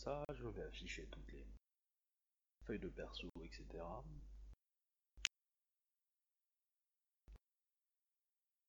[0.00, 1.46] ça, je vais afficher toutes les
[2.64, 3.66] feuilles de perso, etc.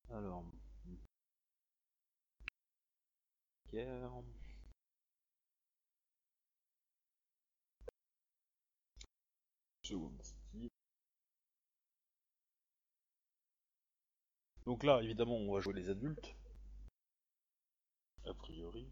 [0.09, 0.43] Alors.
[14.65, 16.35] Donc là, évidemment, on va jouer les adultes.
[18.25, 18.91] A priori.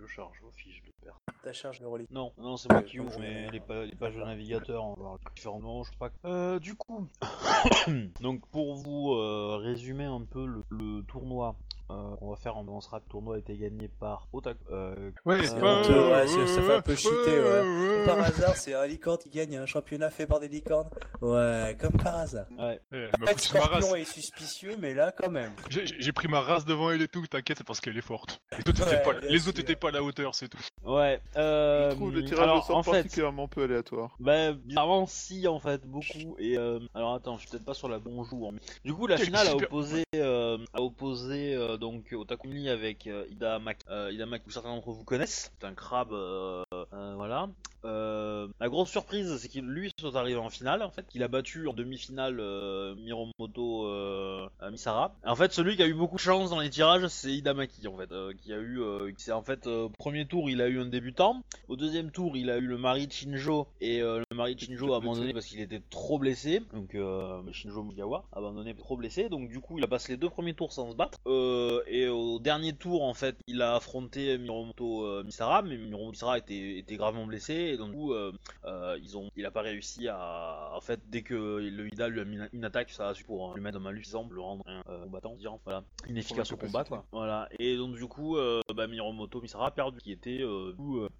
[0.00, 1.18] Je charge vos fiches de perte.
[1.42, 2.10] Ta charge de relique.
[2.10, 5.18] Non, non, c'est moi qui ouvre mais les, pa- les pages de navigateur en voir
[5.34, 6.10] différemment, je sais pas.
[6.24, 7.06] Euh, du coup,
[8.20, 11.54] donc pour vous euh, résumer un peu le, le tournoi
[11.90, 14.58] euh, qu'on va faire, on lancera le tournoi a été gagné par Otaku.
[14.72, 18.04] Euh, Ouais, C'est Euh, honteux, ouais, ça- ça fait un peu cheater, ouais.
[18.06, 20.88] Par hasard, c'est un licorne qui gagne un championnat fait par des licornes.
[21.20, 22.46] Ouais, comme par hasard.
[22.58, 22.80] ouais.
[22.92, 23.40] Eh, elle En fait.
[23.40, 25.52] Scorpion est suspicieux, mais là, quand même.
[25.68, 28.40] J'ai pris ma race devant elle et tout, t'inquiète, c'est parce qu'elle est forte.
[28.58, 30.58] Et toi, t'étais Ouais, pas- les autres étaient pas à la hauteur, c'est tout.
[30.84, 31.20] Ouais.
[31.36, 34.16] Euh, Je trouve le tirage alors, au sort en fait, particulièrement peu aléatoire.
[34.18, 36.36] Bah, bizarrement, si, en fait, beaucoup.
[36.38, 38.52] Et euh, alors, attends, je suis peut-être pas sur la bon jour.
[38.52, 38.58] hein.
[38.84, 43.26] Du coup, la Quel finale a opposé, euh, a opposé euh, donc Otakumi avec euh,
[43.30, 43.80] Ida Mak.
[43.90, 45.52] Euh, Ida Mak, que certains d'entre vous connaissent.
[45.60, 47.48] C'est un crabe, euh, euh, voilà.
[47.84, 51.28] Euh, la grosse surprise, c'est qu'il lui soit arrivé en finale, en fait, qu'il a
[51.28, 55.14] battu en demi-finale euh, Miromoto euh, Misara.
[55.24, 57.86] En fait, celui qui a eu beaucoup de chance dans les tirages, c'est Ida Maki,
[57.88, 60.68] en fait, euh, qui a eu, euh, qui en fait, euh, premier tour, il a
[60.68, 61.42] eu un débutant.
[61.68, 64.92] Au deuxième tour, il a eu le mari de Shinjo et le mari de Shinjo
[64.94, 66.62] a abandonné parce qu'il était trop blessé.
[66.72, 69.28] Donc euh, Shinjo Mugawa a abandonné trop blessé.
[69.28, 71.18] Donc du coup, il a passé les deux premiers tours sans se battre.
[71.26, 76.12] Euh, et au dernier tour, en fait, il a affronté Miromoto euh, Misara, mais Miromoto
[76.12, 77.54] Misara était, était gravement blessé.
[77.54, 78.32] Et donc du coup, euh,
[79.02, 82.24] ils ont, il a pas réussi à, en fait, dès que le Ida lui a
[82.24, 84.82] mis une attaque, ça a su pour lui mettre dans malus, exemple, le rendre un
[85.02, 87.04] combattant, disant, voilà, inefficace au combat, quoi.
[87.10, 87.48] Voilà.
[87.58, 90.40] Et donc du coup, euh, bah, Miromoto Misara a perdu, qui était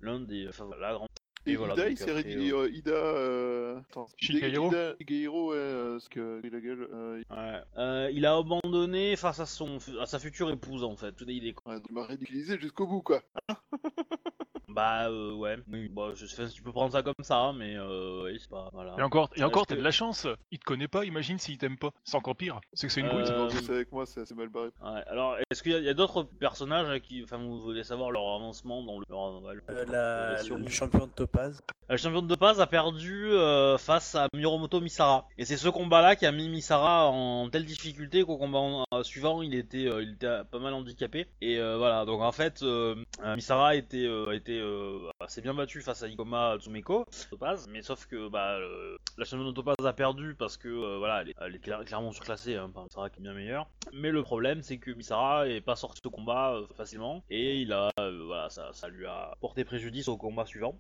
[0.01, 1.09] l'un des, enfin, la grande
[1.47, 2.53] Et Et voilà, Ida, il s'est réduit.
[2.53, 2.91] euh, Ida.
[2.91, 3.79] Euh...
[3.91, 4.07] Attends.
[4.19, 6.89] Shigehiro Ida, Shigehiro, ouais, euh, parce que il a la gueule.
[6.93, 7.61] Euh, Ouais.
[7.79, 11.15] Euh, il a abandonné face à son à sa future épouse en fait.
[11.27, 13.23] Il est ouais, il m'a ridiculisé jusqu'au bout, quoi.
[14.75, 15.57] bah euh, ouais.
[15.71, 18.69] Oui, bah, je sais tu peux prendre ça comme ça, mais euh, oui, c'est pas
[18.73, 18.95] voilà.
[18.99, 20.27] Et encore, et encore, que- t'as de la chance.
[20.51, 21.91] Il te connaît pas, imagine s'il t'aime pas.
[22.05, 22.61] C'est encore pire.
[22.73, 23.61] C'est que c'est une Euh, couille.
[23.63, 24.69] C'est avec moi, c'est assez mal barré.
[24.83, 28.83] Ouais, alors est-ce qu'il y a, d'autres personnages qui enfin vous voulez savoir leur avancement
[28.83, 31.61] dans le leur, ouais, le- Euh, la, le champion de Topaz.
[31.89, 35.27] La championne de Paz a perdu euh, face à Miromoto Misara.
[35.39, 39.03] Et c'est ce combat-là qui a mis Misara en telle difficulté qu'au combat en- euh,
[39.03, 41.27] suivant, il était, euh, il était pas mal handicapé.
[41.41, 42.95] Et euh, voilà, donc en fait, euh,
[43.25, 47.83] euh, Misara était, euh, était, euh, s'est bien battu face à Ikoma Tsumeko, Topaz, mais
[47.83, 51.31] sauf que bah, euh, la championne de Topaz a perdu parce que euh, voilà, elle
[51.31, 53.67] est, elle est clair- clairement surclassée hein, par Misara qui est bien meilleure.
[53.93, 57.73] Mais le problème, c'est que Misara est pas sorti de combat euh, facilement et il
[57.73, 60.79] a, voilà, ça, ça lui a porté préjudice au combat suivant.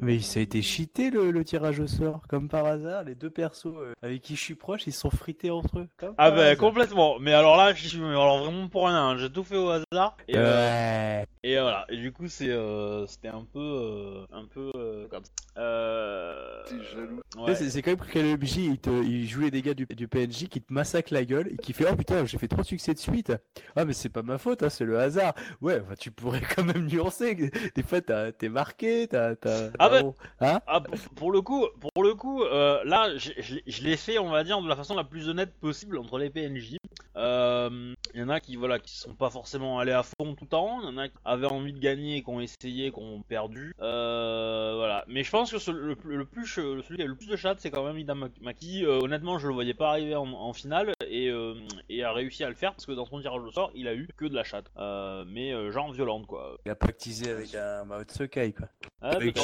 [0.00, 3.04] Mais ça a été cheaté le, le tirage au sort, comme par hasard.
[3.04, 5.88] Les deux persos avec qui je suis proche, ils sont frités entre eux.
[5.96, 7.18] comme Ah bah complètement.
[7.18, 9.10] Mais alors là, je suis alors vraiment pour rien.
[9.10, 9.16] hein.
[9.18, 10.16] J'ai tout fait au hasard.
[10.28, 11.26] Et, Ouais.
[11.42, 11.84] et voilà.
[11.88, 15.30] Et du coup, c'est euh, c'était un peu euh, un peu euh, comme ça.
[15.58, 16.62] Euh...
[16.92, 17.20] Jaloux.
[17.38, 17.54] Ouais.
[17.54, 20.48] C'est c'est quand même que LMJ, il, te, il joue les dégâts du, du PNJ
[20.48, 22.94] qui te massacre la gueule et qui fait Oh putain, j'ai fait trop de succès
[22.94, 23.32] de suite.
[23.76, 25.34] Ah, mais c'est pas ma faute, hein, c'est le hasard.
[25.60, 27.34] Ouais, enfin, tu pourrais quand même nuancer.
[27.74, 29.36] Des fois, t'as- t'es marqué, t'as.
[29.36, 33.16] t'as- Ah bah- bon, Hein Ah, pour, pour le coup, pour le coup, euh, là,
[33.16, 35.52] je, je l'ai- je l'ai fait, on va dire, de la façon la plus honnête
[35.60, 36.76] possible entre les PNJ.
[37.16, 40.44] Euh, Il y en a qui, voilà, qui sont pas forcément allés à fond tout
[40.44, 40.80] le temps.
[40.82, 43.74] Il y en a qui avaient envie de gagner, qui ont essayé, qui ont perdu.
[43.80, 45.04] Euh, voilà.
[45.08, 47.28] Mais je pense que ce- le, plus- le plus, ch- celui qui a le plus
[47.28, 48.84] de chat, c'est quand même Ida Mak- Maki.
[48.84, 51.54] Euh, honnêtement, je le voyais pas arriver en, en finale et, euh,
[51.88, 53.94] et a réussi à le faire parce que dans son tirage au sort, il a
[53.94, 54.66] eu que de la chatte.
[54.76, 56.56] Euh, mais euh, genre violente, quoi.
[56.66, 58.68] Il a pactisé avec un Mao Tsukai, quoi.
[59.00, 59.38] Ah, Avec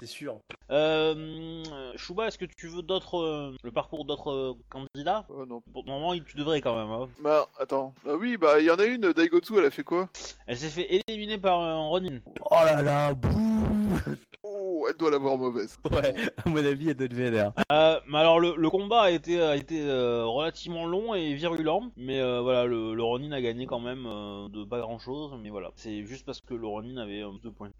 [0.00, 0.38] c'est sûr.
[0.70, 1.62] Euh,
[1.96, 5.26] Chouba, est-ce que tu veux d'autres, euh, le parcours d'autres euh, candidats?
[5.46, 5.60] Non.
[5.72, 6.90] Pour le moment, il- tu devrais quand même.
[6.90, 7.08] hein.
[7.22, 7.94] Bah, attends.
[8.06, 10.08] Ah oui, bah, il y en a une, Daigotsu, elle a fait quoi?
[10.46, 12.18] Elle s'est fait éliminer par euh, Ronin.
[12.50, 13.98] Oh là là, bouh
[14.88, 15.78] Elle doit l'avoir mauvaise.
[15.90, 16.14] Ouais,
[16.44, 17.52] à mon avis, elle doit être vénère.
[17.72, 21.90] Euh, mais alors le, le combat a été, a été euh, relativement long et virulent,
[21.96, 25.32] mais euh, voilà, le, le Ronin a gagné quand même euh, de pas grand chose,
[25.42, 27.70] mais voilà, c'est juste parce que le Ronin avait euh, deux points.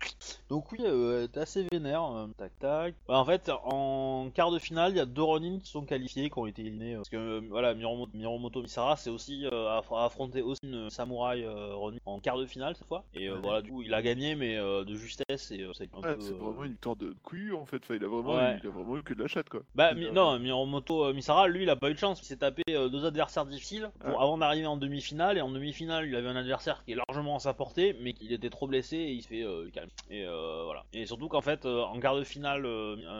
[0.48, 2.94] Donc oui, euh, t'es assez vénère, euh, tac tac.
[3.08, 6.30] Bah, en fait, en quart de finale, il y a deux Ronin qui sont qualifiés,
[6.30, 9.68] qui ont été éliminés, euh, parce que euh, voilà, Miromoto, Miromoto Misara, c'est aussi euh,
[9.80, 13.34] aff- affronté aussi une samouraï euh, Ronin en quart de finale cette fois, et euh,
[13.34, 13.40] Ouais.
[13.42, 16.14] voilà, du coup, il a gagné, mais euh, de justesse et euh, c'est un Ouais,
[16.14, 16.20] peu.
[16.20, 17.76] c'est euh, vraiment une victoire de couillu en fait.
[17.82, 18.58] Enfin, il a vraiment, Ouais.
[18.62, 19.60] il a vraiment eu que de la chatte quoi.
[19.74, 20.12] Bah, C'est mi- ça.
[20.12, 22.20] non, Miromoto euh, Misara, lui, il a pas eu de chance.
[22.22, 24.22] Il s'est tapé euh, deux adversaires difficiles pour, Ah.
[24.24, 25.38] avant d'arriver en demi-finale.
[25.38, 28.32] Et en demi-finale, il avait un adversaire qui est largement à sa portée, mais qu'il
[28.32, 29.90] était trop blessé et il se fait euh, calme.
[30.10, 30.84] Et euh, voilà.
[30.92, 32.66] Et surtout qu'en fait, en quart de finale,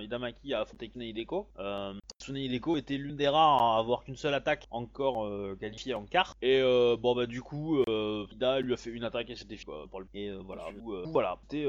[0.03, 1.47] Hidamaki a affronté Tsune Hideko.
[2.21, 5.29] Tsune Hideko était l'une des rares à avoir qu'une seule attaque encore
[5.59, 6.37] qualifiée en quart.
[6.43, 9.87] Et bon, bah, du coup, Hida lui a fait une attaque et c'était fini, quoi,
[9.91, 10.65] pour le- Et voilà.
[11.07, 11.37] Voilà.
[11.43, 11.65] C'était.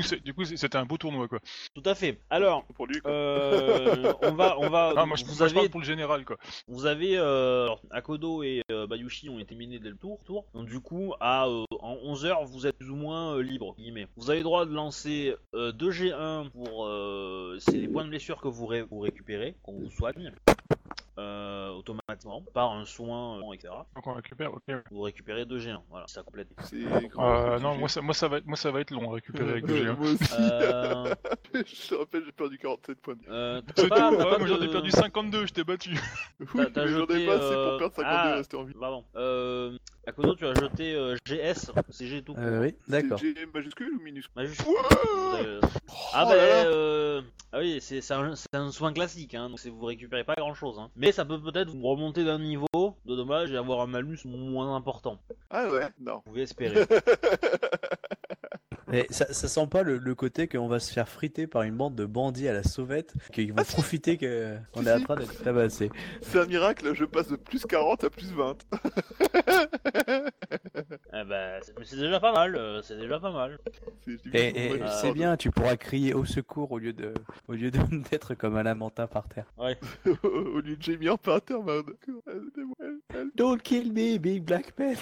[0.00, 1.38] Du coup, c'est- Du coup, c'est- c'était un beau tournoi, quoi.
[1.74, 2.18] Tout à fait.
[2.30, 2.64] Alors.
[2.74, 3.10] Pour lui quoi.
[3.10, 4.92] Euh, on va, on va.
[4.96, 6.36] Ah, moi, je, vous moi, je avez parle pour le général, quoi.
[6.68, 10.44] vous avez euh, alors, Akodo et euh, Bayushi ont été minés dès le tour, tour.
[10.54, 13.74] Donc du coup, à euh, en 11 heures, vous êtes plus ou moins euh, libre.
[13.78, 14.06] guillemets.
[14.16, 18.10] Vous avez le droit de lancer euh, 2 G1 pour euh, c'est les points de
[18.10, 20.32] blessure que vous, ré- vous récupérez, qu'on vous soigne.
[21.20, 23.72] Euh, automatiquement par un soin euh, etc.
[23.94, 24.62] Donc on récupère, ok.
[24.68, 24.82] ouais.
[24.90, 26.48] Vous récupérez 2 G1, voilà, ça complète.
[26.64, 29.10] C'est Euh, grand, non, moi ça, moi, ça va être, moi ça va être long
[29.10, 29.96] à récupérer avec le Euh, G1.
[29.98, 30.34] Moi aussi.
[30.38, 31.14] Euh,
[31.54, 33.14] je te rappelle, j'ai perdu 47 points.
[33.28, 35.52] euh, t'as C'est tout, pas- hein, t'as pas moi j'en ai de- perdu 52, je
[35.52, 35.90] t'ai battu.
[36.40, 38.30] Oui, t'as mais j'en jeté, ai pas assez euh, pour perdre 52 ah.
[38.30, 38.74] et rester en vie.
[38.80, 39.04] Pardon.
[39.16, 39.76] Euh,
[40.06, 42.34] Akodo, tu as jeté euh, GS, c'est G tout.
[42.34, 42.42] court.
[42.42, 43.18] Euh, oui, d'accord.
[43.20, 44.74] C'est G majuscule ou minuscule Majuscule.
[45.44, 45.60] Euh,
[46.12, 49.60] Ah Oh bah euh, ah oui, c'est c'est un, c'est un soin classique, hein, donc
[49.60, 50.78] c'est- vous récupérez pas grand chose.
[50.78, 50.90] Hein.
[50.96, 54.74] Mais ça peut peut-être vous remonter d'un niveau de dommage et avoir un malus moins
[54.74, 55.18] important.
[55.50, 56.16] Ah ouais, non.
[56.16, 56.84] Vous pouvez espérer.
[58.90, 61.76] Mais ça, ça sent pas le, le côté qu'on va se faire friter par une
[61.76, 63.72] bande de bandits à la sauvette, qui vont Ah, si.
[63.72, 64.16] profiter
[64.74, 65.90] qu'on Si, est en train d'être tabassé.
[66.22, 68.56] C'est un miracle, je passe de plus 40 à plus 20.
[71.12, 73.58] ah bah, c'est mais c'est déjà pas mal, euh, c'est déjà pas mal.
[74.04, 77.12] C'est- Et, et euh, histoire bien, tu pourras crier au secours au lieu de,
[77.48, 77.78] au lieu de
[78.10, 79.46] d'être comme un lamentin par terre.
[79.58, 79.76] Ouais.
[80.22, 81.90] Au lieu de Jamie Imperator, merde.
[83.34, 84.96] Don't kill me, big black man.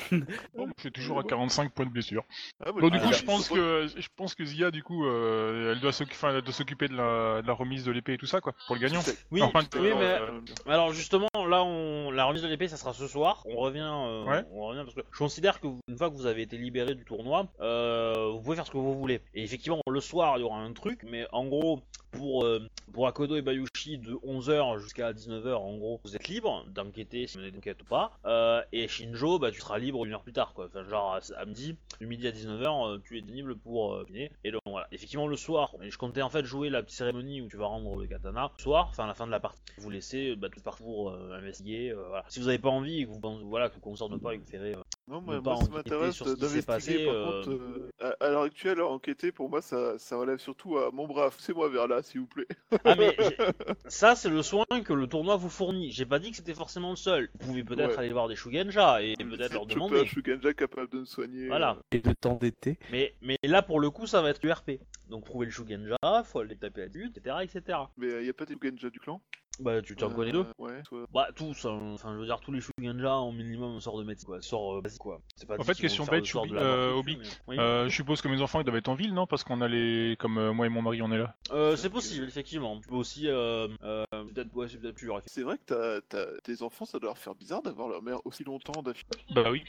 [0.57, 2.25] Bon, je suis toujours à 45 points de blessure.
[2.65, 5.07] Ah, moi, Donc du j'ai- coup, je pense que je pense que Zia, du coup,
[5.07, 8.55] euh, elle doit s'occuper de la, de la remise de l'épée et tout ça, quoi,
[8.67, 9.01] pour le gagnant.
[9.31, 12.11] Oui, Enfin, oui, euh, mais alors justement, là, on...
[12.11, 13.43] la remise de l'épée, ça sera ce soir.
[13.47, 14.45] On revient, euh, Ouais.
[14.53, 17.05] on revient parce que je considère que une fois que vous avez été libéré du
[17.05, 19.21] tournoi, euh, vous pouvez faire ce que vous voulez.
[19.35, 21.81] Et effectivement, le soir, il y aura un truc, mais en gros,
[22.11, 26.65] pour euh, pour Akodo et Bayushi, de 11h jusqu'à 19h, en gros, vous êtes libre
[26.69, 28.19] d'enquêter si vous menez d'enquête ou pas.
[28.25, 30.67] Euh, et Shinjo, bah, tu seras libre une heure plus tard, quoi.
[30.67, 34.33] Enfin, genre à, midi, du midi à 19h, euh, tu es disponible pour euh, dîner.
[34.45, 34.89] Et donc voilà.
[34.93, 37.95] Effectivement, le soir, je comptais en fait jouer la petite cérémonie où tu vas rendre
[37.97, 38.51] le katana.
[38.59, 41.95] Le soir, enfin la fin de la partie, vous laissez bah, tout parcours euh, investiguer.
[42.29, 44.39] Si vous n'avez pas envie, et que vous pensez, voilà, que vous concerne pas et
[44.39, 44.75] que vous ferez.
[45.09, 46.63] Euh, Non, ne moi, ça m'intéresse d'investiguer.
[46.63, 50.39] passé, Par euh, contre, euh, à, à l'heure actuelle, enquêter, pour moi, ça, ça relève
[50.39, 51.31] surtout à mon bras.
[51.31, 52.47] Poussez-moi vers là, s'il vous plaît.
[52.85, 53.37] Ah mais j'ai-
[53.87, 55.91] ça c'est le soin que le tournoi vous fournit.
[55.91, 57.31] J'ai pas dit que c'était forcément le seul.
[57.41, 57.99] Vous pouvez peut-être Ouais.
[57.99, 60.07] aller voir des Shugenja et peut-être leur de choper un demander.
[60.07, 61.47] Shugenja capable de me soigner.
[61.49, 61.73] Voilà.
[61.79, 62.79] euh, Et de t'endetter.
[62.91, 64.73] Mais, mais là pour le coup ça va être URP.
[65.09, 67.79] Donc trouver le Shugenja, faut aller taper la dessus etc etc.
[67.97, 69.21] Mais il n'y a pas des Shugenja du clan?
[69.61, 70.81] Bah tu t'en connais deux Ouais,
[71.13, 71.81] Bah tous, hein.
[71.95, 74.81] enfin je veux dire tous les Shugenja en minimum sort de médecine quoi, sort euh,
[74.81, 75.21] basique quoi.
[75.35, 77.17] C'est pas En fait, question bête, mort euh, dessus, Obi.
[77.17, 77.57] mais- oui.
[77.59, 79.27] Euh, je suppose que mes enfants ils doivent être en ville, non?
[79.27, 81.35] Parce qu'on a les, comme euh, moi et mon mari, on est là.
[81.51, 82.79] Euh, c'est possible effectivement.
[82.81, 85.11] Tu peux aussi euh, euh, peut-être ouais c'est peut-être plus.
[85.27, 88.25] C'est vrai que t'as, t'as- tes enfants, ça doit leur faire bizarre d'avoir leur mère
[88.27, 89.09] aussi longtemps d'affilée.
[89.35, 89.65] Bah oui.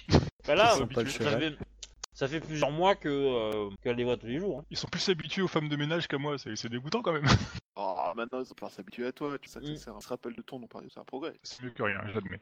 [0.46, 1.10] Bah là, Ils sont pas le
[2.20, 4.60] ça fait, plusieurs mois que euh, qu'elle les voit tous les jours.
[4.60, 4.66] hein.
[4.70, 7.24] Ils sont plus habitués aux femmes de ménage qu'à moi, c'est c'est dégoûtant quand même.
[7.82, 9.38] Oh, maintenant, ils vont pouvoir s'habituer à toi.
[9.42, 9.76] Tu sais, Mm.
[9.78, 11.34] ça, ça se rappelle de ton nom, par exemple, c'est un progrès.
[11.44, 12.42] C'est mieux que rien, j'admets.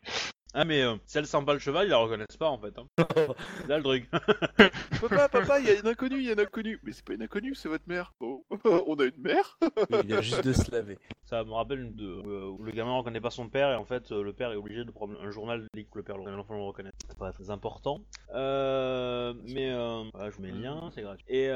[0.55, 2.74] Ah mais euh, si elle sent pas le cheval, ils la reconnaissent pas en fait.
[2.79, 2.88] Hein.
[3.62, 4.10] C'est là le truc.
[5.01, 6.79] papa, papa, il y a une inconnue, il y a une inconnue.
[6.81, 8.13] Mais c'est pas une inconnue, c'est votre mère.
[8.19, 9.60] Oh, on a une mère
[10.03, 10.98] Il a juste de se laver.
[11.29, 14.13] Ça me rappelle de euh, où le gamin reconnaît pas son père et en fait
[14.13, 16.55] euh, le père est obligé de prendre un journal dès que le père le l'enfant
[16.55, 16.91] le reconnaît.
[17.10, 18.00] C'est pas très important.
[18.34, 21.25] Euh, mais euh, voilà, je vous mets le lien, c'est gratuit.
[21.27, 21.48] Et,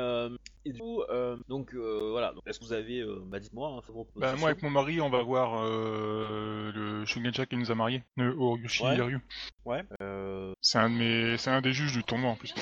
[0.65, 1.03] et du coup,
[1.47, 2.33] donc euh, voilà.
[2.33, 5.23] Donc, Est-ce que vous avez, bah dites-moi, hein, Bah, moi avec mon mari, on va
[5.23, 8.97] voir le Shugenja qui nous a mariés, le Oryushi Ouais.
[8.97, 9.19] Hiryu.
[9.63, 9.83] Ouais.
[10.01, 12.53] Euh, C'est un de mes, c'est un des juges du tournoi en plus.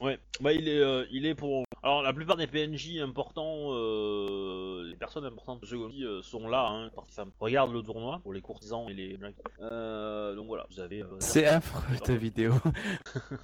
[0.00, 1.64] Ouais, bah il est, euh, il est pour.
[1.82, 6.48] Alors la plupart des PNJ importants, euh, les personnes importantes de ce Gomi euh, sont
[6.48, 6.66] là.
[6.68, 7.30] Hein, femme.
[7.40, 9.18] Regarde le tournoi pour les courtisans et les.
[9.60, 11.02] Euh, donc voilà, vous avez.
[11.02, 12.52] euh, C'est affreux ta vidéo.
[12.64, 12.70] en,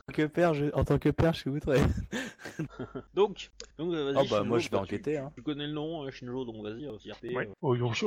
[0.06, 0.66] tant que père, je...
[0.74, 1.78] en tant que père, je suis outré.
[3.14, 4.14] Donc, donc vas-y.
[4.16, 5.16] Oh bah Shinjo, moi je vais toi, tu- enquêter.
[5.18, 5.32] Hein.
[5.34, 7.34] Tu connais le nom, euh, Shinjo, donc vas-y, euh, JRP.
[7.34, 7.48] Ouais.
[7.48, 8.06] euh, Oryushi,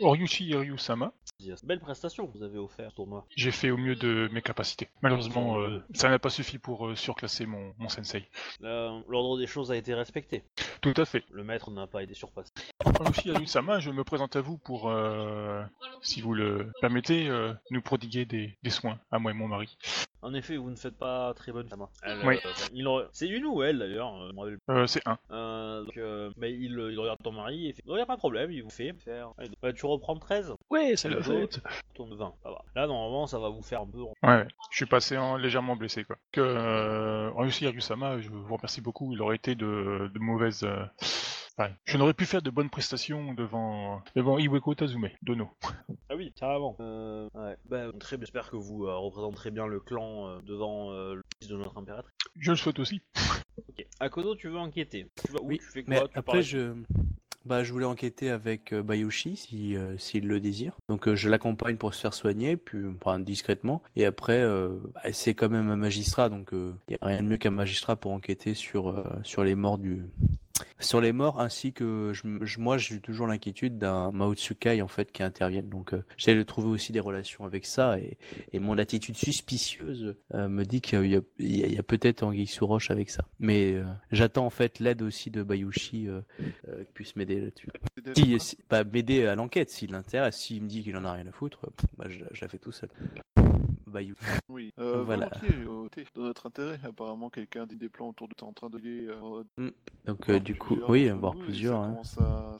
[0.00, 1.12] Oryushi Hiryu Sama.
[1.40, 1.54] vas-y.
[1.64, 3.24] Belle prestation que vous avez offert ce tournoi.
[3.36, 4.88] J'ai fait au mieux de mes capacités.
[5.02, 8.28] Malheureusement, euh, ça n'a pas suffi pour euh, surclasser mon, mon sensei.
[8.60, 10.42] Là, L'ordre des choses a été respecté.
[10.80, 11.24] Tout à fait.
[11.30, 12.50] Le maître n'a pas été surpassé.
[12.84, 15.62] Je me présente à vous pour, euh,
[16.00, 19.76] si vous le permettez, euh, nous prodiguer des, des soins à moi et mon mari.
[20.22, 21.84] En effet, vous ne faites pas très bonne femme.
[22.04, 22.36] Elle, Oui.
[22.44, 24.74] euh, il aurait- C'est une ou elle d'ailleurs euh, je me rappelle plus.
[24.76, 25.18] Euh, c'est un.
[25.32, 28.14] Euh, donc, euh, bah, il, il regarde ton mari et fait Il n'y a pas
[28.14, 29.32] de problème, il vous fait faire.
[29.36, 31.60] Allez, donc, bah, tu reprends 13 Ouais, c'est la fête.
[31.94, 32.62] Tourne 20, ça va.
[32.76, 33.98] Là, normalement, ça va vous faire un peu.
[33.98, 34.46] Ouais, ouais.
[34.70, 36.16] je suis passé en légèrement blessé quoi.
[36.30, 39.12] Que euh, Yagusama, je vous remercie beaucoup.
[39.12, 40.62] Il aurait été de, de mauvaises.
[40.64, 40.84] euh,
[41.84, 45.48] je n'aurais pu faire de bonnes prestations devant devant Iweko Tazume, Dono.
[46.10, 46.76] Ah oui, carrément.
[46.80, 47.56] Euh, ouais.
[47.70, 48.26] Bah, très bien.
[48.26, 51.78] J'espère que vous euh, représenterez bien le clan euh, devant euh, le fils de notre
[51.78, 52.12] impératrice.
[52.38, 53.00] Je le souhaite aussi.
[53.68, 53.86] Ok.
[54.00, 55.06] Akodo, tu veux enquêter?
[55.26, 55.46] Tu vas où?
[55.48, 55.94] Oui, Tu fais quoi?
[55.94, 56.72] Mais Tu après, parles- je,
[57.44, 60.72] bah, je voulais enquêter avec euh, Bayushi si, euh, s'il le désire.
[60.88, 63.82] Donc, euh, je l'accompagne pour se faire soigner, puis enfin, discrètement.
[63.96, 67.28] Et après, euh, bah, c'est quand même un magistrat, donc il n'y a rien de
[67.28, 70.02] mieux qu'un magistrat pour enquêter sur, euh, sur les morts du.
[70.78, 72.12] Sur les morts, ainsi que
[72.58, 75.68] moi, j'ai toujours l'inquiétude d'un Mao Tsukai en fait qui intervienne.
[75.68, 78.18] Donc, euh, j'essaie de trouver aussi des relations avec ça, et,
[78.58, 81.06] mon attitude suspicieuse euh, me dit qu'il
[81.40, 83.24] y a, peut-être Anguille sous roche avec ça.
[83.40, 87.68] Mais euh, j'attends en fait l'aide aussi de Bayushi qui puisse m'aider là-dessus.
[88.16, 88.58] Si,
[88.92, 91.60] m'aider à l'enquête, s'il l'intéresse, s'il me dit qu'il en a rien à foutre,
[91.98, 92.88] bah, je, je la fais tout seul.
[93.92, 94.14] Bayou.
[94.48, 95.28] Oui, euh, Voilà.
[95.40, 96.80] volontiers, euh, dans notre intérêt.
[96.84, 99.06] Apparemment, quelqu'un dit des plans autour de toi en train de lier.
[99.08, 99.44] euh,
[100.06, 101.78] Donc euh, voir du coup, oui, voir plusieurs.
[101.80, 102.00] hein.
[102.18, 102.56] à-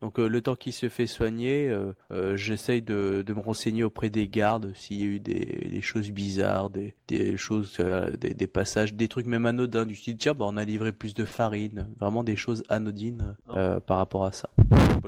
[0.00, 3.84] Donc euh, le temps qu'il se fait soigner, euh, euh, j'essaye de, de me renseigner
[3.84, 8.10] auprès des gardes s'il y a eu des, des choses bizarres, des, des choses, euh,
[8.16, 11.14] des, des passages, des trucs même anodins du style tiens, bah, on a livré plus
[11.14, 14.48] de farine, vraiment des choses anodines euh, par rapport à ça.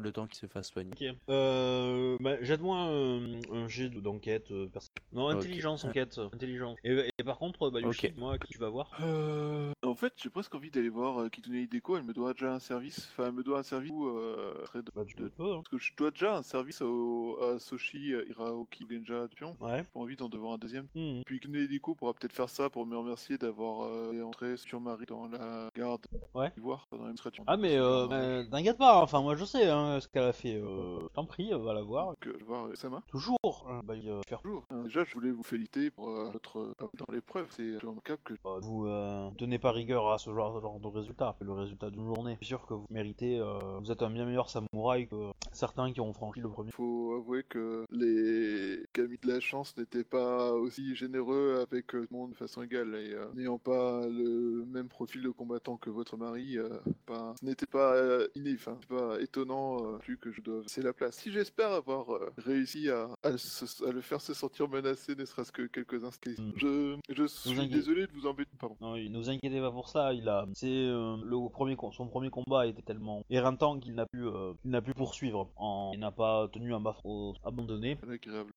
[0.00, 0.90] Le temps qu'il se fasse soigner.
[0.92, 1.16] Ok.
[1.30, 3.20] Euh, bah, jette-moi un,
[3.52, 4.50] un jet de- d'enquête.
[4.50, 4.68] euh,
[5.12, 5.46] Non, Ok.
[5.54, 6.20] Intelligence, enquête.
[6.32, 6.78] Intelligence.
[6.84, 8.12] Et, et par contre, bah, Yoshi, Ok.
[8.16, 8.90] moi, qui tu vas voir?
[9.00, 11.96] Euh, En fait, j'ai presque envie d'aller voir euh, Kitune Hideko.
[11.96, 13.08] Elle me doit déjà un service.
[13.12, 14.08] Enfin, elle me doit un service où.
[14.08, 15.56] Euh, très de- Bah, tu de- peux, hein.
[15.56, 19.56] Parce que je dois déjà un service au, à Soshi, euh, Iraoki, Genja, Pion.
[19.60, 19.78] Ouais.
[19.78, 20.86] J'ai pas envie d'en devoir un deuxième.
[20.94, 21.22] Mhm.
[21.24, 25.06] Puis Kitune Hideko pourra peut-être faire ça pour me remercier d'avoir euh, entré sur Marie
[25.06, 26.06] dans la garde.
[26.34, 26.50] Ouais.
[26.90, 27.04] Pendant.
[27.46, 29.02] Ah, mais euh, t'inquiète pas, hein.
[29.02, 30.56] enfin, moi je sais hein, ce qu'elle a fait.
[30.56, 32.06] Euh, je T'en prie, euh, va la voir.
[32.08, 33.02] Donc, euh, je vais voir euh, Sama.
[33.08, 33.38] Toujours.
[33.44, 34.64] euh, Bah, euh, faire Bonjour.
[34.72, 37.46] Euh, Déjà, je voulais vous féliciter pour euh, votre euh, dans l'épreuve.
[37.50, 41.52] C'est remarquable que Bah, vous euh, tenez pas rigueur à ce genre, de résultat, le
[41.52, 42.32] résultat d'une journée.
[42.40, 45.92] Je suis sûr que vous méritez, euh, vous êtes un bien meilleur samouraï que certains
[45.92, 46.70] qui ont franchi le premier.
[46.70, 52.02] Il faut avouer que les Camis de la chance n'étaient pas aussi généreux avec euh,
[52.02, 52.94] tout le monde de façon égale.
[52.96, 56.68] Et euh, n'ayant pas le même profil de combattant que votre mari, euh,
[57.06, 60.82] pas- ce n'était pas euh, enfin, c'est pas étonnant euh, plus que je dois c'est
[60.82, 61.16] la place.
[61.16, 65.52] Si j'espère avoir euh, réussi à, à se- à le faire se sentir menacé, serait-ce
[65.52, 66.52] que quelques instants, Mm.
[66.56, 68.50] je, je suis inquiétez- désolé de vous embêter.
[68.58, 68.76] Pardon.
[68.80, 70.12] Non, ne vous inquiétez pas pour ça.
[70.14, 74.22] Il a, c'est euh, le premier, son premier combat était tellement éreintant qu'il n'a pu,
[74.24, 75.50] euh, qu'il n'a pu poursuivre.
[75.56, 76.96] En, il n'a pas tenu un bas
[77.44, 77.98] abandonné.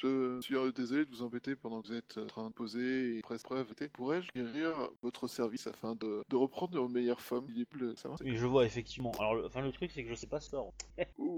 [0.04, 3.18] Je suis désolé de vous embêter pendant que vous êtes euh, en train de poser
[3.18, 3.68] et presque preuve.
[3.94, 8.10] Pourrais-je guérir votre service afin de, de reprendre nos meilleures femmes Il est plus ça
[8.22, 9.12] Oui, je vois effectivement.
[9.20, 10.74] Alors, le, enfin, le truc c'est que je sais pas ce sort.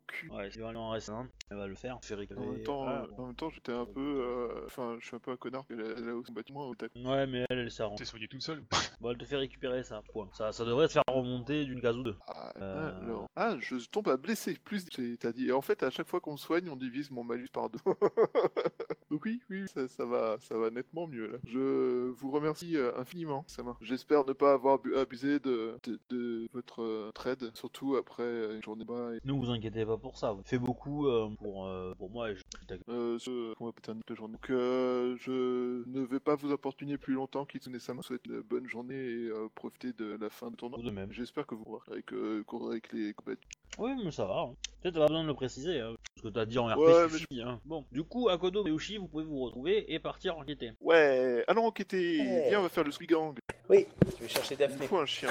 [0.07, 0.29] Cul.
[0.33, 1.11] Ouais, si vraiment en reste
[1.49, 1.97] elle va le faire.
[2.37, 2.81] En même temps,
[3.17, 5.81] en même temps, j'étais un peu, euh, enfin, je suis un peu un connard qu'elle
[5.81, 6.91] a, elle a aussi combattu moi au tac.
[6.95, 7.97] Ouais, mais elle, elle s'arrange.
[7.97, 8.63] T'es soigné tout seul.
[9.01, 10.01] Bon, elle te fait récupérer ça.
[10.13, 10.29] Point.
[10.33, 12.15] Ça, ça devrait te faire remonter d'une case ou deux.
[12.27, 13.01] Ah, Euh.
[13.03, 13.27] alors.
[13.35, 14.85] Ah, je tombe à blessé plus.
[15.19, 15.47] T'as dit.
[15.47, 17.79] Et en fait, à chaque fois qu'on me soigne, on divise mon malus par deux.
[19.11, 21.37] Donc oui, oui, ça, ça va, ça va nettement mieux là.
[21.47, 23.77] Je vous remercie euh, infiniment, ça marche.
[23.81, 28.55] J'espère ne pas avoir bu- abusé de, de, de votre euh, trade, surtout après euh,
[28.55, 29.15] une journée bas.
[29.15, 30.33] Et, Ne vous inquiétez pas pour ça.
[30.33, 32.43] Vous faites beaucoup euh, pour, euh, pour moi et je
[32.89, 34.33] euh, ce qu'on va peut-être un journée.
[34.33, 37.45] Donc euh, je ne vais pas vous importuner plus longtemps.
[37.45, 40.79] Kitsune-sama souhaite une bonne journée et euh, profiter de la fin du tournoi.
[40.81, 41.11] De même.
[41.11, 43.33] J'espère que vous revoir avec, euh, avec les combats.
[43.77, 44.39] Oui, mais ça va.
[44.41, 44.55] hein.
[44.81, 45.79] Peut-être pas besoin de le préciser.
[45.81, 45.95] hein.
[46.17, 47.59] Ce que t'as dit en RP Ouais, hein.
[47.65, 50.71] Bon, du coup, Akodo et Ushi, vous pouvez vous retrouver et partir enquêter.
[50.81, 52.19] Ouais, allons enquêter.
[52.19, 52.45] Ouais.
[52.49, 53.37] Viens, on va faire le Scooby-Gang.
[53.69, 53.85] Oui,
[54.17, 54.87] je vais chercher Il Daphné.
[54.87, 55.29] faut un chien.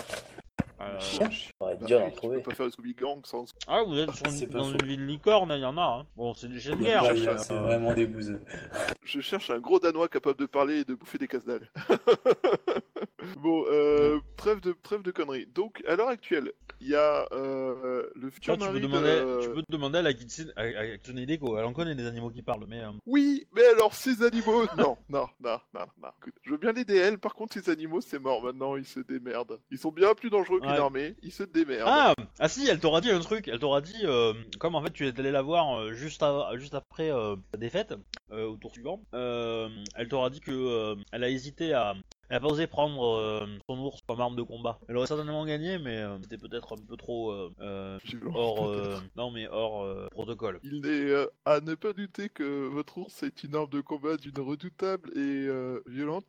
[0.80, 2.36] Euh, Chien Bah dur d'en oui, tu trouver.
[2.36, 3.46] peux pas faire le Scooby-Gang sans.
[3.66, 5.82] Ah, vous êtes sur une- dans une ville licorne, il y en a.
[6.02, 6.06] Hein.
[6.16, 7.02] Bon, c'est des chiens de guerre.
[7.02, 8.40] mais, euh, C'est vraiment des bouseux.
[9.02, 11.68] Je cherche un gros Danois capable de parler et de bouffer des casse-dalles.
[13.36, 15.46] bon, euh, trêve de trêve de conneries.
[15.54, 18.86] Donc, à l'heure actuelle, il y a euh, le tu, futur vois, tu mari peux
[18.88, 21.94] demander, de- tu peux te demander à la Kitsune, à, à Hideko, elle en connaît
[21.94, 22.80] des animaux qui parlent, mais...
[22.82, 26.08] euh, Oui, mais alors ces animaux, non, non, non, non, non.
[26.42, 27.18] Je veux bien l'aider elle.
[27.18, 28.42] Par contre, ces animaux, c'est mort.
[28.42, 29.58] Maintenant, ils se démerdent.
[29.70, 31.14] Ils sont bien plus dangereux qu'une armée.
[31.22, 31.88] Ils se démerdent.
[31.90, 33.48] Ah, ah si, elle t'aura dit un truc.
[33.48, 36.50] Elle t'aura dit, euh, comme en fait tu es allé la voir euh, juste, à-
[36.56, 37.94] juste après euh, la défaite,
[38.30, 41.94] euh, au tour suivant, euh, elle t'aura dit que euh, elle a hésité à
[42.30, 44.78] Elle a pas osé prendre euh, son ours comme arme de combat.
[44.88, 47.98] Elle aurait certainement gagné, mais euh, c'était peut-être un peu trop euh,
[48.34, 50.60] hors, non mais hors protocole.
[50.62, 54.38] Il est à ne pas douter que votre ours est une arme de combat d'une
[54.38, 55.48] redoutable et
[55.86, 56.26] violente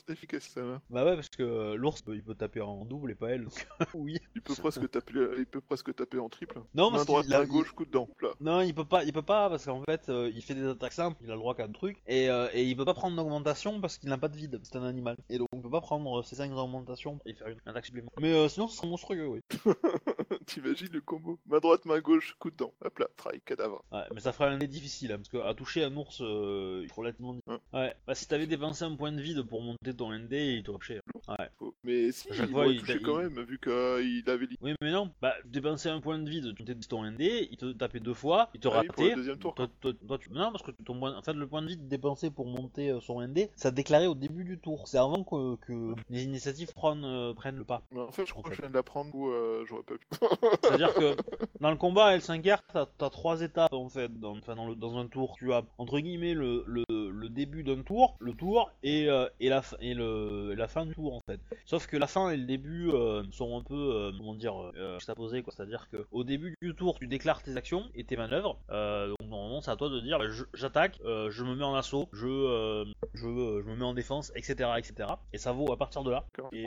[0.55, 0.81] va.
[0.89, 3.43] Bah ouais, parce que l'ours, il peut taper en double et pas elle.
[3.43, 4.17] Donc oui.
[4.35, 6.59] Il peut presque taper, il peut presque taper en triple.
[6.73, 8.07] Non, main parce droite, qu'il a- main gauche, coup de dent.
[8.21, 8.29] Là.
[8.39, 11.17] Non, il peut pas, il peut pas parce qu'en fait, il fait des attaques simples,
[11.23, 13.97] il a le droit qu'à un truc, et, et il peut pas prendre d'augmentation parce
[13.97, 15.17] qu'il n'a pas de vide, c'est un animal.
[15.29, 15.88] Et donc il peut pas prendre
[16.23, 18.19] ses 5 augmentations et faire une attaque supplémentaire.
[18.21, 19.41] Mais euh, sinon, ce serait monstrueux, oui.
[20.49, 22.73] T'imagines le combo Main droite, main gauche, coup de dent.
[22.83, 23.83] Hop là, trahi, cadavre.
[23.91, 26.81] Ouais, mais ça ferait un dé difficile, hein, parce que à toucher un ours, euh,
[26.83, 27.37] il faut relativement.
[27.47, 27.57] Ouais.
[27.73, 30.79] Ouais, bah si t'avais dépensé un point de vide pour monter ton ND, il t'aurait
[30.79, 30.99] touché.
[31.27, 31.49] Ouais.
[31.57, 34.57] Faut- Mais si, il fois, il touché quand même, vu qu'il avait dit.
[34.61, 37.71] Oui, mais non, bah dépenser un point de vide, tu montais ton ND, il te
[37.73, 39.15] tapait deux fois, il te Ah oui, pour le ratait.
[39.15, 39.53] deuxième tour.
[39.55, 40.29] Toi, toi- toi, tu...
[40.31, 41.15] Non, parce que ton point...
[41.15, 44.15] en fait, le point de vide dépensé pour monter euh, son ND, ça déclaré au
[44.15, 44.87] début du tour.
[44.87, 47.83] C'est avant que, que les initiatives prennent, euh, prennent le pas.
[47.95, 50.07] En fait, je En crois que je viens de l'apprendre ou euh, j'aurais pas pu.
[50.63, 51.15] C'est-à-dire que
[51.59, 54.09] dans le combat L5R, t'as as trois étapes en fait.
[54.19, 57.63] Dans, enfin, dans, le- dans un tour, tu as entre guillemets le, le, le début
[57.63, 61.13] d'un tour, le tour et, euh, et, la, fin- et, le, la fin du tour
[61.15, 61.39] en fait.
[61.65, 64.93] Sauf que la fin et le début euh, sont un peu, euh, comment dire, euh,
[64.95, 65.53] juxtaposés quoi.
[65.55, 68.59] C'est-à-dire que au début du tour, tu déclares tes actions et tes manœuvres.
[68.69, 72.85] Donc normalement, c'est à toi de dire, bah, j'attaque, je me mets en assaut, je,
[73.13, 75.09] je, je me mets en défense, etc., etc.
[75.33, 76.25] Et ça vaut à partir de là.
[76.53, 76.65] Et,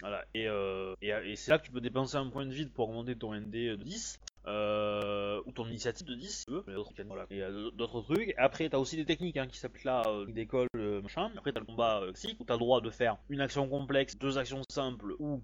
[0.00, 0.24] voilà.
[0.34, 0.46] et,
[1.02, 3.34] et, et c'est là que tu peux dépenser un point de vide pour augmenter ton
[3.34, 4.18] ND de 10.
[4.46, 7.26] Euh, ou ton initiative de 10 si tu veux, mais d'autres- voilà.
[7.30, 8.34] et euh, d'autres trucs.
[8.38, 11.30] Après, t'as aussi des techniques hein, qui s'appellent là, euh, d'école, euh, machin.
[11.36, 14.38] Après, t'as le combat classique où t'as le droit de faire une action complexe, deux
[14.38, 15.42] actions simples, ou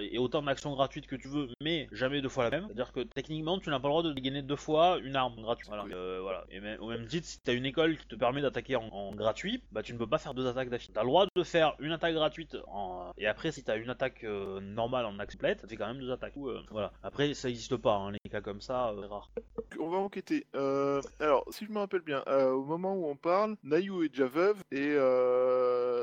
[0.00, 2.64] et autant d'actions gratuites que tu veux, mais jamais deux fois la même.
[2.66, 5.68] C'est-à-dire que techniquement, tu n'as pas le droit de dégainer deux fois une arme gratuite.
[5.68, 5.84] Voilà.
[5.94, 6.20] Euh.
[6.50, 9.14] Et même- au même titre, si t'as une école qui te permet d'attaquer en, en
[9.14, 10.94] gratuit, bah tu ne peux pas faire deux attaques d'affilée.
[10.94, 13.12] T'as le droit de faire une attaque gratuite en...
[13.18, 15.98] et après, si t'as une attaque euh, normale en axe complète, ça fait quand même
[16.00, 16.36] deux attaques.
[16.36, 16.92] Ou, euh, voilà.
[17.02, 19.42] Après, ça n'existe pas, hein, euh.
[19.80, 20.46] On va enquêter.
[20.54, 24.08] Euh, alors, si je me rappelle bien, euh, au moment où on parle, Nayu est
[24.08, 24.94] déjà veuve et,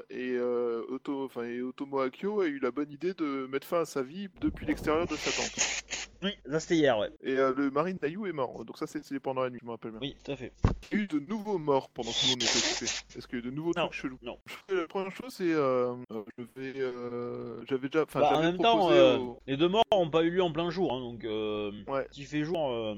[0.10, 4.65] et Otomo Akio a eu la bonne idée de mettre fin à sa vie depuis
[4.65, 6.05] l'extérieur de sa tente.
[6.24, 7.10] Oui, ça c'était hier, ouais.
[7.24, 9.72] Et euh, le marine Nayu est mort, donc ça c'est pendant la nuit, je me
[9.72, 10.00] rappelle bien.
[10.01, 10.51] Oui, tout à fait.
[10.92, 12.86] Il y a eu de nouveaux morts pendant que nous on était occupés.
[13.18, 14.18] Est-ce qu'il y a eu de nouveaux Non, trucs chelous?
[14.22, 14.38] non.
[14.70, 18.58] La première chose c'est, euh, euh, je vais, euh, j'avais déjà, enfin Bah, en même
[18.58, 21.72] temps, euh, les deux morts ont pas eu lieu en plein jour, hein, donc euh,
[21.88, 22.08] Ouais.
[22.12, 22.96] s'il fait jour,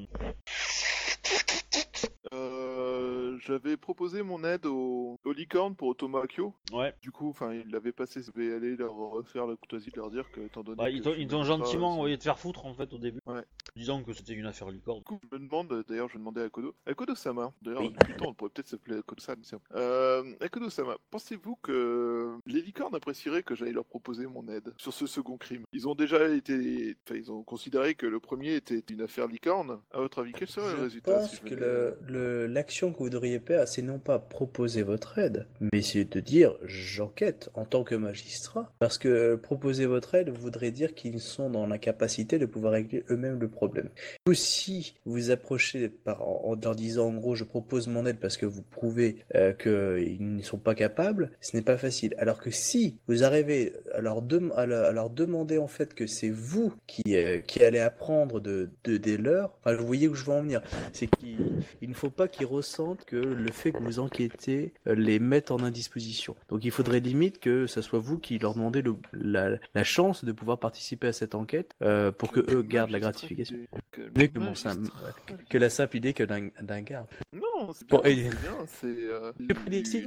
[2.34, 6.54] euh, j'avais proposé mon aide au, au licorne pour Otomo Akio.
[6.74, 6.94] ouais.
[7.02, 10.10] Du coup, enfin, il l'avait passé, je vais aller leur refaire la courtoisie de leur
[10.12, 12.18] dire que, étant donné Bah, que ils t'ont je ils t'ont menais pas, gentiment envoyé
[12.18, 13.44] te faire foutre en fait au début, Ouais.
[13.76, 15.00] disant que c'était une affaire licorne.
[15.00, 16.74] Du coup, je me demande, d'ailleurs, je demandais à Kodo.
[16.86, 17.92] À Kodo-sama, d'ailleurs, Oui.
[17.92, 19.40] depuis le temps, on pourrait peut-être s'appeler Kodo-san.
[19.42, 19.60] tiens.
[19.76, 24.94] Euh, à Kodo-sama, pensez-vous que les licornes apprécieraient que j'aille leur proposer mon aide sur
[24.94, 25.64] ce second crime?
[25.74, 26.96] Ils ont déjà été.
[27.08, 29.80] Enfin, ils ont considéré que le premier était une affaire licorne.
[29.92, 31.17] À votre avis, quel serait le résultat?
[31.18, 35.18] Pense je que le- le- l'action que vous devriez faire, c'est non pas proposer votre
[35.20, 38.72] aide, mais c'est de dire j'enquête en tant que magistrat.
[38.80, 43.40] Parce que proposer votre aide voudrait dire qu'ils sont dans l'incapacité de pouvoir régler eux-mêmes
[43.40, 43.90] le problème.
[44.28, 48.20] Ou si vous approchez par, en, en leur disant en gros je propose mon aide
[48.20, 52.16] parce que vous prouvez euh, qu'ils ne sont pas capables, ce n'est pas facile.
[52.18, 55.94] Alors que si vous arrivez à leur, dem- à leur- à leur demander en fait
[55.94, 60.08] que c'est vous qui, euh, qui allez apprendre de, de, des leurs, enfin vous voyez
[60.08, 60.62] où je veux en venir,
[60.94, 64.96] c'est qu'il il ne faut pas qu'ils ressentent que le fait que vous enquêtez euh,
[64.96, 66.36] les mette en indisposition.
[66.50, 70.24] Donc il faudrait limite que ce soit vous qui leur demandez le- la, la chance
[70.26, 73.58] de pouvoir participer à cette enquête euh, pour que eux gardent la gratification.
[73.92, 75.14] Que- Mais que bon, ça- magistrat
[75.50, 77.08] Que la simple idée que d'un garde.
[77.34, 78.22] Non, c'est Bon, bien,
[78.68, 78.88] c'est c'est...
[79.10, 79.32] euh,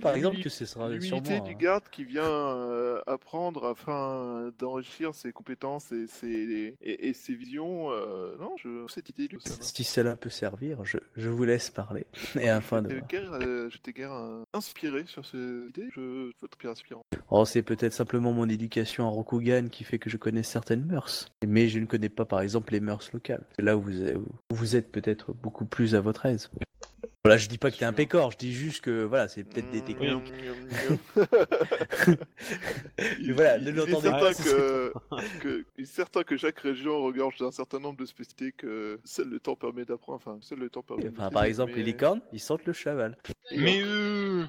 [0.00, 1.44] par exemple que ce sera L'humilité sûrement...
[1.48, 7.34] du garde qui vient euh, apprendre afin d'enrichir ses compétences et ses, et, et ses
[7.34, 7.90] visions.
[7.90, 9.54] euh, non, je cette idée lui, ça.
[9.60, 12.06] Si cela peut servir, je, je vous laisse parler.
[12.40, 13.08] Et afin de J'étais voir.
[13.40, 15.88] guère, euh, j'étais guère euh, inspiré sur cette idée.
[15.94, 16.30] Je
[16.68, 17.04] inspirant.
[17.30, 21.28] Oh, c'est peut-être simplement mon éducation en Rokugan qui fait que je connais certaines mœurs.
[21.46, 23.44] Mais je ne connais pas, par exemple, les mœurs locales.
[23.56, 26.50] C'est là où vous, où vous êtes peut-être beaucoup plus à votre aise.
[27.24, 29.70] Voilà, je dis pas que t'es un pécor, je dis juste que voilà, c'est peut-être
[29.70, 30.08] des techniques.
[30.10, 30.98] miam, miam,
[32.08, 32.16] miam.
[32.98, 34.92] Mais voilà, Il- ne l'entendez pas, certain que,
[35.40, 39.28] que, il est certain que chaque région regorge d'un certain nombre de spécificités que seul
[39.28, 40.16] le temps permet d'apprendre.
[40.24, 41.04] Enfin, seul le temps permet.
[41.04, 43.16] de Enfin, par exemple, les licornes, ils sentent le cheval.
[43.50, 44.44] Et, Mais euh...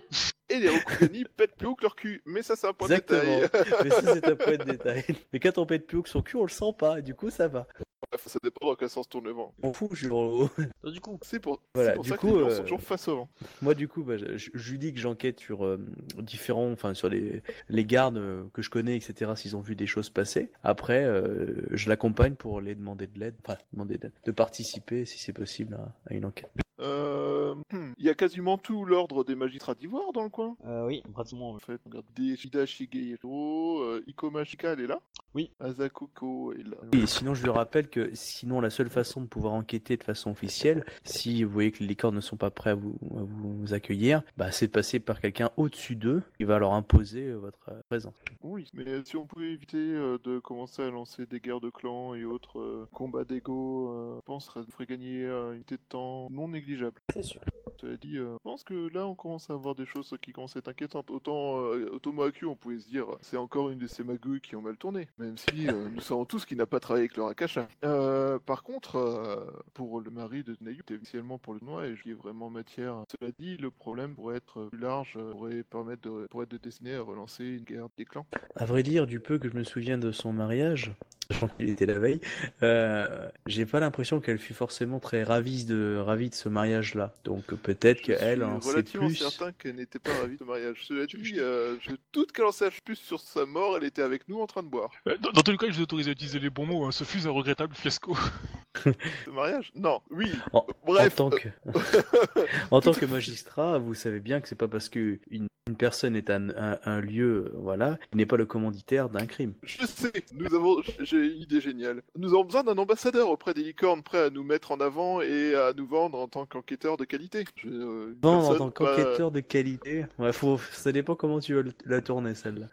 [0.50, 2.22] et les Rokugani pètent plus haut que leur cul.
[2.26, 3.42] Mais ça, c'est un point de Exactement.
[3.42, 3.64] détail.
[3.84, 5.04] Mais ça, c'est un point de détail.
[5.34, 7.16] Mais quand on pète plus haut que son cul, on le sent pas, et du
[7.16, 7.68] coup, ça va.
[8.12, 9.54] Bref, ça dépend dans quel sens tourne le vent.
[9.64, 12.40] On fous, je suis Du coup, C'est pour, Voilà, pour du ça coup, que les
[12.42, 13.30] gens euh, sont toujours face au vent.
[13.62, 15.78] Moi, du coup, bah, je, lui dis que j'enquête sur euh,
[16.18, 19.88] différents, enfin, sur les, les gardes euh, que je connais, etc., s'ils ont vu des
[19.88, 20.52] choses passer.
[20.64, 25.18] Après, euh, je l'accompagne pour les demander de l'aide, enfin, demander d'aide, de participer, si
[25.18, 26.52] c'est possible, à, à une enquête.
[26.82, 27.56] Euh,
[27.98, 30.56] Il y a quasiment tout l'ordre des magistrats d'ivoire dans le coin.
[30.66, 31.52] euh, oui, pratiquement.
[31.52, 35.00] En fait, regarde, Shida Shigeiro, euh, Ikoma Shika, elle est là
[35.36, 35.52] Oui.
[35.60, 36.78] Asakoko est là.
[36.94, 40.32] Et sinon, je lui rappelle que sinon, la seule façon de pouvoir enquêter de façon
[40.32, 43.74] officielle, si vous voyez que les licornes ne sont pas prêts à vous, à vous
[43.74, 47.70] accueillir, bah, c'est de passer par quelqu'un au-dessus d'eux qui va leur imposer euh, votre
[47.70, 48.16] euh, présence.
[48.42, 52.16] Oui, mais si on pouvait éviter euh, de commencer à lancer des guerres de clans
[52.16, 55.56] et autres euh, combats d'ego, euh, je pense que ça nous ferait gagner euh, une
[55.58, 56.71] unité de temps non négligeable.
[57.14, 57.42] C'est sûr.
[57.80, 60.56] Cela dit, euh, je pense que là on commence à avoir des choses qui commencent
[60.56, 61.10] à être inquiétantes.
[61.10, 64.56] Autant euh, Otomo Aku, on pouvait se dire c'est encore une de ces magouilles qui
[64.56, 67.24] ont mal tourné, même si euh, nous savons tous qu'il n'a pas travaillé avec le
[67.24, 67.68] Rakasha.
[67.84, 71.96] Euh, par contre, euh, pour le mari de Nayu, c'était officiellement pour le noix et
[71.96, 73.04] je dis vraiment matière.
[73.20, 76.96] Cela dit, le problème pourrait être plus large, pourrait permettre de, pourrait être de destiner
[76.96, 78.26] à relancer une guerre des clans.
[78.56, 80.92] À vrai dire, du peu que je me souviens de son mariage,
[81.32, 82.20] sachant qu'il était la veille,
[82.64, 87.14] euh, j'ai pas l'impression qu'elle fut forcément très ravie de, ravie de ce mariage-là.
[87.24, 89.16] Donc peut-être qu'elle en sait relativement plus.
[89.16, 90.78] certain qu'elle n'était pas ravie de mariage.
[90.88, 94.28] Cela dit, euh, je doute qu'elle en sache plus sur sa mort, elle était avec
[94.28, 94.92] nous en train de boire.
[95.08, 96.86] Euh, Dans, dans tous les cas, je vous autorise à utiliser les bons mots.
[96.86, 96.92] hein.
[96.92, 98.18] Ce fut un regrettable fiasco.
[99.26, 100.32] Ce mariage Non, oui.
[100.54, 101.50] En, Bref, en tant que,
[102.72, 106.16] en tant que magistrat, vous savez bien que c'est pas parce que une, une personne
[106.16, 109.54] est un, un- un lieu, euh, voilà, il n'est pas le commanditaire d'un crime.
[109.64, 112.02] Je sais, nous avons, j'ai une idée géniale.
[112.18, 115.54] Nous avons besoin d'un ambassadeur auprès des licornes prêt à nous mettre en avant et
[115.56, 117.46] à nous vendre en tant qu'enquêteur de qualité.
[117.58, 121.40] Je, euh, une Vendre en tant pas- qu'enquêteur de qualité, ouais, faut, ça dépend comment
[121.40, 122.68] tu veux la tourner celle-là.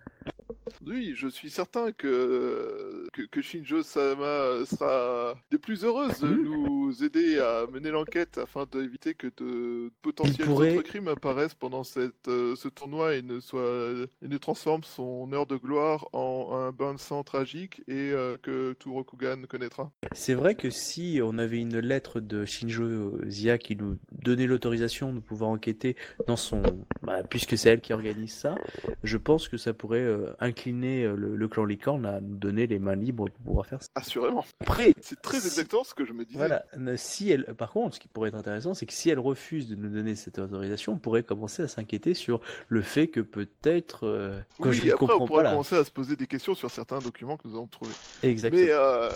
[0.87, 6.45] Oui, je suis certain que, que, que Shinjo Sama sera des plus heureuses de Mhm.
[6.45, 11.85] nous aider à mener l'enquête afin d'éviter que de potentiels pourrait- autres crimes apparaissent pendant
[11.85, 16.51] cette, euh, ce tournoi et ne, soit, et ne transforme son heure de gloire en
[16.53, 19.91] un bain de sang tragique et euh, que tout Rokugan connaîtra.
[20.13, 25.13] C'est vrai que si on avait une lettre de Shinjo Zia qui nous donnait l'autorisation
[25.13, 26.63] de pouvoir enquêter dans son,
[27.03, 28.55] bah, puisque c'est elle qui organise ça,
[29.03, 32.67] je pense que ça pourrait euh, incliner euh, le, le clan licorne à nous donner
[32.67, 33.89] les mains libres pour pouvoir faire ça.
[33.95, 34.45] Assurément.
[34.61, 36.39] Après, C'est très Si- exactement ce que je me disais.
[36.39, 36.65] voilà,
[36.97, 39.75] si elle, par contre, ce qui pourrait être intéressant, c'est que si elle refuse de
[39.75, 44.41] nous donner cette autorisation, on pourrait commencer à s'inquiéter sur le fait que peut-être, euh,
[44.59, 46.71] Oui, je après on comprends pourra pas là, commencer à se poser des questions sur
[46.71, 47.95] certains documents que nous avons trouvés.
[48.23, 48.63] exactement.
[48.63, 49.11] Mais, euh,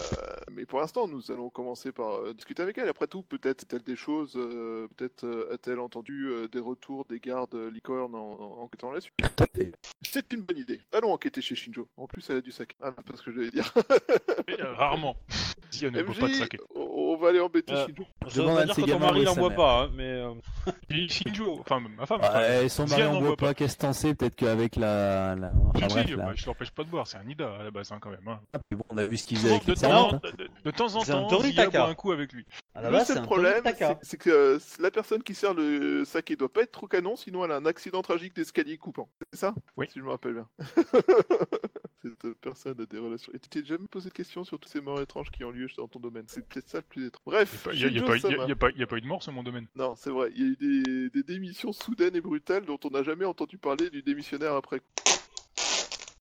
[0.53, 2.89] mais pour l'instant, nous allons commencer par euh, discuter avec elle.
[2.89, 7.19] Après tout, peut-être a-t-elle des choses, euh, peut-être euh, a-t-elle entendu euh, des retours des
[7.21, 9.13] gardes licornes en, en enquêtant là-dessus.
[10.03, 10.81] C'est une bonne idée.
[10.93, 11.89] Allons enquêter chez Shinjo.
[11.97, 12.77] En plus, elle a du sac.
[12.81, 13.73] Ah, c'est pas ce que je vais dire.
[14.49, 15.17] Mais, euh, rarement.
[15.71, 16.59] Si elle ne boit pas de MJ, saké.
[17.13, 18.05] On va aller embêter Euh, Shinjo.
[18.29, 20.03] ça Demande à ton mari n'en boit pas, hein, mais...
[20.05, 20.33] euh,
[21.09, 22.21] Shinjo, enfin ma femme.
[22.21, 23.47] Ouais, son mari n'en en boit pas.
[23.49, 25.35] pas, qu'est-ce que t'en sais Peut-être qu'avec la.
[25.37, 25.53] la...
[25.75, 26.25] Enfin Si, bref, si, là.
[26.27, 28.27] bah, je l'empêche pas de boire, c'est un Nida à la base hein, quand même.
[28.27, 28.41] hein.
[28.71, 30.13] Mais bon, on a vu ce qu'il faisait avec de, les temps,
[30.65, 31.41] de, temps en C'est un temps.
[31.43, 32.47] Zia boit un coup avec lui.
[32.75, 33.65] Le seul problème,
[34.03, 37.45] c'est que euh, la personne qui sert le saké doit pas être trop canon, sinon
[37.45, 39.09] elle a un accident tragique d'escalier coupant.
[39.33, 39.55] C'est ça?
[39.77, 39.87] Oui.
[39.93, 40.47] Si je me rappelle bien.
[42.03, 43.33] Cette personne a des relations.
[43.35, 45.69] Et tu t'es jamais posé de questions sur tous ces morts étranges qui ont lieu
[45.77, 47.23] dans ton domaine C'est peut-être ça le plus étrange.
[47.25, 49.67] Bref, Il n'y a, y a pas- a- a eu de mort sur mon domaine.
[49.77, 52.91] Non, c'est vrai, il y a eu des, des démissions soudaines et brutales dont on
[52.91, 54.81] n'a jamais entendu parler du démissionnaire après.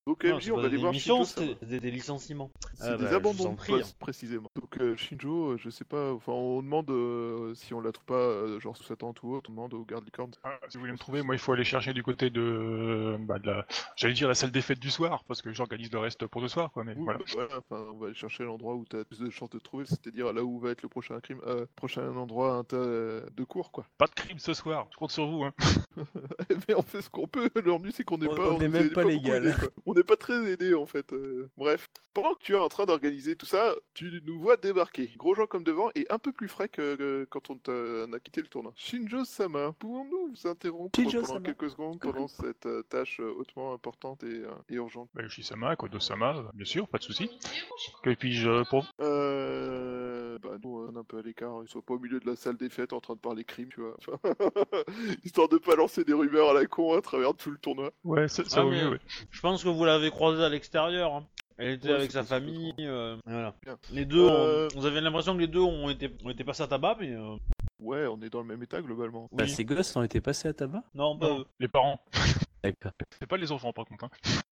[0.08, 2.50] Donc Non, MJ, c'est on va aller voir Shinjo c'est des, des licenciements.
[2.74, 3.74] C'est Ah des bah, abandons de prie.
[3.74, 4.50] poste, précisément.
[4.56, 8.06] Donc euh, Shinjo, euh, je sais pas, enfin on demande euh, si on la trouve
[8.06, 10.32] pas, euh, genre sous sa tente ou autre, on demande au garde licorne.
[10.44, 13.38] Ah, si vous voulez me trouver, moi il faut aller chercher du côté de, bah,
[13.38, 16.26] de la, j'allais dire la salle des fêtes du soir, parce que j'organise le reste
[16.26, 16.84] pour ce soir, quoi.
[16.84, 17.20] Mais Oui, voilà.
[17.34, 19.86] voilà, enfin, on va aller chercher l'endroit où tu as plus de chances de trouver,
[19.86, 23.86] c'est-à-dire là où va être le prochain crime, euh, prochain endroit de cours, quoi.
[24.00, 24.88] Pas de crime ce soir.
[24.92, 25.54] Je compte sur vous, hein.
[26.68, 28.50] Mais on fait ce qu'on peut, l'ennui c'est qu'on n'est pas...
[28.52, 29.56] on n'est nous même pas légal.
[29.86, 31.14] On n'est pas très aidé en fait.
[31.14, 31.90] euh, Bref.
[32.14, 35.14] Pendant que tu es en train d'organiser tout ça, tu nous vois débarquer.
[35.16, 37.56] Gros gens comme devant et un peu plus frais que, que quand on,
[38.12, 38.74] a quitté le tournoi.
[38.76, 44.24] Shinjo Sama, pouvons-nous vous interrompre pendant quelques secondes pendant cette euh, tâche euh, hautement importante
[44.24, 45.10] et, euh, et urgente?
[45.14, 47.30] Bah, Yoshi-sama, Kodo-sama, bien sûr, pas de souci.
[48.04, 50.11] Que puis-je pour Euh.
[50.42, 51.62] Bah, nous, on est un peu à l'écart.
[51.64, 53.70] Ils sont pas au milieu de la salle des fêtes en train de parler crime,
[53.74, 53.96] tu vois.
[54.00, 54.18] Enfin,
[55.24, 57.92] Histoire de pas lancer des rumeurs à la con à travers tout le tournoi.
[58.04, 59.00] Ouais, ça, ça Ah, vaut mieux, ouais.
[59.30, 61.14] Je pense que vous l'avez croisée à l'extérieur.
[61.14, 61.26] hein.
[61.58, 62.74] Elle était Ouais, avec sa famille.
[62.80, 63.54] euh, voilà.
[63.92, 66.64] Les deux, ont- Euh, vous avez l'impression que les deux ont été, ont été passés
[66.64, 67.36] à tabac, mais euh,
[67.80, 69.28] Ouais, on est dans le même état globalement.
[69.32, 69.50] Bah, oui.
[69.50, 70.84] ces gosses ont été passés à tabac?
[70.96, 71.46] Non, pas Non, eux.
[71.60, 72.00] les parents.
[73.20, 74.06] C'est pas les enfants par contre.
[74.06, 74.10] Hein.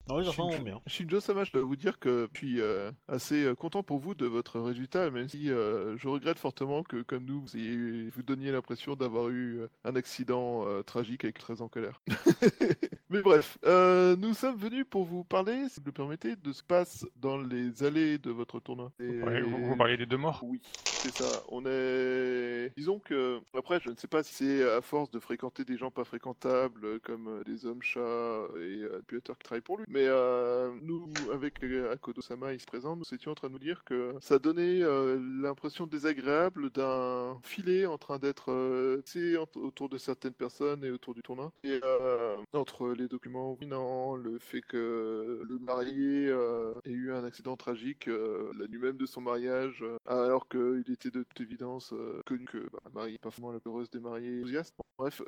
[0.08, 0.80] Non, les enfants vont bien.
[0.86, 4.14] Shinjo Sama, je dois vous dire que je suis euh, assez euh, content pour vous
[4.14, 8.22] de votre résultat, même si euh, je regrette fortement que, comme nous, vous, ayez- vous
[8.22, 12.00] donniez l'impression d'avoir eu un accident euh, tragique avec très en colère.
[13.10, 16.52] Mais bref, euh, nous sommes venus pour vous parler, si vous le permettez, de ce
[16.52, 18.92] qui se passe dans les allées de votre tournoi.
[19.00, 20.40] Et- vous, vous parliez des deux morts?
[20.42, 21.42] Oui, c'est ça.
[21.48, 22.72] On est.
[22.76, 23.40] Disons que.
[23.56, 27.00] Après, je ne sais pas si c'est à force de fréquenter des gens pas fréquentables,
[27.00, 27.99] comme des hommes chats
[28.56, 29.84] et euh, Peter qui travaillent pour lui.
[29.88, 33.84] Mais euh, nous, avec euh, Akodo-sama ici présent, nous étions en train de nous dire
[33.84, 34.80] que ça donnait
[35.40, 41.22] l'impression désagréable d'un filet en train d'être tissé autour de certaines personnes et autour du
[41.22, 41.52] tournoi.
[41.64, 41.80] Et
[42.52, 46.28] entre les documents dominants, le fait que le marié
[46.84, 51.22] ait eu un accident tragique la nuit même de son mariage, alors qu'il était de
[51.22, 51.94] toute évidence
[52.26, 54.74] connu que bah, Marie pas forcément la plus heureuse des mariés enthousiastes.
[54.98, 55.22] Bref,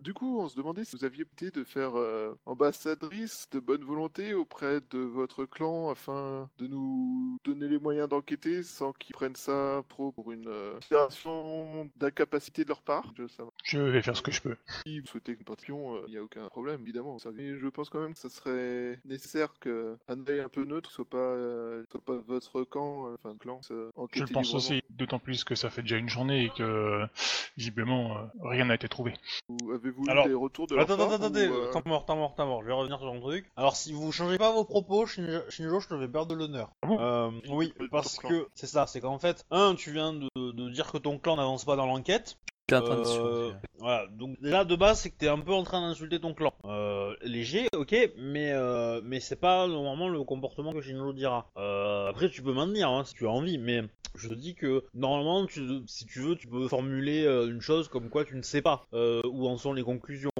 [0.00, 3.84] du coup, on se demandait si vous aviez opté de faire euh, ambassadrice de bonne
[3.84, 9.36] volonté auprès de votre clan afin de nous donner les moyens d'enquêter sans qu'ils prennent
[9.36, 13.12] ça trop pour une euh, opération d'incapacité de leur part?
[13.64, 14.56] Je vais faire ce que je peux.
[14.86, 17.18] Si vous souhaitez que nous partions, il n'y a aucun problème, évidemment.
[17.34, 21.08] Mais je pense quand même que ça serait nécessaire qu'un œil un peu neutre soit
[21.08, 25.44] pas, euh, soit pas votre camp, euh, enfin clan, euh, Je pense aussi, d'autant plus
[25.44, 27.04] que ça fait déjà une journée et que
[27.56, 29.14] visiblement euh, rien n'a été trouvé.
[29.48, 31.82] Ou Avez-vous Alors, eu des retours de leur Attends, part, attends, attendez, ou, euh, temps
[31.86, 33.50] mort, temps mort, temps mort, je vais revenir sur mon truc.
[33.56, 36.70] Alors, si vous changez pas vos propos, Shinjo, Shinjo, je te vais perdre de l'honneur.
[36.82, 40.28] Ah Euh, oui, Ton parce que c'est ça, c'est qu'en fait, un, tu viens de,
[40.36, 42.38] de dire que ton clan n'avance pas dans l'enquête.
[42.68, 45.52] T'es en train de Euh, voilà, donc déjà de base, c'est que t'es un peu
[45.52, 46.52] en train d'insulter ton clan.
[46.64, 51.48] Euh, léger, ok, mais euh, mais c'est pas normalement le comportement que Shinjo dira.
[51.58, 53.82] Euh, après, tu peux maintenir hein, si tu as envie, mais
[54.16, 57.86] je te dis que normalement, tu, si tu veux, tu peux formuler euh, une chose
[57.86, 60.30] comme quoi tu ne sais pas euh, où en sont les conclusions.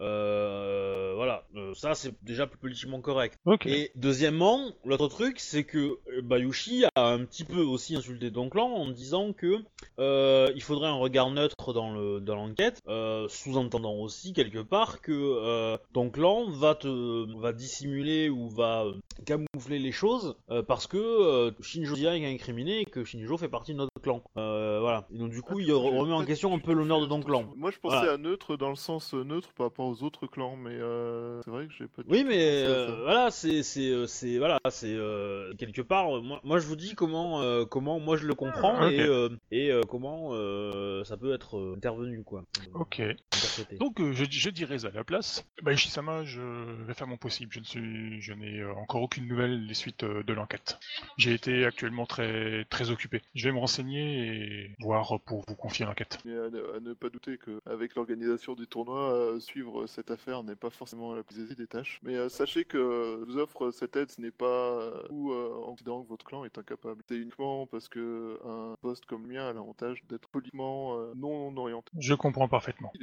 [0.00, 3.38] Euh, voilà, Euh, ça c'est déjà plus politiquement correct.
[3.64, 5.78] Et deuxièmement, l'autre truc, c'est que
[6.08, 9.56] euh, Bayushi a un petit peu aussi insulté ton clan en disant que
[9.98, 15.00] euh, il faudrait un regard neutre dans le dans l'enquête, euh, sous-entendant aussi quelque part
[15.00, 18.84] que euh, ton clan va te va dissimuler ou va
[19.24, 23.48] camoufler les choses euh, parce que euh, Shinjo Zia est incriminé et que Shinjo fait
[23.48, 24.22] partie de notre clan.
[24.36, 25.06] Euh, voilà.
[25.14, 27.44] Et donc du coup, il remet en question un peu l'honneur de ton clan.
[27.56, 28.12] Moi, je pensais Voilà.
[28.12, 31.66] à neutre dans le sens neutre par rapport aux autres clans, mais euh, c'est vrai
[31.66, 32.02] que j'ai pas.
[32.02, 36.20] du Oui, tout mais euh, voilà, c'est c'est euh, c'est voilà, c'est euh, quelque part.
[36.22, 39.28] moi, moi, je vous dis comment euh, comment moi je le comprends Ah, et euh,
[39.50, 42.44] et euh, comment euh, ça peut être intervenu quoi.
[42.74, 43.00] Ok.
[43.00, 43.76] Interprété.
[43.76, 46.40] Donc je, je dirais à la place, bah Ishisama, je
[46.86, 47.52] vais faire mon possible.
[47.52, 50.78] Je ne suis, je n'ai encore aucune nouvelle des suites de l'enquête.
[51.16, 53.22] J'ai été actuellement très très occupé.
[53.34, 56.18] Je vais me renseigner et voir pour vous confier l'enquête.
[56.24, 59.40] À ne, à ne pas douter qu'avec l'organisation du tournoi, euh,
[59.76, 62.00] suivre cette affaire n'est pas forcément la plus aisée des tâches.
[62.02, 65.54] Mais euh, sachez que je vous offre cette aide, ce n'est pas euh, ou euh,
[65.64, 67.02] en considérant que votre clan est incapable.
[67.08, 71.56] C'est uniquement parce que un poste comme le mien a l'avantage d'être politiquement euh, non
[71.56, 71.90] orienté.
[71.98, 72.92] Je comprends parfaitement.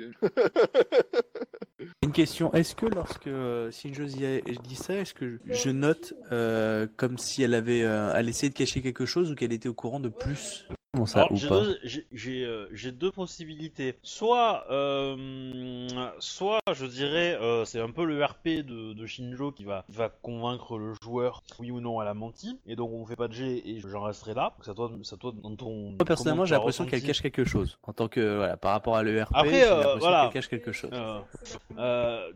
[2.03, 6.87] Une question, est-ce que lorsque euh, Shinjo dit ça, est-ce que je- je note euh,
[6.97, 9.73] comme si elle avait euh, elle essayait de cacher quelque chose ou qu'elle était au
[9.73, 10.67] courant de plus?
[11.05, 13.95] Ça Alors, ou j'ai pas j'ai- euh, j'ai deux possibilités.
[14.03, 15.87] Soit, euh,
[16.19, 20.09] soit je dirais, euh, c'est un peu le RP de, de Shinjo qui va, va
[20.09, 23.33] convaincre le joueur, oui ou non, elle a menti, et donc on fait pas de
[23.33, 24.53] G et j'en resterai là.
[24.67, 25.91] À toi, à toi dans ton.
[25.91, 27.77] Moi personnellement, j'ai l'impression qu'elle cache quelque chose.
[27.83, 30.23] En tant que voilà, par rapport à l'ERP, Après, j'ai euh, l'impression voilà.
[30.23, 30.91] qu'elle cache quelque chose.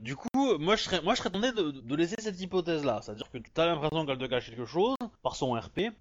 [0.02, 3.30] Du coup, moi je serais, moi je serais tenté de, de laisser cette hypothèse-là, c'est-à-dire
[3.32, 5.92] que tu as l'impression qu'elle te cache quelque chose par son RP.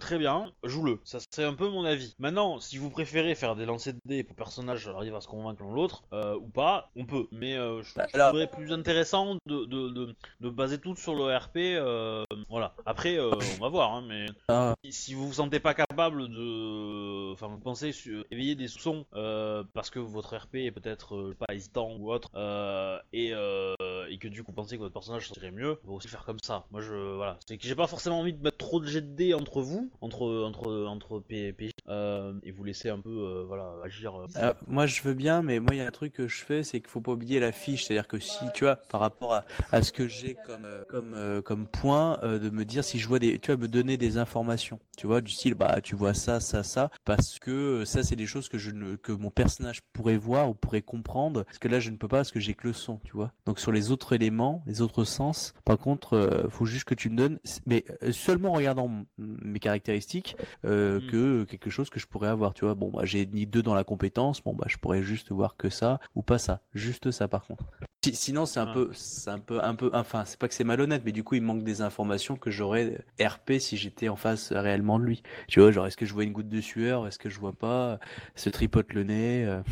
[0.00, 1.00] Très bien, joue-le.
[1.04, 2.14] Ça c'est un peu mon avis.
[2.18, 5.62] Maintenant, si vous préférez faire des lancers de dés pour personnage arrive à se convaincre
[5.62, 7.26] l'un l'autre ou pas, on peut.
[7.32, 10.96] Mais euh, je Bah, je alors- trouverais plus intéressant de, de, de, de baser tout
[10.96, 11.56] sur le RP.
[11.56, 12.74] euh, voilà.
[12.86, 17.32] Après, euh, on va voir, hein, mais Ah, si- vous vous sentez pas capable de,
[17.32, 21.36] enfin, vous pensez sur- éveiller des soupçons euh, parce que votre RP est peut-être euh,
[21.38, 23.74] pas hésitant ou autre, euh, et, euh,
[24.08, 26.38] et que du coup vous pensez que votre personnage serait mieux, vous aussi faire comme
[26.42, 26.64] ça.
[26.70, 29.14] Moi, je, voilà, c'est que j'ai pas forcément envie de mettre trop de jet de
[29.14, 33.44] dés entre vous, entre entre entre P- PJ, euh, et vous laisser un peu, euh,
[33.46, 34.14] voilà, agir.
[34.18, 34.26] euh.
[34.36, 36.62] Euh, moi je veux bien, mais moi il y a un truc que je fais,
[36.62, 37.84] c'est qu'il faut pas oublier la fiche.
[37.84, 41.14] C'est-à-dire que si tu vois, par rapport à, à ce que j'ai comme euh, comme
[41.14, 43.96] euh, comme point, euh, de me dire si je vois des, tu vas me donner
[43.96, 44.78] des informations.
[44.96, 48.16] Tu vois, du style bah tu vois ça, ça, ça, parce que euh, ça c'est
[48.16, 51.44] des choses que je ne que mon personnage pourrait voir ou pourrait comprendre.
[51.44, 53.32] Parce que là je ne peux pas parce que j'ai que le son, tu vois.
[53.46, 57.10] Donc sur les autres éléments, les autres sens, par contre, euh, faut juste que tu
[57.10, 61.06] me donnes, mais euh, seulement en regardant mes caractéristiques, euh, Mm.
[61.10, 62.74] que quelque chose que je pourrais avoir, tu vois.
[62.74, 65.70] Bon, bah, j'ai ni deux dans la compétence, bon, bah, je pourrais juste voir que
[65.70, 67.64] ça ou pas ça, juste ça par contre.
[68.04, 68.72] Si- sinon, c'est un Ah.
[68.74, 71.36] peu, c'est un peu, un peu, enfin, c'est pas que c'est malhonnête, mais du coup,
[71.36, 75.22] il manque des informations que j'aurais RP si j'étais en face euh, réellement de lui.
[75.48, 77.52] Tu vois, genre, est-ce que je vois une goutte de sueur, est-ce que je vois
[77.54, 77.98] pas,
[78.34, 79.44] se tripote le nez.
[79.46, 79.62] euh,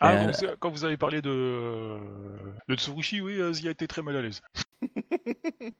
[0.00, 1.98] Ah, Euh, quand, vous, quand vous avez parlé de, euh,
[2.68, 4.42] de Tsurushi, oui, euh, Zia était très mal à l'aise.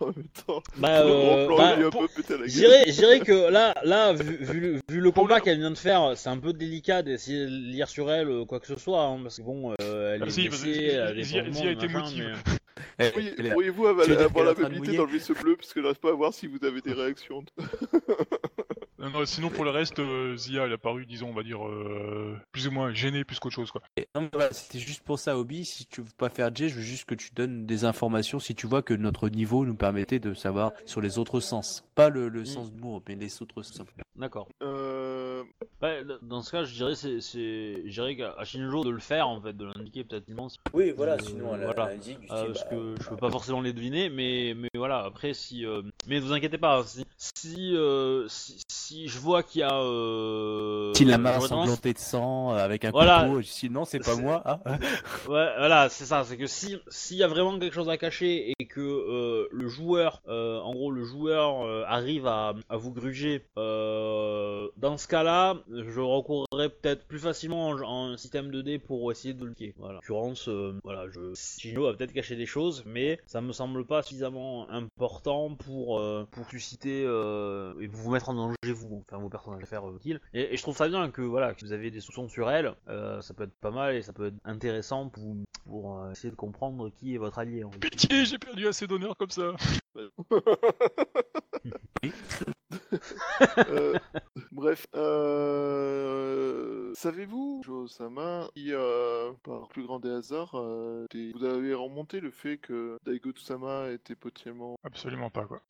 [0.00, 0.14] En même
[0.46, 2.38] temps, Bah, le gros euh, plan, bah, il lui a un pour- peu pété la
[2.40, 2.48] gueule.
[2.48, 5.40] Je dirais, je dirais que là, là, vu, vu le- vu le Pour combat le-
[5.42, 8.60] qu'elle vient de faire, c'est un peu délicat d'essayer de lire sur elle euh, quoi
[8.60, 11.12] que ce soit, hein, parce que bon, euh, elle est si, blessée, a
[11.88, 12.36] motive.
[12.48, 12.54] mais-
[12.98, 14.96] eh, Pourriez-vous avoir, la mobilité
[15.34, 17.44] bleu parce que j'arrive pas à voir si vous avez des réactions.
[19.04, 21.66] Non, non, sinon, pour le reste, euh, Zia, elle a paru, disons, on va dire,
[21.68, 23.82] euh, plus ou moins gênée plus qu'autre chose, quoi.
[24.14, 25.66] Non, mais voilà, c'était juste pour ça, Obi.
[25.66, 28.54] Si tu veux pas faire J, je veux juste que tu donnes des informations si
[28.54, 31.84] tu vois que notre niveau nous permettait de savoir sur les autres sens.
[31.94, 33.86] Pas le, le sens de mots, mais les autres sens.
[34.16, 34.48] D'accord.
[34.62, 35.42] Euh...
[35.80, 39.28] Bah, dans ce cas, je dirais, c'est, c'est, je dirais qu'à Shinjo de le faire
[39.28, 40.56] en fait, de l'indiquer peut-être immense.
[40.72, 41.90] Oui, voilà, Euh, sinon elle, voilà.
[41.92, 45.34] indique Euh, parce bah, que je peux pas forcément les deviner, mais, mais voilà, après,
[45.34, 45.66] si.
[45.66, 48.62] euh, Mais ne vous inquiétez pas, si, si, euh, si,
[48.94, 49.74] si je vois qu'il y a.
[49.74, 50.92] Euh...
[50.94, 53.24] Si la main j'aurais tendance- ensanglantée de sang euh, avec un Voilà.
[53.28, 54.40] couteau, non, c'est pas moi.
[54.44, 54.72] ah, ah.
[55.28, 58.52] Ouais, voilà, c'est ça, c'est que si s'il y a vraiment quelque chose à cacher
[58.58, 62.92] et que euh, le joueur, euh, en gros, le joueur euh, arrive à, à vous
[62.92, 69.34] gruger, dans ce cas-là, je recourrais peut-être plus facilement en, en système 2D pour essayer
[69.34, 69.74] de le liquer.
[69.76, 69.94] Voilà.
[69.94, 70.48] En l'occurrence,
[70.84, 75.54] voilà, je, Shino a peut-être caché des choses, mais ça me semble pas suffisamment important
[75.54, 79.98] pour pour susciter et vous mettre en danger vous, enfin vos personnages à faire euh,
[79.98, 80.20] kill.
[80.32, 82.74] Et, et je trouve ça bien que voilà, que vous avez des soupçons sur elle,
[82.88, 86.30] euh, ça peut être pas mal et ça peut être intéressant pour pour euh, essayer
[86.30, 87.64] de comprendre qui est votre allié.
[87.64, 87.78] En fait.
[87.78, 89.52] Pitié, j'ai perdu assez d'honneur comme ça.
[93.70, 93.98] Euh,
[94.52, 101.74] bref, euh, savez-vous, Josama, si euh, par plus grand des hasards, euh, des- vous avez
[101.74, 104.76] remonté le fait que Daigo Tsama était potentiellement...
[104.84, 105.60] Absolument pas, quoi.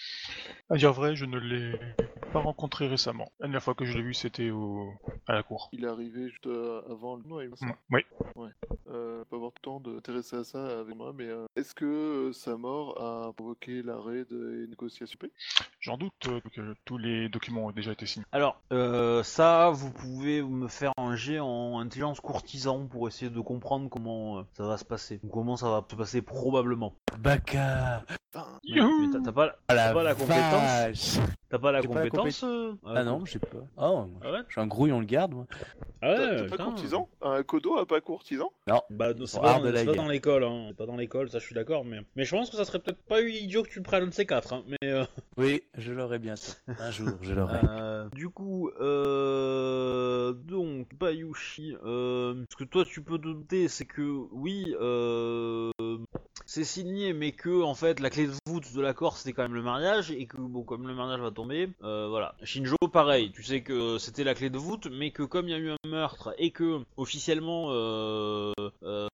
[0.71, 1.79] À dire vrai, je ne l'ai
[2.33, 3.31] pas rencontré récemment.
[3.41, 4.93] La dernière fois que je l'ai vu, c'était au...
[5.27, 5.69] à la cour.
[5.73, 7.73] Il est arrivé juste euh, avant le tournoi, il me semble.
[7.89, 7.97] Mm,
[8.37, 8.49] Oui.
[8.91, 11.85] Euh, pas avoir le temps de t'intéresser à ça avec moi, mais euh, est-ce que
[11.85, 15.17] euh, sa mort a provoqué l'arrêt des négociations?
[15.19, 15.31] Paix
[15.81, 18.25] J'en doute euh, que tous les documents ont déjà été signés.
[18.33, 23.41] Alors, euh, ça, vous pouvez me faire un jet en intelligence courtisan pour essayer de
[23.41, 26.95] comprendre comment euh, ça va se passer, ou comment ça va se passer probablement.
[27.19, 28.05] Baka
[28.37, 30.51] Enfin, Mais, mais t'as- t'as pas, Ah la pas la compétence?
[30.51, 31.19] Vache.
[31.49, 32.43] t'as pas la J'ai pas la compétence?
[32.43, 33.47] euh, Ah non, je sais pas.
[33.77, 34.39] Oh, Ah ouais?
[34.49, 35.47] je suis un grouillon le garde, moi.
[36.03, 36.65] Ah ouais, t'as pas putain.
[36.65, 37.09] courtisan?
[37.23, 38.51] Un Kodo a pas courtisan?
[38.91, 40.03] Bah, c'est pas, de la c'est pas guerre.
[40.03, 40.67] dans l'école, hein.
[40.71, 42.01] C'est pas dans l'école, ça je suis d'accord, mais...
[42.17, 44.07] mais je pense que ça serait peut-être pas eu idiot que tu le prennes un
[44.09, 44.65] de ces quatre, hein.
[44.67, 45.05] Mais euh,
[45.39, 46.53] Oui, je l'aurai bientôt.
[46.81, 47.61] Un jour, je l'aurai.
[47.65, 53.85] euh, du coup, euh, donc Bayushi, euh, ce que toi tu peux te douter, c'est
[53.85, 55.71] que oui, euh,
[56.47, 59.55] c'est signé, mais que en fait la clé de voûte de l'accord c'était quand même
[59.55, 62.35] le mariage et que bon comme le mariage va tomber, euh, voilà.
[62.43, 65.55] Shinjo, pareil, tu sais que c'était la clé de voûte, mais que comme il y
[65.55, 68.53] a eu un meurtre et que officiellement euh,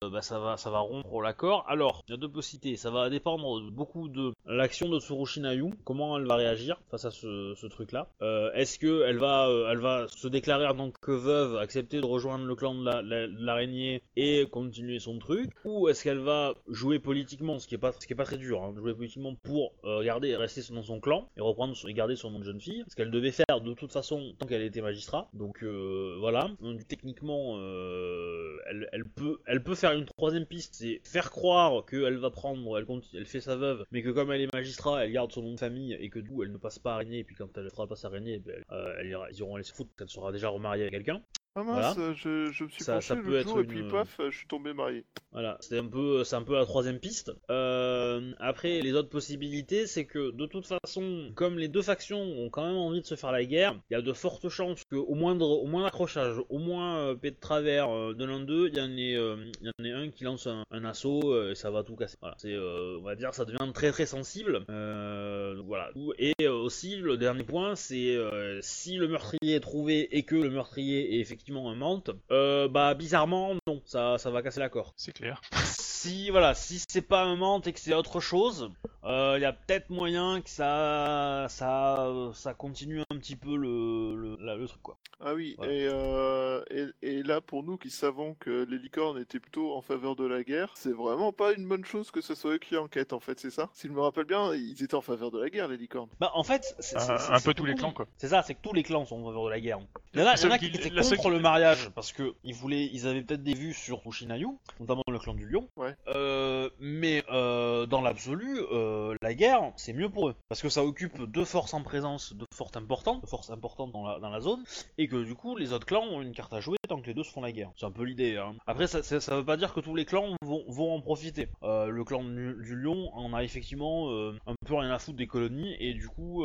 [0.01, 1.65] bah, ça va ça va rompre l'accord.
[1.67, 5.73] Alors il y a deux possibilités, ça va dépendre beaucoup de l'action de Tsurushi Nayu,
[5.83, 8.07] comment elle va réagir face à ce, truc-là.
[8.21, 12.05] Euh, Est-ce que elle va elle va se déclarer en tant que veuve, accepter de
[12.05, 16.53] rejoindre le clan de la- la- l'araignée et continuer son truc, ou est-ce qu'elle va
[16.67, 19.35] jouer politiquement, ce qui est pas ce qui est pas très dur, hein, jouer politiquement
[19.43, 22.61] pour euh, garder rester dans son clan et reprendre et garder son nom de jeune
[22.61, 25.29] fille, ce qu'elle devait faire de toute façon tant qu'elle était magistrat.
[25.33, 30.75] Donc euh, voilà, donc techniquement euh, elle, elle peut elle peut faire une troisième piste,
[30.75, 34.31] c'est faire croire qu'elle va prendre, elle compte, elle fait sa veuve, mais que comme
[34.31, 36.57] elle est magistrat, elle garde son nom de famille et que du coup elle ne
[36.57, 39.55] passe pas araignée et puis quand elle fera pas araignée, ben, euh, ira- ils iront
[39.55, 41.21] aller se foutre, qu'elle sera déjà remariée avec quelqu'un.
[41.53, 44.21] Ah mince, je, je me suis Ça- penché ça être jour et une- puis paf,
[44.29, 45.03] je suis tombé marié.
[45.33, 47.33] Voilà, c'est un peu, c'est un peu la troisième piste.
[47.49, 52.49] Euh, après, les autres possibilités, c'est que de toute façon, comme les deux factions ont
[52.49, 54.95] quand même envie de se faire la guerre, il y a de fortes chances que
[54.95, 58.69] au moindre, au moins accrochage, au moins euh, paix de travers euh, de l'un d'eux,
[58.69, 61.33] il y en ait, euh, il y en ait un qui lance un, un assaut
[61.33, 62.15] euh, et ça va tout casser.
[62.21, 64.63] Voilà, c'est, euh, on va dire, ça devient très très sensible.
[64.69, 65.89] Euh, donc voilà.
[66.17, 70.35] Et euh, aussi, le dernier point, c'est euh, si le meurtrier est trouvé et que
[70.35, 74.93] le meurtrier est effectivement un mante, euh, bah bizarrement non, ça, ça va casser l'accord
[74.95, 75.41] C'est clair.
[75.63, 78.71] si voilà, si c'est pas un menthe et que c'est autre chose,
[79.03, 84.37] il y a peut-être moyen que ça, ça, ça continue un petit peu le, le,
[84.39, 84.97] la- le truc quoi.
[85.23, 85.73] Ah oui, Voilà.
[85.73, 89.81] et, euh, et, et là, pour nous qui savons que les licornes étaient plutôt en
[89.83, 92.75] faveur de la guerre, c'est vraiment pas une bonne chose que ce soit eux qui
[92.75, 93.69] enquêtent, en fait, c'est ça?
[93.73, 96.09] Si je me rappelle bien, ils étaient en faveur de la guerre, les licornes.
[96.19, 98.07] Bah en fait, c'est, c'est- Un- c'est- un c'est peu tous les le clans, quoi.
[98.17, 99.77] C'est ça, c'est que tous les clans sont en faveur de la guerre.
[100.15, 101.17] Il y en a, La il y en a seule qui qui- étaient la seule
[101.19, 104.47] contre qui- le mariage parce que ils voulaient, ils avaient peut-être des vues sur Fushinayu,
[104.79, 105.67] notamment le clan du lion.
[105.77, 105.95] Ouais.
[106.07, 110.83] Euh, mais euh, dans l'absolu, euh, la guerre, c'est mieux pour eux parce que ça
[110.83, 114.41] occupe deux forces en présence, deux forces importantes, deux forces importantes dans la, dans la
[114.41, 114.63] zone,
[114.97, 117.13] et que du coup les autres clans ont une carte à jouer tant que les
[117.13, 117.71] deux se font la guerre.
[117.77, 118.37] C'est un peu l'idée.
[118.37, 118.55] Hein.
[118.67, 121.47] Après, ça, ça, ça veut pas dire que tous les clans vont, vont en profiter.
[121.61, 125.75] Le clan du, du lion en a effectivement un peu rien à foutre des colonies,
[125.79, 126.43] et du coup,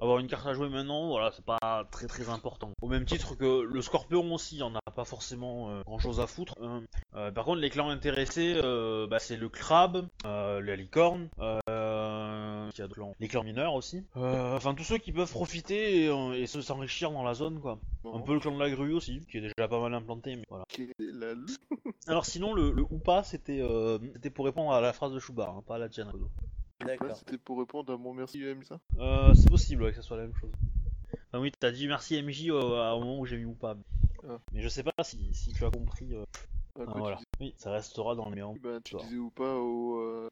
[0.00, 2.70] avoir une carte à jouer maintenant, voilà, c'est pas très très important.
[2.80, 6.54] Au même titre que le scorpion aussi, en a pas forcément grand chose à foutre.
[6.62, 6.82] hein.
[7.14, 11.28] Euh, par contre, les clans intéressés, euh, bah, c'est le crabe, euh, la licorne,
[11.68, 14.04] euh, a clans- les clans mineurs aussi.
[14.16, 17.60] Euh, Enfin, tous ceux qui peuvent profiter et, euh, et se s'enrichir dans la zone,
[17.60, 17.78] quoi.
[18.02, 20.36] Bon, Un peu le clan de la grue aussi, qui est déjà pas mal implanté,
[20.36, 20.64] mais voilà.
[22.06, 23.98] Alors sinon, le, le ou pas, c'était euh,
[24.34, 26.10] pour répondre à la phrase de Shubar, hein, pas à la tienne.
[26.84, 27.16] D'accord.
[27.16, 30.24] C'était pour répondre à mon merci, ça Euh, c'est possible ouais, que ça soit la
[30.24, 30.50] même chose.
[31.32, 33.76] Enfin, oui, t'as dit merci MJ au, au moment où j'ai mis ou pas.
[34.28, 34.38] Ah.
[34.52, 36.14] Mais je sais pas si, si tu as compris.
[36.14, 36.24] euh,
[36.78, 37.20] Ah, ah, quoi, tu voilà.
[37.42, 38.60] Oui, ça restera dans le méandre.
[38.62, 39.98] bah, tu disais ou pas au.
[39.98, 40.30] Euh,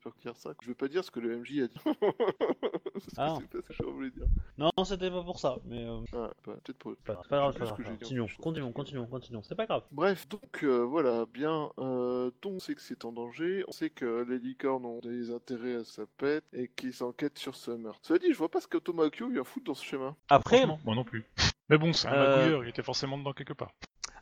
[0.63, 1.75] Je veux pas dire ce que le MJ a dit.
[1.85, 3.37] Parce que Ah.
[3.41, 4.27] c'est pas ce que je voulais dire.
[4.59, 6.95] Non, c'était pas pour ça, mais euh, Ah, bah, peut-être pour.
[7.05, 7.99] pas, c'est pas grave, pas que grave.
[7.99, 9.83] Continuons, continuons, continuons, continuons, c'est pas grave.
[9.91, 13.91] Bref, donc euh, voilà, bien, euh, donc on sait que c'est en danger, on sait
[13.91, 17.99] que les licornes ont des intérêts à sa pète et qu'ils s'enquêtent sur ce meurtre.
[18.03, 20.15] Cela dit, je vois pas ce qu'Automakyo vient foutre dans ce schéma.
[20.29, 21.25] Après, moi non plus.
[21.71, 23.73] Mais bon, c'est un Euh, magouilleur, il était forcément dedans quelque part.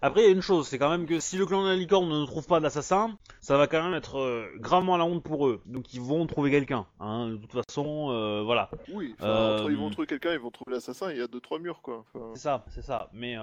[0.03, 1.77] Après, il y a une chose, c'est quand même que si le clan de la
[1.77, 5.23] licorne ne trouve pas d'assassin, ça va quand même être euh, gravement à la honte
[5.23, 5.61] pour eux.
[5.67, 6.87] Donc ils vont trouver quelqu'un.
[7.01, 7.29] Hein.
[7.31, 8.71] De toute façon, euh, voilà.
[8.93, 11.27] Oui, enfin, Euh, entre ils vont trouver quelqu'un, ils vont trouver l'assassin, il y a
[11.27, 12.05] deux trois murs quoi.
[12.15, 13.09] Enfin, C'est ça, c'est ça.
[13.13, 13.37] Mais,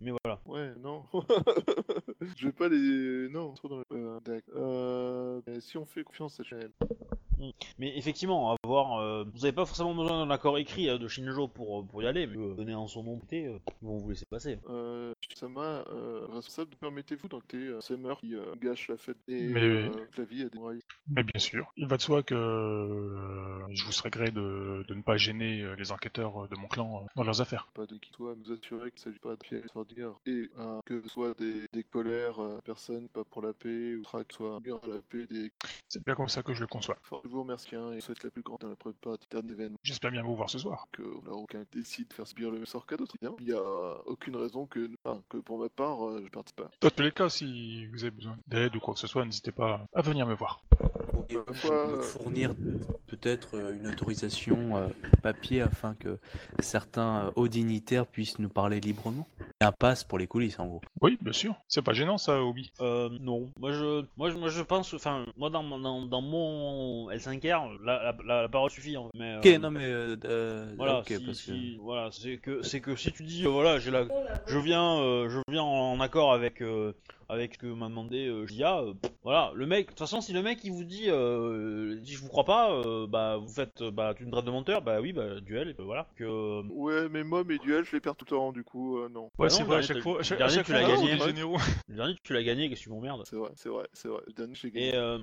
[0.00, 0.38] mais voilà.
[0.46, 1.02] ouais, non.
[2.36, 3.28] je vais pas les.
[3.30, 5.42] Non, trop dans le.
[5.60, 6.70] Si on fait confiance à Chanel.
[7.78, 11.48] Mais effectivement, avoir, euh, vous avez pas forcément besoin d'un accord écrit euh, de Shinjo
[11.48, 14.10] pour, euh, pour y aller, mais euh, donner en son nom, euh, ils vont vous
[14.10, 14.56] laisser passer.
[14.70, 19.48] Euh, Sama, euh, responsable, permettez-vous d'enquêter euh, ces meurtres qui euh, gâchent la fête et
[19.48, 20.80] Mais- euh, la vie à des murailles.
[21.08, 24.94] Mais bien sûr, il va de soi que euh, je vous serais gré de, de
[24.94, 27.66] ne pas gêner les enquêteurs de mon clan euh, dans leurs affaires.
[27.74, 30.78] pas de qui soit nous assurer qu'il ne s'agit pas de pièges extraordinaires et euh,
[30.86, 34.60] que ce soit des, des colères, euh, personnes pas pour la paix ou traque soit
[34.60, 35.50] bien à la paix des
[35.88, 36.96] C'est bien comme ça que je le conçois.
[37.02, 40.22] Fort, Je vous remercie hein, et souhaite la plus grande la préparation d'événements J'espère bien
[40.22, 40.86] vous voir ce soir.
[40.92, 43.14] que là, aucun décide de faire subir le même sort qu'à d'autres.
[43.20, 43.62] Il n'y a
[44.06, 46.70] aucune raison que, enfin, que pour ma part, euh, je participe pas.
[46.80, 49.52] Dans tous les cas, si vous avez besoin d'aide ou quoi que ce soit, n'hésitez
[49.52, 50.62] pas à venir me voir.
[51.30, 51.38] Me
[51.70, 52.54] euh, fournir
[53.06, 54.88] peut-être euh, une autorisation euh,
[55.22, 56.18] papier afin que
[56.60, 59.26] certains hauts dignitaires puissent nous parler librement
[59.60, 60.80] Et Un pass pour les coulisses en gros.
[61.00, 61.54] Oui, bien sûr.
[61.68, 62.72] C'est pas gênant ça, Obi.
[62.80, 63.50] Euh, non.
[63.58, 67.78] Moi, je, moi, je, moi, je pense, enfin, moi, dans, mon- dans, dans mon L5R,
[67.82, 68.96] la, la, la, la parole suffit.
[68.96, 72.10] hein, mais, Ok, euh, non mais euh, euh, Voilà, ok, si- parce que si- voilà,
[72.12, 74.04] c'est que, c'est que si tu dis, euh, voilà, j'ai la,
[74.46, 74.96] je viens,
[75.28, 76.60] je viens en accord avec,
[77.32, 80.20] avec ce que m'a demandé euh, Jia, euh, pff, voilà, le mec, de toute façon,
[80.20, 83.48] si le mec il vous dit, euh, dit je vous crois pas, euh, bah vous
[83.48, 86.24] faites, euh, bah tu me traites de menteur, bah oui, bah duel, et voilà, que,
[86.24, 89.08] euh, Ouais, mais moi, mes duels, je les perds tout le temps, du coup, euh,
[89.08, 89.30] non.
[89.38, 91.12] Ouais, Ah c'est vrai, à chaque fois, chaque, à dernier, chaque tu fois, l'as gagné,
[91.88, 93.22] le dernier tu l'as gagné, qu'est-ce que tu m'emmerdes?
[93.24, 94.20] C'est vrai, c'est vrai, c'est vrai.
[94.26, 94.88] Le dernier, j'ai gagné.
[94.88, 95.18] Et, euh,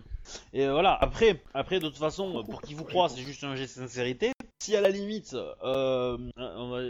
[0.52, 3.64] et voilà, après, après, de toute façon, pour qu'il vous croie, c'est juste un jet
[3.64, 4.32] de sincérité.
[4.62, 6.18] Si à la limite, euh,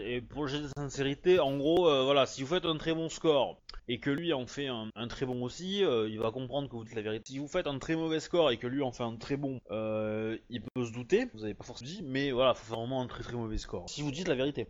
[0.04, 3.10] et pour le de sincérité, en gros, euh, voilà, si vous faites un très bon
[3.10, 6.76] score et que lui en fait un, très bon aussi, euh, il va comprendre que
[6.76, 7.34] vous dites la vérité.
[7.34, 9.62] Si vous faites un très mauvais score et que lui en fait un très bon,
[9.70, 13.02] euh, il peut se douter, vous avez pas forcément dit, mais voilà, faut faire vraiment
[13.02, 13.88] un très très mauvais score.
[13.88, 14.68] Si vous dites la vérité.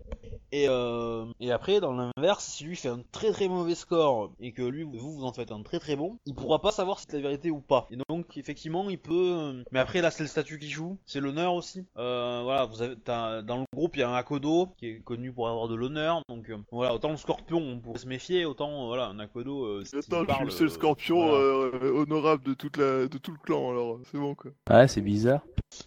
[0.52, 4.62] Et, euh, après, dans l'inverse, si lui fait un très très mauvais score et que
[4.62, 7.18] lui, vous, vous en faites un très très bon, il pourra pas savoir si c'est
[7.18, 7.88] la vérité ou pas.
[7.91, 9.34] Et donc, effectivement, il peut.
[9.38, 11.86] euh, Mais après, là, c'est le statut qui joue, c'est l'honneur aussi.
[11.97, 15.00] Euh, voilà, vous avez, t'as- dans le groupe, il y a un Akodo qui est
[15.04, 16.22] connu pour avoir de l'honneur.
[16.30, 19.66] Donc, euh, voilà, autant le scorpion, on pourrait se méfier, autant, euh, voilà, un Akodo.
[19.66, 21.34] euh, s'il Attends, je suis parle, le seul euh, scorpion voilà.
[21.44, 24.52] euh, honorable de, toute la, de tout le clan, alors c'est bon quoi.
[24.70, 25.42] Ouais, c'est bizarre.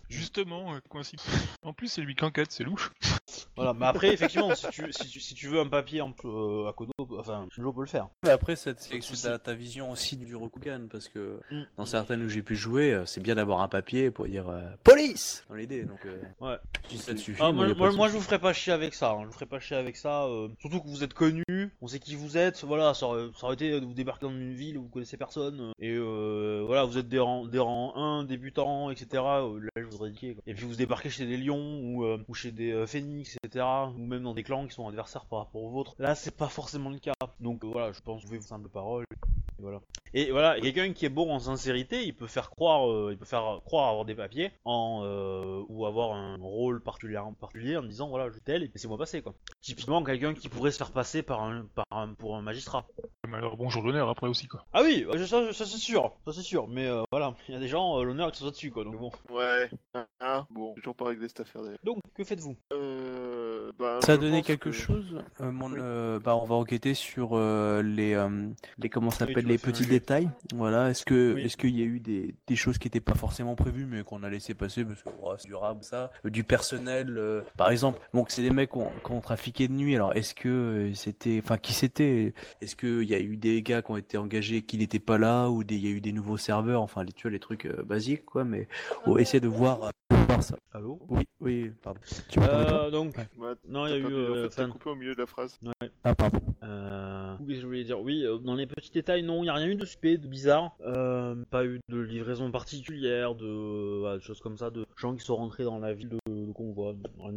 [0.09, 1.27] Justement, euh, coïncidence.
[1.63, 2.91] En plus, c'est lui qui enquête, c'est louche.
[3.57, 6.69] Voilà, mais après, effectivement, si tu, si tu, si tu veux un papier en, euh,
[6.69, 8.09] à Kodo, enfin, Shinjo peut le faire.
[8.25, 8.75] Mais après, c'est
[9.23, 11.63] ta, ta vision aussi du Rokugan, parce que Mm.
[11.77, 14.63] dans certaines où j'ai pu jouer, euh, c'est bien d'avoir un papier pour dire euh,
[14.85, 15.85] police dans l'idée.
[15.85, 16.57] Donc, euh, Ouais.
[16.89, 17.41] si ça te suffit.
[17.43, 19.11] Ah, moi, moi, je vous ferai pas chier avec ça.
[19.13, 19.21] hein.
[19.23, 20.25] Je vous ferai pas chier avec ça.
[20.25, 21.45] euh, surtout que vous êtes connus,
[21.81, 22.63] on sait qui vous êtes.
[22.65, 25.17] Voilà, ça aurait, ça aurait été de vous débarquer dans une ville où vous connaissez
[25.17, 25.73] personne.
[25.79, 29.07] et euh, voilà, vous êtes des rangs, des rangs 1, débutants, etc.
[29.23, 29.43] là,
[29.77, 30.09] je vous quoi.
[30.47, 32.87] Et puis vous débarquez chez des lions ou, euh, ou chez des euh,
[33.23, 33.65] etc.
[33.97, 35.95] Ou même dans des clans qui sont adversaires par rapport aux vôtres.
[35.99, 37.13] Là, c'est pas forcément le cas.
[37.41, 39.05] Donc euh, voilà, je pense que vous pouvez vous simple parole.
[39.63, 39.81] Et voilà.
[40.15, 43.25] Et voilà, quelqu'un qui est bon en sincérité, il peut faire croire, euh, il peut
[43.25, 48.09] faire croire avoir des papiers en euh, ou avoir un rôle particulier, particulier en disant
[48.09, 49.35] voilà je suis tel et laissez-moi passer quoi.
[49.61, 52.87] Typiquement quelqu'un qui pourrait se faire passer par un, par un pour un magistrat.
[53.29, 54.67] Mais alors, bonjour l'honneur après aussi, quoi.
[54.73, 56.67] Ah oui, ça, ça, ça, c'est sûr, ça c'est sûr.
[56.69, 58.85] Mais euh, voilà, il y a des gens euh, l'honneur qui sont dessus quoi.
[58.85, 59.11] Donc bon.
[59.31, 59.71] Ouais.
[60.21, 61.79] Ah, bon, j'ai toujours pas réglé cette affaire d'ailleurs.
[61.85, 62.57] Donc que faites-vous?
[62.73, 63.22] Euh,
[63.79, 65.79] bah, Ça a donné quelque que- chose euh, mon, Oui.
[65.81, 68.17] euh, bah, On va enquêter sur euh, les,
[68.79, 70.29] les comment s'appelle les petits détails.
[70.55, 70.91] Voilà.
[70.91, 71.43] Est-ce que Oui.
[71.43, 74.23] est-ce qu'il y a eu des, des choses qui n'étaient pas forcément prévues mais qu'on
[74.23, 76.11] a laissé passer parce que oh, c'est durable ça.
[76.25, 77.21] Du personnel,
[77.57, 78.01] par exemple.
[78.13, 79.97] Que c'est des mecs qui ont, trafiqué de nuit.
[79.97, 82.35] Alors est-ce que c'était, enfin qui c'était?
[82.61, 85.49] Est-ce qu'il y a eu des gars qui ont été engagés qui n'étaient pas là
[85.51, 86.83] ou il y a eu des nouveaux serveurs?
[86.83, 88.45] Enfin les tu vois, les trucs euh, basiques quoi.
[88.45, 88.69] Mais
[89.07, 90.57] on essayer de voir, euh, ça.
[90.73, 92.01] Allô Oui, oui, pardon.
[92.29, 93.53] Tu euh, Donc Ouais.
[93.69, 95.59] Non, il y a eu euh, en fait, coupé au milieu de la phrase.
[96.05, 96.41] Ah pardon.
[96.63, 97.37] Euh...
[97.47, 99.69] Que je voulais dire Oui, euh, dans les petits détails, non, il n'y a rien
[99.69, 100.77] eu de suspect, de bizarre.
[100.81, 105.65] Euh, pas eu de livraison particulière, de, choses comme ça, de gens qui sont rentrés
[105.65, 107.33] dans la ville de, de convoi, rien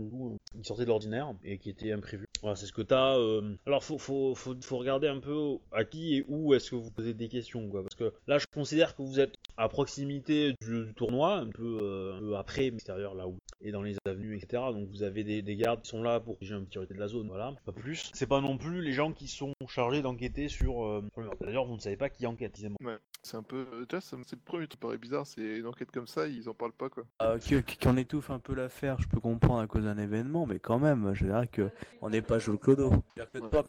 [0.56, 2.28] qui sortaient de l'ordinaire et qui étaient imprévus.
[2.42, 3.18] Voilà, c'est ce que t'as.
[3.18, 3.56] Euh...
[3.66, 6.92] Alors, faut, faut, faut, faut regarder un peu à qui et où est-ce que vous
[6.92, 7.82] posez des questions, quoi.
[7.82, 11.80] Parce que là, je considère que vous êtes à proximité du, du tournoi, un peu,
[11.82, 14.62] euh, un peu après, l'extérieur, là où et dans les avenues, etc.
[14.74, 17.08] Donc vous avez des, des gardes qui sont là pour protéger un petit de la
[17.08, 18.12] zone, voilà, pas plus.
[18.14, 21.04] C'est pas non plus les gens qui sont chargés d'enquêter sur, euh.
[21.42, 22.76] D'ailleurs, vous ne savez pas qui enquête, précisément.
[23.24, 23.66] C'est un peu.
[23.74, 26.74] euh, c'est le premier qui paraît bizarre, c'est une enquête comme ça, ils en parlent
[26.74, 27.06] pas quoi.
[27.24, 30.46] Euh, qui- qui- qu'on étouffe un peu l'affaire, je peux comprendre à cause d'un événement,
[30.46, 31.72] mais quand même, je dirais que
[32.02, 32.92] on n'est pas Jules Clodo.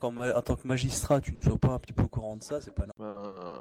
[0.01, 2.37] Quand ma- en tant que magistrat, tu ne sois pas un petit peu au courant
[2.37, 3.17] de ça, c'est pas normal.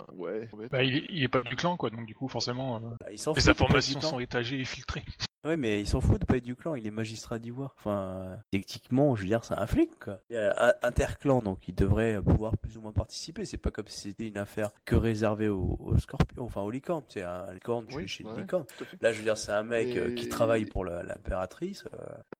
[0.09, 0.49] Ben, ouais.
[0.51, 0.71] embête.
[0.71, 3.07] Bah, il est, il est pas du clan, quoi, donc du coup, forcément, euh, Bah,
[3.11, 5.03] il s'en les informations sont étagées et filtrées.
[5.45, 7.75] Ouais, mais il s'en fout de pas être du clan, il est magistrat d'Ivoire.
[7.77, 7.99] Enfin,
[8.31, 10.19] euh, techniquement, je veux dire, c'est un flic, quoi.
[10.31, 13.45] Il y a un- interclan, donc il devrait pouvoir plus ou moins participer.
[13.45, 17.03] C'est pas comme si c'était une affaire que réservée aux, aux scorpions, enfin aux licornes.
[17.09, 18.31] C'est un licorne, tu Oui, chez ouais.
[18.33, 18.97] fait.
[19.01, 21.85] Là, je veux dire, c'est un mec euh, qui travaille pour l'impératrice.
[21.93, 21.97] euh,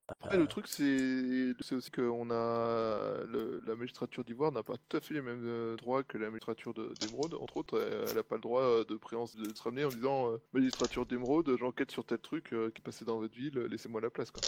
[0.08, 3.24] Après, le truc, c'est aussi qu'on a.
[3.28, 6.30] le- La magistrature d'Ivoire n'a pas tout à fait les mêmes euh, droits que la
[6.32, 7.36] magistrature de- d'Émeraude.
[7.36, 10.32] Entre autres, elle- n'a pas le droit euh, de, préance, de se ramener en disant
[10.32, 14.00] euh, Magistrature d'Émeraude, j'enquête sur tel truc euh, qui passait dans votre ville, euh, laissez-moi
[14.00, 14.32] la place.
[14.32, 14.42] Quoi.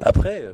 [0.00, 0.52] Après, euh,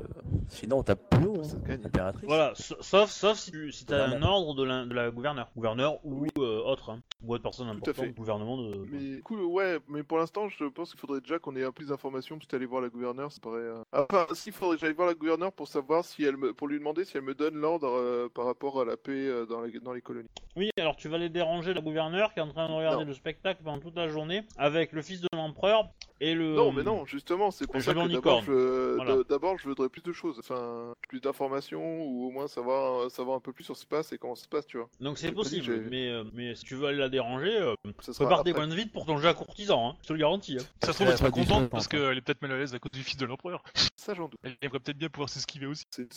[0.49, 2.13] sinon, t'as plus haut, Ça hein.
[2.23, 5.49] Voilà, sa- sauf, sauf si tu si as un ordre de la, de la gouverneure.
[5.55, 6.31] Gouverneur ou Oui.
[6.39, 8.07] euh, autre, hein, ou autre personne Tout à importante fait.
[8.09, 8.87] du gouvernement de.
[8.91, 11.89] Mais cool, ouais, mais pour l'instant, je pense qu'il faudrait déjà qu'on ait un plus
[11.89, 13.59] d'informations, puis aller voir la gouverneure, ça paraît.
[13.59, 16.69] euh, Enfin, s'il faudrait que j'aille voir la gouverneure pour savoir si elle me, pour
[16.69, 19.61] lui demander si elle me donne l'ordre euh, par rapport à la paix euh, dans,
[19.61, 20.29] les, dans les colonies.
[20.57, 23.09] Oui, alors tu vas aller déranger la gouverneure qui est en train de regarder Non.
[23.09, 25.91] le spectacle pendant toute la journée avec le fils de l'empereur
[26.21, 26.55] et le.
[26.55, 29.17] Non, mais non, justement, c'est pour le ça que d'abord je, Voilà.
[29.17, 33.37] de- d'abord je voudrais plus de choses, enfin plus d'informations ou au moins savoir savoir
[33.37, 34.89] un peu plus sur ce qui se passe et comment ça se passe, tu vois.
[35.01, 38.27] Donc c'est possible, mais, euh, mais si tu veux aller la déranger, euh, Ça sera
[38.27, 38.53] prépare après.
[38.53, 40.57] points de vide pour ton jeu à courtisan, hein, je te le garantis.
[40.61, 40.65] hein.
[40.83, 42.93] Ça se trouve, elle sera contente parce qu'elle est peut-être mal à l'aise à cause
[42.93, 43.63] du fils de l'empereur.
[43.97, 44.39] Ça j'en doute.
[44.43, 45.85] Elle aimerait peut-être bien pouvoir s'esquiver aussi.
[45.91, 46.09] C'est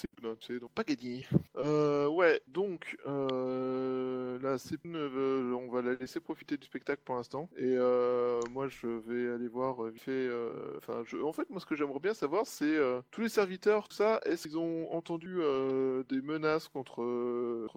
[0.60, 1.26] donc pas gagné.
[1.58, 7.16] Euh, ouais, donc euh, là, c'est euh, on va la laisser profiter du spectacle pour
[7.16, 7.50] l'instant.
[7.58, 10.12] Et euh, moi, je vais aller voir euh, fait.
[10.12, 11.18] euh, Enfin, je...
[11.18, 14.20] en fait, moi, ce que j'aimerais bien savoir, c'est euh, tous les serviteurs, tout ça,
[14.26, 17.68] est-ce qu'ils ont entendu euh, des menaces contre, euh,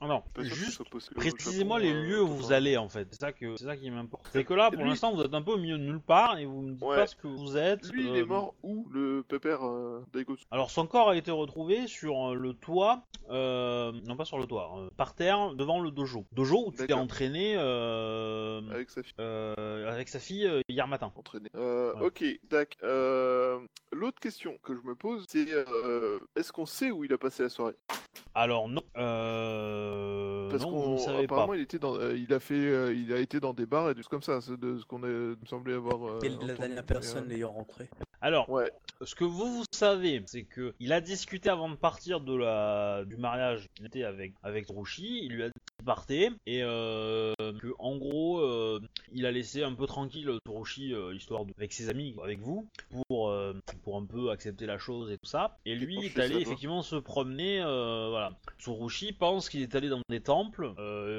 [0.00, 3.08] Ah non, juste Japon, les lieux où vous allez en fait.
[3.12, 4.28] C'est ça que c'est ça qui m'importe.
[4.32, 6.38] C'est que là, pour Lui- l'instant, vous êtes un peu au milieu de nulle part
[6.38, 6.96] et vous me dites Ouais.
[6.96, 7.90] pas ce que vous êtes.
[7.92, 9.60] Lui, il est mort où le pépère
[10.12, 10.36] Daigo?
[10.50, 15.14] Alors son corps a été retrouvé sur le toit, non pas sur le toit, par
[15.14, 16.24] terre devant le dojo.
[16.32, 20.86] Dojo où tu t'es entraîné euh, avec sa fille euh, avec sa fille euh, hier
[20.88, 21.12] matin.
[21.54, 21.92] Euh.
[22.00, 22.78] Ok, d'accord.
[22.82, 23.58] Euh,
[23.92, 27.42] L'autre question que je me pose, c'est euh, est-ce qu'on sait où il a passé
[27.44, 27.74] la soirée?
[28.34, 31.18] Alors non, euh, Parce qu'on pas.
[31.22, 33.90] apparemment il était dans, euh, il a fait, euh, il a été dans des bars
[33.90, 35.00] et des choses comme ça, c'est de ce qu'on
[35.46, 36.02] semblait avoir.
[36.04, 37.88] euh, Et la dernière personne l'ayant rentré?
[38.22, 38.70] Alors, Ouais.
[39.02, 43.04] ce que vous, vous savez, c'est que il a discuté avant de partir de la
[43.04, 45.24] du mariage qu'il était avec avec Rushi.
[45.24, 48.80] Il lui a dit qu'il partait et euh, que en gros, euh,
[49.12, 52.68] il a laissé un peu tranquille Tsurushi euh, histoire de, avec ses amis, avec vous,
[53.08, 53.34] pour
[53.82, 55.58] pour un peu accepter la chose et tout ça.
[55.66, 57.60] Et lui est allé effectivement se promener.
[57.60, 58.38] voilà.
[58.60, 60.72] Tsurushi pense qu'il est allé dans des temples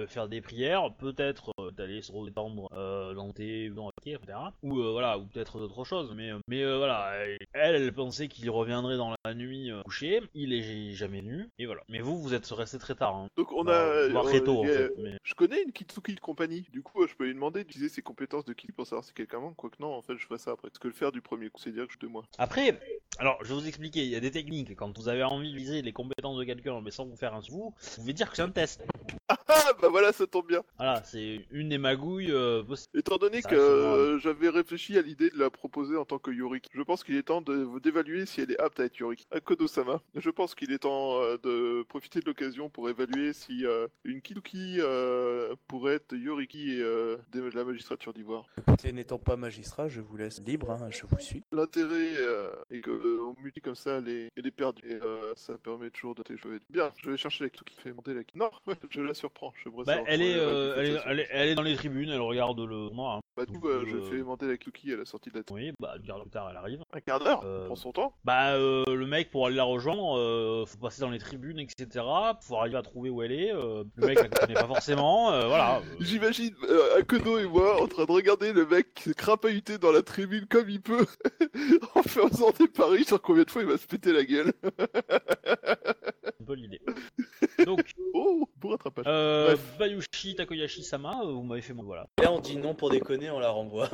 [0.07, 4.37] faire des prières, peut-être d'aller se détendre euh, dans des dans la pierre, etc.
[4.61, 6.13] Ou euh, voilà, ou peut-être d'autres choses.
[6.15, 7.13] Mais euh, mais euh, voilà,
[7.53, 10.21] elle, elle pensait qu'il reviendrait dans la nuit euh, couché.
[10.33, 11.49] Il est jamais venu.
[11.57, 11.81] Et voilà.
[11.89, 13.15] Mais vous, vous êtes resté très tard.
[13.15, 13.27] Hein.
[13.37, 14.07] Donc on a.
[14.09, 14.91] voire euh, très tôt en fait.
[14.97, 15.17] Mais...
[15.23, 18.01] Je connais une Kitsuki de compagnie, du coup euh, je peux lui demander d'utiliser ses
[18.01, 20.51] compétences de Kitsuki pour savoir si quelqu'un manque, quoique non, en fait je ferai ça
[20.51, 20.69] après.
[20.69, 22.23] Parce que le faire du premier coup, c'est dire que je deux mois.
[22.37, 22.79] Après,
[23.19, 24.75] alors je vais vous expliquer, il y a des techniques.
[24.75, 27.41] Quand vous avez envie de viser les compétences de quelqu'un, mais sans vous faire un
[27.49, 28.83] vous, vous pouvez dire que c'est un test.
[29.27, 30.61] Ah bah voilà, ça tombe bien.
[30.77, 32.97] Voilà, c'est une des magouilles euh, possibles.
[32.99, 36.19] Étant donné Ça que reste euh, j'avais réfléchi à l'idée de la proposer en tant
[36.19, 38.97] que Yorick, je pense qu'il est temps de- d'évaluer si elle est apte à être
[38.97, 39.25] Yorick.
[39.31, 43.87] Akodo-sama, je pense qu'il est temps euh, de profiter de l'occasion pour évaluer si euh,
[44.03, 48.45] une Kitsuki euh, pourrait être Yoriki et euh, de la magistrature d'ivoire.
[48.57, 51.43] Écoutez, n'étant pas magistrat, je vous laisse libre, hein, je vous suis.
[51.51, 54.81] L'intérêt euh, est que euh, on multiplie comme ça les, elle est perdue.
[54.89, 56.59] Et euh, ça permet toujours de jouer.
[56.69, 57.75] Bien, je vais chercher la Kitsuki.
[57.81, 58.49] Fait monter la Non,
[58.89, 59.13] je la
[59.55, 62.21] Je Bah, elle, est, euh, elle, est, elle, est, elle est dans les tribunes, elle
[62.21, 63.15] regarde le moi.
[63.15, 63.19] hein.
[63.35, 65.43] Bah, du coup, euh, je Euh, fais monter la Kitsuki à la sortie de la
[65.51, 66.81] Oui, bah, une quart d'heure plus tard, elle arrive.
[66.93, 68.15] Un quart d'heure Euh, Prends son temps.
[68.23, 72.05] Bah, euh, le mec, pour aller la rejoindre, euh, faut passer dans les tribunes, etc.
[72.41, 73.51] Faut arriver à trouver où elle est.
[73.53, 75.77] euh, le mec la connaît pas forcément, euh, voilà.
[75.79, 79.91] euh, J'imagine euh, Akono et moi en train de regarder le mec se crapahuter dans
[79.91, 81.05] la tribune comme il peut
[81.95, 84.53] en faisant des paris sur combien de fois il va se péter la gueule.
[86.43, 86.81] peu l'idée.
[87.65, 89.05] Donc, Oh, pour rattrapage.
[89.07, 89.55] euh.
[89.79, 92.07] Bayushi Takoyashi-sama, euh, vous m'avez fait mon voilà.
[92.21, 93.89] Là, on dit non pour déconner, on la renvoie.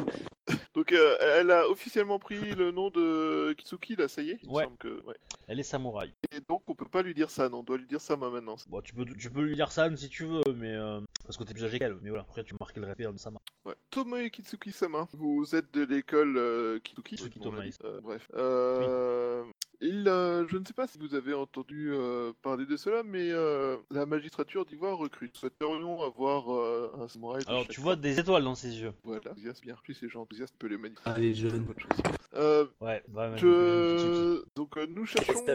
[0.76, 4.50] Donc euh, elle a officiellement pris le nom de Kitsuki là, ça y est il
[4.50, 4.64] Ouais.
[4.64, 5.16] semble que, ouais.
[5.47, 6.14] Elle est samouraï.
[6.32, 8.30] Et donc on peut pas lui dire ça, non, on doit lui dire ça moi,
[8.30, 8.56] maintenant.
[8.68, 11.43] Bon, tu peux, tu peux lui dire San si tu veux, mais euh, parce que
[11.43, 11.97] t'es plus âgé qu'elle.
[12.02, 13.39] Mais voilà, après tu marques le respect de Sama.
[13.66, 13.74] Ouais.
[13.89, 17.62] Tomoe Kitsuki-sama, vous êtes de l'école euh, Kitsuki Kitsuki Tomoe.
[17.84, 18.28] Euh, bref.
[18.36, 19.43] Euh,
[19.82, 23.32] il, euh, je ne sais pas si vous avez entendu euh, parler de cela, mais
[23.32, 25.32] euh, la magistrature d'Ivoire recrute.
[25.36, 27.44] Nous souhaiterions avoir euh, un samouraï.
[27.48, 28.94] Alors chaque tu vois des étoiles dans ses yeux.
[29.04, 29.76] Voilà, enthousiaste bien.
[29.84, 31.04] Plus les gens enthousiastes peut les magnifier.
[31.06, 31.60] Ah, les jeunes.
[31.64, 32.14] Bonne chose.
[32.36, 33.40] Euh, Ouais, Kitsuki.
[33.42, 34.44] je...
[34.56, 35.46] Donc euh, nous cherchons...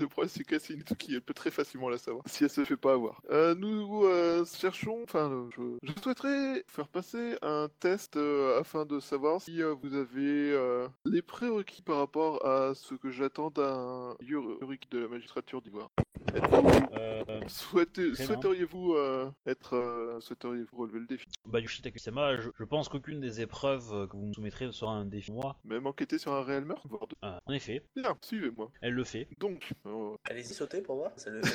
[0.00, 2.64] Le problème c'est que c'est une elle peut très facilement la savoir si elle se
[2.64, 3.22] fait pas avoir.
[3.30, 8.84] Euh, nous euh, cherchons, enfin, euh, je, je souhaiterais faire passer un test euh, afin
[8.84, 10.18] de savoir si vous avez
[11.04, 15.90] les prérequis par rapport à ce que j'attends d'un Yorick de la magistrature d'Ivoire.
[17.46, 18.14] Souhaitez-.
[18.14, 18.96] Souhaiteriez-vous
[19.46, 24.26] être, souhaiteriez-vous relever le défi, Bayushi Takoyashi-sama, je, je pense qu'aucune des épreuves que vous
[24.26, 25.56] me soumettrez sera un défi moi.
[25.64, 27.16] même enquêter sur un réel meurtre, voire deux.
[27.22, 28.70] Ah, en effet, Bien, suivez-moi.
[28.82, 29.28] elle le fait.
[29.38, 29.72] Donc,
[30.24, 31.12] Allez-y, sautez pour voir.
[31.16, 31.40] Ça le.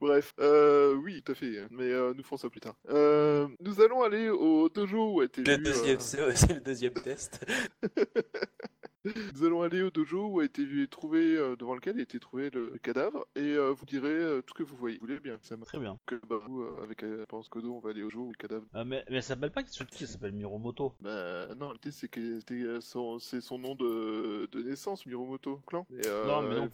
[0.00, 2.76] Bref, euh, oui, tout à fait, mais euh, nous ferons ça plus tard.
[2.90, 7.44] Euh, nous allons aller au dojo où a été Le deuxième, c'est le deuxième test.
[9.04, 12.50] nous allons aller au dojo où a été trouvé, euh, devant lequel a été trouvé
[12.50, 14.98] le cadavre, et euh, vous direz euh, tout ce que vous voyez.
[14.98, 15.98] Vous voulez bien, ça Très bien.
[16.06, 18.64] que bah, vous, euh, avec pense Kodo, on va aller au dojo où le cadavre.
[18.74, 20.94] Mais, mais elle s'appelle pas Kitsuki, elle s'appelle Miromoto.
[21.00, 22.40] Bah non, l'idée c'est que
[22.80, 25.86] son, son nom de, de naissance, Miromoto Clan.
[26.26, 26.68] Non, mais non.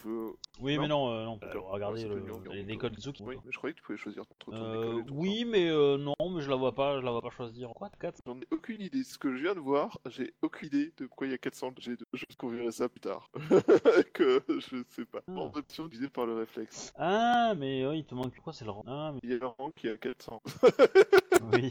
[0.61, 0.83] Oui, Non.
[0.83, 1.39] mais non, euh, non.
[1.69, 3.23] Regardez Ouais, le, Kitsuki.
[3.25, 5.45] Oui, mais je croyais que tu pouvais choisir entre ton Euh, école et ton oui,
[5.45, 5.69] mais
[5.99, 7.69] non, mais je la vois pas, je la vois pas choisir.
[7.75, 9.03] Quoi, 4 J'en ai aucune idée.
[9.05, 11.73] Ce que je viens de voir, j'ai aucune idée de pourquoi il y a 400
[11.81, 11.99] G2.
[12.15, 13.31] Je découvrirai ça plus tard.
[14.13, 15.21] que je sais pas.
[15.27, 15.33] Ah.
[15.33, 16.93] Bon, option guidée par le réflexe.
[16.97, 18.85] Ah, mais ouais, il te manque quoi, c'est le rang.
[18.87, 20.43] Ah, mais Il y a un rang qui a 400.
[21.53, 21.71] oui.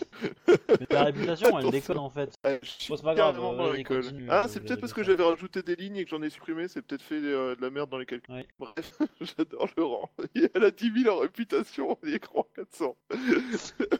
[0.80, 2.34] mais ta réputation, elle déconne en fait.
[2.44, 2.52] Ah,
[2.89, 5.76] Bon, c'est pas grave, euh, continue, Ah, euh, c'est peut-être parce que j'avais rajouté des
[5.76, 8.06] lignes et que j'en ai supprimé, c'est peut-être fait euh, de la merde dans les
[8.06, 8.34] calculs.
[8.36, 8.48] Ouais.
[8.60, 10.10] Bref, j'adore le rang.
[10.36, 12.96] Elle a 10 000 en réputation, elle est grand 400.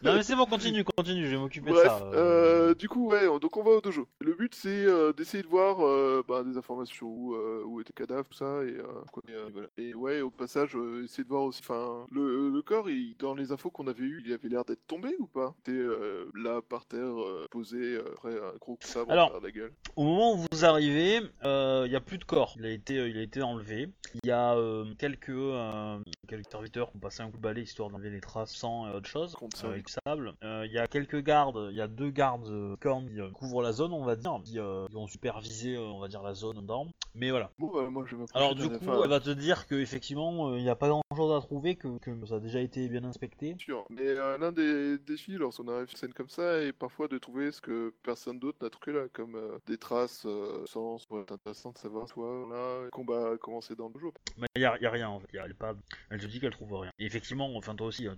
[0.04, 2.02] Non, mais c'est bon, continue, continue, je vais m'occuper de ça.
[2.14, 4.08] euh, du coup, ouais, donc on va au dojo.
[4.20, 7.94] Le but, c'est euh, d'essayer de voir euh, bah, des informations où, euh, où était
[7.98, 9.68] le cadavre, tout ça, et, euh, quoi, et, euh, voilà.
[9.78, 13.36] Et ouais, au passage, euh, essayer de voir aussi, enfin, le, le corps, il- dans
[13.36, 15.54] les infos qu'on avait eues, il avait l'air d'être tombé ou pas?
[15.58, 19.40] C'était euh, là, par terre, euh, posé, euh, après un gros coup de sabre Alors,
[19.42, 19.74] la gueule.
[19.96, 22.56] Au moment où vous arrivez, il n'y a plus de corps.
[22.58, 23.90] Il a été, euh, il a été enlevé.
[24.24, 27.62] Il y a euh, quelques, euh, quelques serviteurs qui ont passé un coup de balai
[27.62, 29.36] histoire d'enlever les traces sans et autre chose.
[29.56, 30.34] Ça, avec sable.
[30.44, 33.30] Euh, Il y a quelques gardes, il y a deux gardes euh, cornes qui euh,
[33.32, 36.23] couvrent la zone, on va dire, qui, euh, qui ont supervisé, euh, on va dire,
[36.24, 36.88] la zone dedans.
[37.16, 37.52] Mais voilà.
[37.60, 40.56] Bon, bah, moi, je vais m'approcher Alors du coup, elle va te dire que effectivement,
[40.56, 43.04] il n'y a pas grand chose à trouver, que, que ça a déjà été bien
[43.04, 43.56] inspecté.
[43.60, 43.86] sûr.
[43.90, 47.18] Mais euh, l'un des défis lorsqu'on arrive sur une scène comme ça est parfois de
[47.20, 50.94] trouver ce que personne d'autre n'a trouvé là, comme euh, des traces euh, sans.
[51.08, 54.12] Pourrait être intéressant de savoir, toi, là, combat a commencé dans le jeu.
[54.38, 55.28] Mais il n'y a, y a rien en fait.
[55.34, 55.74] Y a- pas...
[56.10, 56.92] Elle te dit qu'elle trouve rien.
[57.00, 58.08] Et effectivement, enfin toi aussi.
[58.08, 58.18] hein.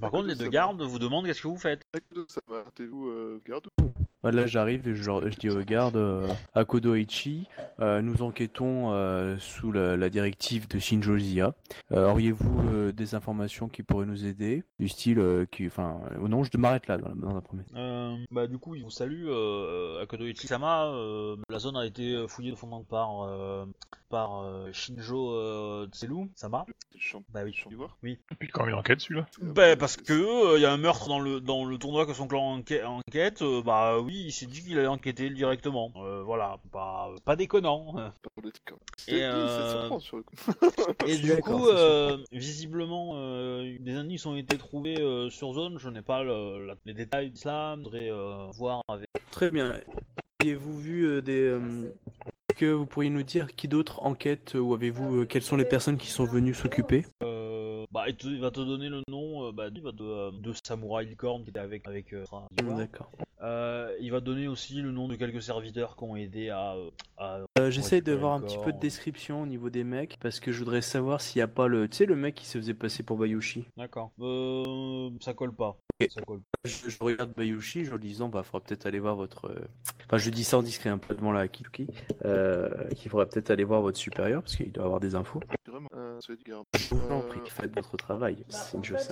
[0.00, 1.82] Par contre, les deux gardes vous demandent qu'est-ce que vous faites.
[2.80, 3.66] Euh, garde
[4.24, 7.46] là, j'arrive et je, je dis au garde, euh, à Kodoichi,
[7.80, 11.54] euh, nous enquêtons euh, sous la, la directive de Shinjo Zia.
[11.92, 14.64] Euh, Auriez-vous euh, des informations qui pourraient nous aider?
[14.78, 17.62] Du style, euh, qui, enfin, euh, non, je m'arrête là dans, la- dans un premier.
[17.76, 19.26] Euh, bah du coup, il vous salue.
[19.28, 23.64] Euh, Akodoichi Sama, euh, la zone a été fouillée de fond en par euh,
[24.08, 26.64] par euh, Shinjo euh, Tselu Sama.
[27.32, 27.54] Bah oui.
[28.02, 28.18] Oui.
[28.32, 29.26] Et puis quand une enquête celui-là.
[29.40, 32.26] Bah parce que il y a un meurtre dans le dans le tournoi que son
[32.26, 32.84] clan enquête.
[32.84, 35.92] enquête euh, bah oui, il s'est dit qu'il allait enquêter directement.
[35.96, 37.94] Euh, voilà, pas pas déconnant.
[39.06, 39.88] Et, euh, ça.
[41.06, 45.78] Et du coup, euh, visiblement, euh, des indices ont été trouvés euh, sur zone.
[45.78, 47.74] Je n'ai pas le- la- les détails de cela.
[47.76, 49.06] Je voudrais euh, voir avec.
[49.30, 49.74] Très bien.
[50.40, 51.58] Avez-vous vu euh, des...
[52.58, 55.20] que vous pourriez nous dire qui d'autre enquête euh, ou avez-vous...
[55.20, 57.06] euh, quelles sont les personnes qui sont venues s'occuper?
[57.22, 61.02] Euh, bah, il, te- il va te donner le nom euh, bah, de, euh, de
[61.08, 62.12] Licorne qui était avec avec.
[62.12, 62.24] euh,
[62.76, 63.10] D'accord.
[64.00, 66.74] Il va donner aussi le nom de quelques serviteurs qui ont aidé à.
[67.16, 67.40] à
[67.70, 70.58] J'essaie de voir un petit peu de description au niveau des mecs parce que je
[70.58, 71.88] voudrais savoir s'il n'y a pas le...
[71.88, 73.64] Tu sais le mec qui se faisait passer pour Bayushi?
[73.76, 74.10] D'accord.
[75.20, 75.76] Ça colle pas.
[76.00, 76.08] Ok.
[76.10, 76.40] Ça colle.
[76.64, 79.52] Je, je regarde Bayushi en lui disant bah faudra peut-être aller voir votre
[80.06, 81.86] enfin je dis ça en discret un peu devant la Kituki
[82.48, 85.88] euh, qu'il faudra peut-être aller voir votre supérieur parce qu'il doit avoir des infos Vraiment,
[85.94, 86.64] euh, ça va être garde.
[86.76, 89.08] je vous en Euh, prie faites votre travail c'est une chose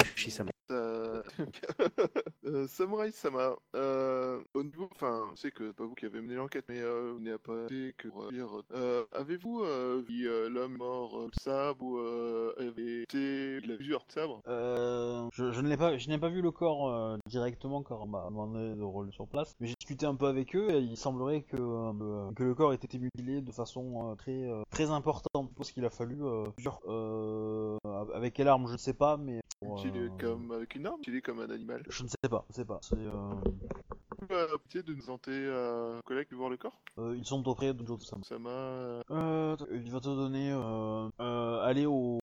[0.00, 0.50] Bayushi-sama.
[2.50, 6.06] Euh, euh, Samurai Sama, euh, au niveau, enfin, je sais que c'est pas vous qui
[6.06, 10.02] avez mené l'enquête, mais euh, vous n'avez pas été que pour dire, euh, avez-vous euh,
[10.06, 14.42] vu euh, l'homme mort euh, de sabre ou euh, avait été, il a plusieurs sabres
[14.48, 18.02] Euh, je, je ne l'ai pas, je n'ai pas vu le corps euh, directement car
[18.02, 19.54] on m'a demandé de rôle sur place.
[19.60, 22.72] Mais j'ai discuté un peu avec eux et il semblerait que, euh, que le corps
[22.72, 25.50] ait été mutilé de façon euh, très euh, très importante.
[25.56, 27.78] Parce qu'il a fallu euh, plusieurs, euh,
[28.14, 31.20] avec quelle arme je ne sais pas, mais Utilisé euh, comme avec une arme, utilisé
[31.20, 31.82] comme un animal.
[31.88, 32.78] je ne sais pas, je sais pas.
[32.82, 33.34] C'est, euh,
[34.30, 36.78] Euh, pitié de nous présenter à un collègue de voir le corps.
[36.98, 38.22] euh, ils sont auprès de Joe Sama.
[38.22, 42.18] Sama, euh, Euh, il va te donner euh, euh, aller au,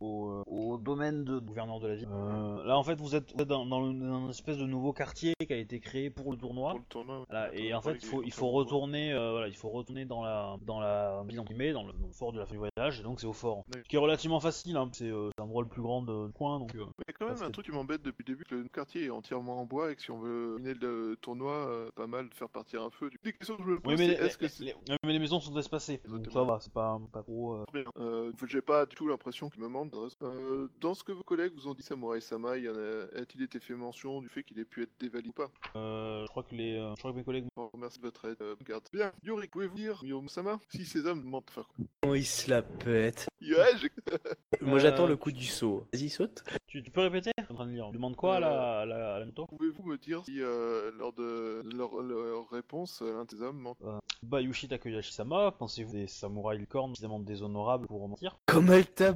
[0.00, 2.08] au, euh, au domaine de gouverneur de la ville.
[2.10, 5.34] Euh, là en fait vous êtes, vous êtes dans, dans, une espèce de nouveau quartier
[5.44, 6.70] qui a été créé pour le tournoi.
[6.70, 7.24] pour le tournoi.
[7.28, 10.22] Voilà, et en fait, il faut, il faut retourner, euh, voilà, il faut retourner dans
[10.22, 11.44] la, dans la ville dans
[11.82, 13.64] le, dans le fort de la fin du voyage, et donc c'est au fort.
[13.74, 16.32] Ce qui est relativement facile, hein, c'est euh, c'est l'endroit le plus grand de- du
[16.32, 16.74] coin, donc.
[16.74, 19.04] euh, Mais quand même, un que- truc qui m'embête depuis le début, que le quartier
[19.06, 22.28] est entièrement en bois et que si on veut miner le tournoi, euh, pas mal
[22.28, 23.10] de faire partir un feu.
[23.24, 24.74] Les questions que je me pose, Oui, mais c'est les, est-ce que les- c'est les-
[24.74, 27.54] ouais, mais les maisons sont espacées, donc ça va, c'est pas, pas trop.
[27.54, 27.64] euh.
[27.98, 30.16] Euh, j'ai pas du tout l'impression me manque d'adresse.
[30.22, 33.20] Euh, dans ce que vos collègues vous ont dit, Samurai Sama, il y en a...
[33.20, 35.50] a-t-il été fait mention du fait qu'il ait pu être dévalidé ou pas?
[35.76, 37.46] Euh, je crois que les, euh, je crois que mes collègues.
[37.56, 38.36] Bon, Merci de votre aide.
[38.40, 38.84] Euh, garde.
[38.92, 41.84] Bien, Yuri, pouvez-vous dire, Yomu Sama, si ces hommes mentent faire quoi?
[42.06, 43.26] Oh, il se la pète
[44.60, 47.30] moi j'attends Euh, le coup du saut vas-y saute Tu, tu peux répéter?
[47.38, 47.90] Je suis en train de lire.
[47.92, 51.12] Demande quoi à la, à la, à la moto Pouvez-vous me dire si, euh, lors
[51.12, 53.76] de leur, leur réponse, l'un des hommes ment
[54.22, 58.36] Bayushi Takeyashi-sama, pensez-vous des samouraïs licornes suffisamment déshonorables pour mentir?
[58.46, 59.12] Comme elle t'a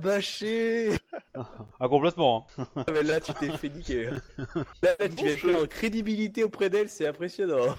[1.34, 2.46] Ah complètement.
[2.58, 2.66] Hein.
[2.76, 4.10] Ah, mais là tu t'es fait niquer
[4.82, 7.74] là, là, tu viens de faire en crédibilité auprès d'elle c'est impressionnant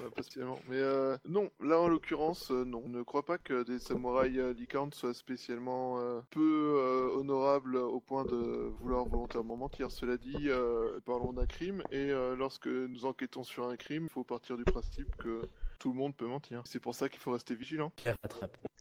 [0.00, 0.58] Ouais, pas spécialement.
[0.68, 2.88] Mais euh, non, là en l'occurrence, euh, non.
[2.88, 7.98] Ne crois pas que des samouraïs euh, licornes soient spécialement euh, peu euh, honorables au
[8.00, 9.90] point de vouloir volontairement mentir.
[9.90, 14.10] Cela dit, euh, parlons d'un crime, et euh, lorsque nous enquêtons sur un crime, il
[14.12, 15.42] faut partir du principe que
[15.78, 16.62] tout le monde peut mentir.
[16.64, 17.92] C'est pour ça qu'il faut rester vigilant.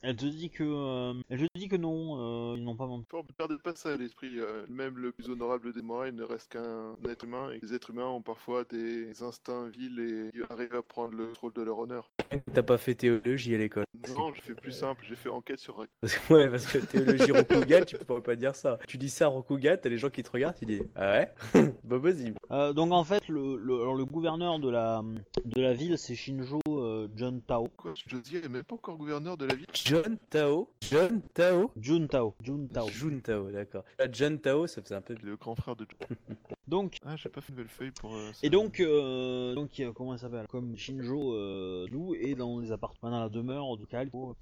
[0.04, 3.06] Elle te dit que, euh, elle te dit que non, euh, ils n'ont pas menti.
[3.10, 4.40] Faut ne perdez pas ça à l'esprit.
[4.40, 7.92] euh, même le plus honorable des samouraïs ne reste qu'un être humain, et les êtres
[7.92, 11.78] humains ont parfois des instincts vils et ils arrivent à prendre le contrôle de leur
[11.80, 12.10] honneur.
[12.54, 13.84] T'as pas fait théologie à l'école?
[14.18, 17.32] Non, j'ai fait plus simple, j'ai fait enquête sur Parce que- Ouais, parce que théologie
[17.32, 18.80] Rokugan, tu peux pas dire ça.
[18.88, 21.34] Tu dis ça à Rokugan, t'as les gens qui te regardent, tu dis Ah ouais?
[21.84, 22.34] Bah vas-y.
[22.52, 25.04] Euh, donc en fait, le, le, alors, le gouverneur de la,
[25.46, 27.68] de la ville, c'est Shinjo euh, John Tao.
[27.78, 29.68] Quoi, Josiah est même pas encore gouverneur de la ville?
[29.74, 30.70] John Tao?
[30.90, 31.51] John Tao?
[31.80, 32.34] Jun Tao.
[32.42, 32.88] Jun Tao.
[32.90, 33.84] Jun Tao, d'accord.
[34.00, 35.16] Là, John Tao, ça faisait un peu.
[35.24, 35.86] Le grand frère de
[36.68, 38.14] Donc, Ah, j'ai pas fait une nouvelle feuille pour.
[38.16, 38.40] euh, ça.
[38.44, 40.46] et donc, euh, donc euh, comment elle s'appelle?
[40.48, 44.36] Comme Shinjo euh, Lu est dans les appartements dans la demeure du Calco.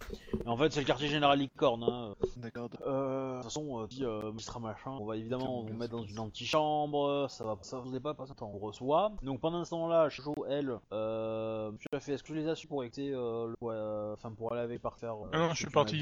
[0.45, 1.84] Et en fait, c'est le quartier général Licorne.
[1.84, 2.16] Hein.
[2.38, 2.70] D'accord.
[2.86, 6.03] Euh, de toute façon, euh, dit euh, magistrat machin, on va évidemment vous mettre dans
[6.03, 9.12] une antichambre, ça va, ça vous est pas passer temps, on reçoit.
[9.24, 12.55] Donc pendant ce temps-là, Jo, elle, euh, tu l'as fait, est-ce que je les as
[12.55, 15.16] su pour éviter, euh, le, euh, enfin pour aller avec par faire.
[15.16, 15.99] euh, Ah non, je suis parti.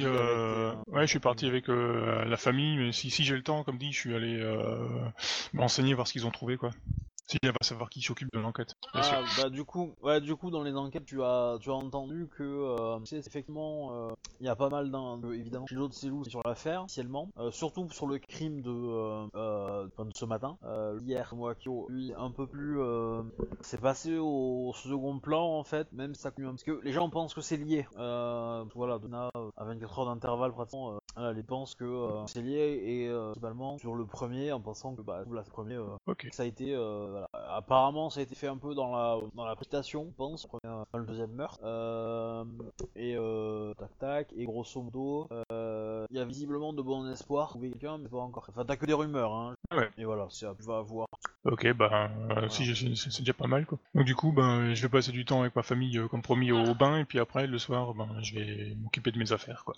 [0.97, 1.01] Euh...
[1.01, 3.77] Ouais, je suis parti avec euh, la famille, mais si, si j'ai le temps, comme
[3.77, 5.09] dit, je suis allé euh,
[5.53, 6.71] m'enseigner voir ce qu'ils ont trouvé, quoi.
[7.29, 8.73] Si elle va savoir qui s'occupe de l'enquête.
[8.93, 12.29] Ah, bah du coup, ouais, du coup dans les enquêtes tu as, tu as entendu
[12.37, 15.89] que euh, tu sais, effectivement euh, il y a pas mal d'un, de- évidemment, Shinjo
[15.89, 20.57] Tselou sur l'affaire, initialement, euh, surtout sur le crime de, euh, euh, de ce matin.
[21.03, 22.79] Hier, Moakio, lui, un peu plus,
[23.61, 27.41] c'est passé au second plan en fait, même ça parce que les gens pensent que
[27.41, 27.85] c'est lié.
[27.93, 33.77] Voilà, Donna à 24 heures d'intervalle pratiquement, voilà, les pensent que c'est lié et principalement
[33.79, 35.77] sur le premier en pensant que bah le premier
[36.31, 36.73] ça a été,
[37.31, 37.55] voilà.
[37.55, 40.99] apparemment, ça a été fait un peu dans la dans la prestation, je pense, dans
[40.99, 41.59] le deuxième meurtre.
[41.63, 42.43] Euh,
[42.95, 44.33] et euh, tac tac.
[44.35, 47.49] Et grosso modo, euh, il y a visiblement de bon espoir.
[47.49, 48.45] Trouver quelqu'un, mais pas encore.
[48.49, 49.55] Enfin, t'as que des rumeurs, hein.
[49.75, 49.89] Ouais.
[49.97, 51.07] Et voilà, c'est tu vas voir.
[51.45, 53.77] Ok, bah, euh, si, c'est déjà pas mal, quoi.
[53.95, 56.51] Donc du coup, ben, je vais passer du temps avec ma famille, euh, comme promis,
[56.51, 59.75] au bain, et puis après, le soir, ben, je vais m'occuper de mes affaires, quoi.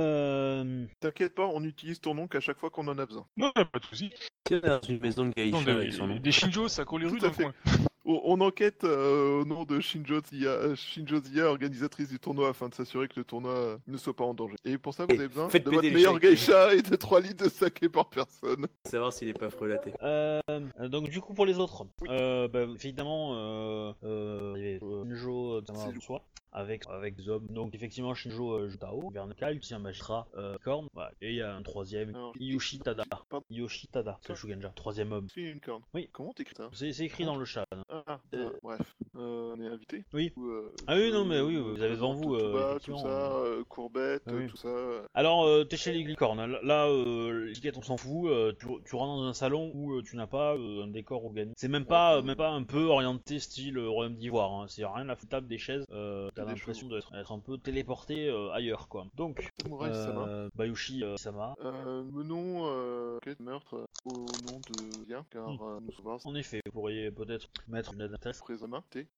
[0.00, 3.26] Euh, T'inquiète pas, on utilise ton nom qu'à chaque fois qu'on en a besoin.
[3.36, 4.10] Non, pas de soucis.
[4.44, 6.16] Tiens, dans une maison de Non, geisha des, avec son nom.
[6.16, 7.52] des Shinjo, ça colle les rues à dans le coin.
[8.06, 12.74] On, enquête euh, au nom de Shinjo Zia, Shinjo Zia, organisatrice du tournoi, afin de
[12.74, 14.56] s'assurer que le tournoi ne soit pas en danger.
[14.64, 17.44] Et pour ça, vous Et avez besoin de votre meilleur geisha et de 3 litres
[17.44, 18.66] de saké par personne.
[18.86, 19.92] Savoir s'il est pas frelaté.
[20.02, 20.40] Euh,
[20.88, 25.62] donc du coup pour les autres, euh, bah, évidemment euh, euh, il y avait, Shinjo
[25.62, 26.20] Bonsoir
[26.52, 27.46] avec avec des hommes.
[27.50, 31.10] Donc effectivement Shinjo Jutao, Kal, qui est un magistrat euh, corne, voilà.
[31.20, 33.04] et il y a un troisième, Alors, Yoshi Tada.
[33.10, 33.44] Pardon.
[33.50, 35.26] Yoshi Tada, c'est le Shugenja, troisième homme.
[35.34, 35.82] C'est une corne.
[35.94, 36.08] Oui.
[36.12, 36.68] Comment t'écris ça?
[36.72, 37.66] C'est c'est écrit dans le chat.
[37.90, 37.93] hein.
[38.06, 38.80] Ah, Euh, bref.
[39.16, 40.32] Euh, on est invité Oui.
[40.36, 43.42] Ou, euh, Ah oui, non, mais oui, vous avez devant vous, Tout, bas, tout ça,
[43.68, 44.46] courbette, Ah oui.
[44.48, 44.68] tout ça.
[45.14, 46.44] Alors, t'es chez les licornes.
[46.62, 48.30] Là, euh, l'étiquette, on s'en fout.
[48.58, 51.54] tu, tu rentres dans un salon où tu n'as pas un décor organique.
[51.56, 54.52] C'est même pas, même pas un peu orienté style royaume d'ivoire.
[54.52, 54.66] Hein.
[54.68, 55.84] C'est rien à table des chaises.
[55.88, 59.06] T'as l'impression d'être être un peu téléporté ailleurs, quoi.
[59.16, 60.48] Donc, Samurai Sama.
[60.54, 61.54] Bayushi Sama.
[62.12, 62.64] Menons
[63.16, 65.80] enquête meurtre au nom de Bien, car Hmm.
[65.82, 68.08] nous En effet, vous pourriez peut-être mettre une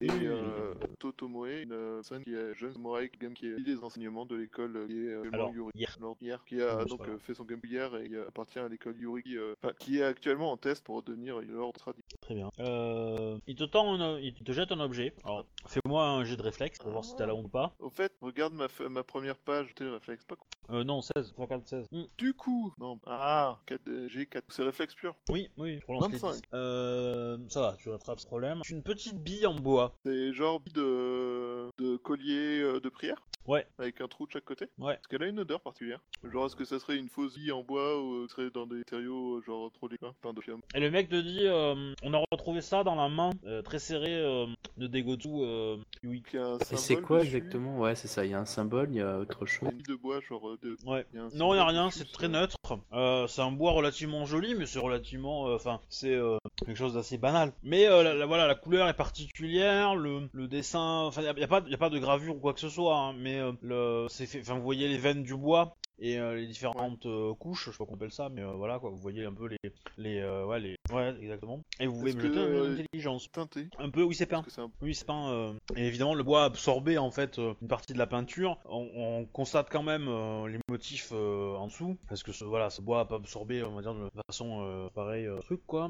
[0.00, 4.26] et euh, Totomoe, une euh, personne qui est jeune samouraï qui, qui est des enseignements
[4.26, 5.70] de l'école euh, qui est Alors, Yuri.
[5.74, 6.44] hier.
[6.46, 9.54] Qui a Oui, donc fait son game hier et appartient à l'école Yuri, qui, euh,
[9.88, 12.02] est actuellement en test pour devenir l'ordre tradit.
[12.20, 12.50] Très bien.
[12.60, 15.12] Euh, il te tend, un- il te jette un objet.
[15.24, 17.74] Alors, fais-moi un jet de réflexe pour voir si t'as la honte ou pas.
[17.78, 20.36] Au fait, regarde ma, ma première page, t'es réflexe, pas.
[20.70, 21.32] Euh, non, 16.
[21.32, 21.86] 3, 4, 16.
[21.92, 22.02] Hmm.
[22.18, 25.14] Du coup, non, ah, 4, euh, j'ai 4, c'est réflexe pur.
[25.28, 26.34] Oui, oui, je relance les 25.
[26.34, 26.42] 10.
[26.54, 28.60] Euh, ça va, tu rattrapes ce problème.
[28.64, 29.94] C'est une petite bille en bois.
[30.04, 33.26] C'est genre de, de collier euh, de prière?
[33.46, 33.66] Ouais.
[33.78, 34.94] Avec un trou de chaque côté Ouais.
[34.94, 37.62] Est-ce qu'elle a une odeur particulière Genre, est-ce que ça serait une fausse vie en
[37.62, 40.80] bois ou euh, serait dans des matériaux euh, genre trop déclin, pain de fiamme Et
[40.80, 44.14] le mec te dit, euh, on a retrouvé ça dans la main euh, très serrée
[44.14, 47.78] euh, de Degotsu euh, a un Et c'est symbole quoi dessus, exactement?
[47.78, 48.24] Ouais, c'est ça.
[48.24, 49.68] Il y a un symbole, il y a autre chose.
[49.70, 50.76] Une de bois, genre de.
[50.86, 51.06] Ouais.
[51.12, 52.56] Il y a un Non, y a symbole rien, dessus, c'est très neutre.
[52.92, 56.94] Euh, c'est un bois relativement joli, mais c'est relativement, euh, enfin, c'est euh, quelque chose
[56.94, 57.52] d'assez banal.
[57.62, 61.32] Mais euh, la, la- voilà, la couleur est particulière, le, le dessin, enfin, y a,
[61.38, 63.35] y a pas, y a pas de gravure ou quoi que ce soit, hein, mais
[63.38, 64.06] euh, le,
[64.54, 65.76] vous voyez les veines du bois?
[65.98, 68.78] Et euh, les différentes euh, couches, je sais pas qu'on appelle ça, mais euh, voilà
[68.78, 71.62] quoi, vous voyez un peu les, les, ouais, les, ouais, exactement.
[71.80, 73.30] Et vous pouvez me jeter d'intelligence.
[73.32, 73.68] Teinté.
[73.78, 74.44] Un peu, oui, c'est peint.
[74.58, 75.54] Un Oui, c'est peint.
[75.74, 78.58] Et évidemment, le bois a absorbé en fait une partie de la peinture.
[78.66, 80.06] On, on constate quand même
[80.46, 83.82] les motifs en dessous, parce que ce, voilà, ce bois a pas absorbé, on va
[83.82, 85.88] dire, de façon euh, truc quoi.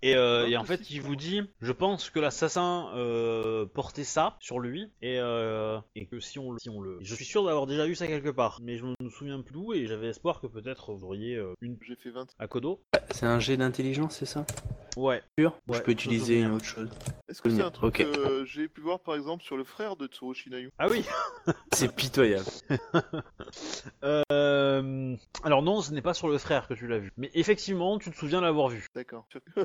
[0.00, 2.90] Et, euh, et en fait, il vous dit, je pense que l'assassin
[3.74, 5.16] portait ça sur lui, et,
[5.94, 8.30] et que si on, si on le, je suis sûr d'avoir déjà vu ça quelque
[8.30, 11.54] part, mais je me souviens plus d'où, et j'avais espoir que peut-être vous auriez euh,
[11.60, 12.26] une J'ai fait 20.
[12.38, 12.80] à Kodo.
[13.12, 14.44] C'est un jet d'intelligence, c'est ça?
[14.96, 15.22] Ouais.
[15.38, 16.88] Ou Ouais, je peux me utiliser une autre chose
[17.28, 17.98] Est-ce que c'est un Ok.
[17.98, 21.04] que j'ai pu voir par exemple sur le frère de Tsurushi Nayu Ah oui.
[21.72, 22.44] C'est pitoyable.
[24.04, 27.10] Euh, alors non, ce n'est pas sur le frère que tu l'as vu.
[27.16, 28.86] Mais effectivement, tu te souviens l'avoir vu.
[28.94, 29.26] D'accord.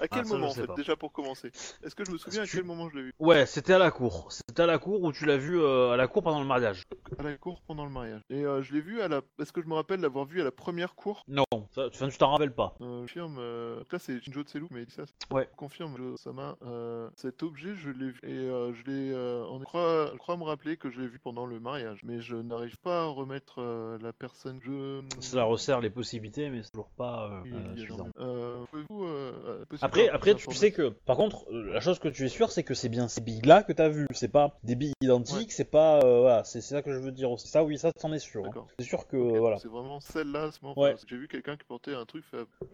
[0.00, 0.74] à quel Ah, ça, moment en sais fait pas.
[0.74, 1.50] Déjà pour commencer?
[1.84, 3.12] Est-ce que je me souviens à tu- quel moment je l'ai vu?
[3.18, 4.32] Ouais, c'était à la cour.
[4.32, 6.82] C'était à la cour où tu l'as vu euh, à la cour pendant le mariage.
[7.18, 8.22] À la cour pendant le mariage.
[8.30, 9.20] Et euh, je l'ai vu à la.
[9.40, 11.24] Est-ce que je me rappelle l'avoir vu à la première cour?
[11.28, 11.44] Non,
[11.74, 12.74] ça, enfin, tu t'en rappelles pas.
[12.80, 13.36] Euh, je confirme.
[13.38, 13.78] Euh...
[13.78, 15.04] donc Là c'est Shinjo Tselu mais il dit ça.
[15.30, 15.48] Ouais.
[15.52, 16.56] Je confirme, Jo Sama.
[16.64, 17.08] Euh...
[17.16, 19.12] cet objet, je l'ai vu et euh, je l'ai.
[19.12, 22.20] euh, on croit, je crois me rappeler que je l'ai vu pendant le mariage, mais
[22.20, 24.58] je n'arrive pas à remettre euh, la personne.
[24.62, 25.00] Je.
[25.20, 27.98] Cela resserre les possibilités, mais c'est toujours pas euh, Il- euh, il y a suffisant.
[27.98, 31.80] genre- Euh, pouvez-vous, euh, euh, possible Après, après, tu sais que, par contre, euh, la
[31.80, 34.06] chose que tu es sûr, c'est que c'est bien ces billes-là que t'as vu.
[34.12, 37.12] C'est pas des billes identiques, c'est pas, euh, voilà, c'est c'est ça que je veux
[37.12, 37.48] dire aussi.
[37.48, 38.41] Ça, oui, ça, t'en es sûr.
[38.46, 38.66] Hein.
[38.78, 39.58] C'est sûr que, voilà.
[39.58, 40.50] C'est vraiment celle-là.
[40.52, 40.94] c'est bon, Ouais.
[41.08, 42.24] J'ai vu quelqu'un qui portait un truc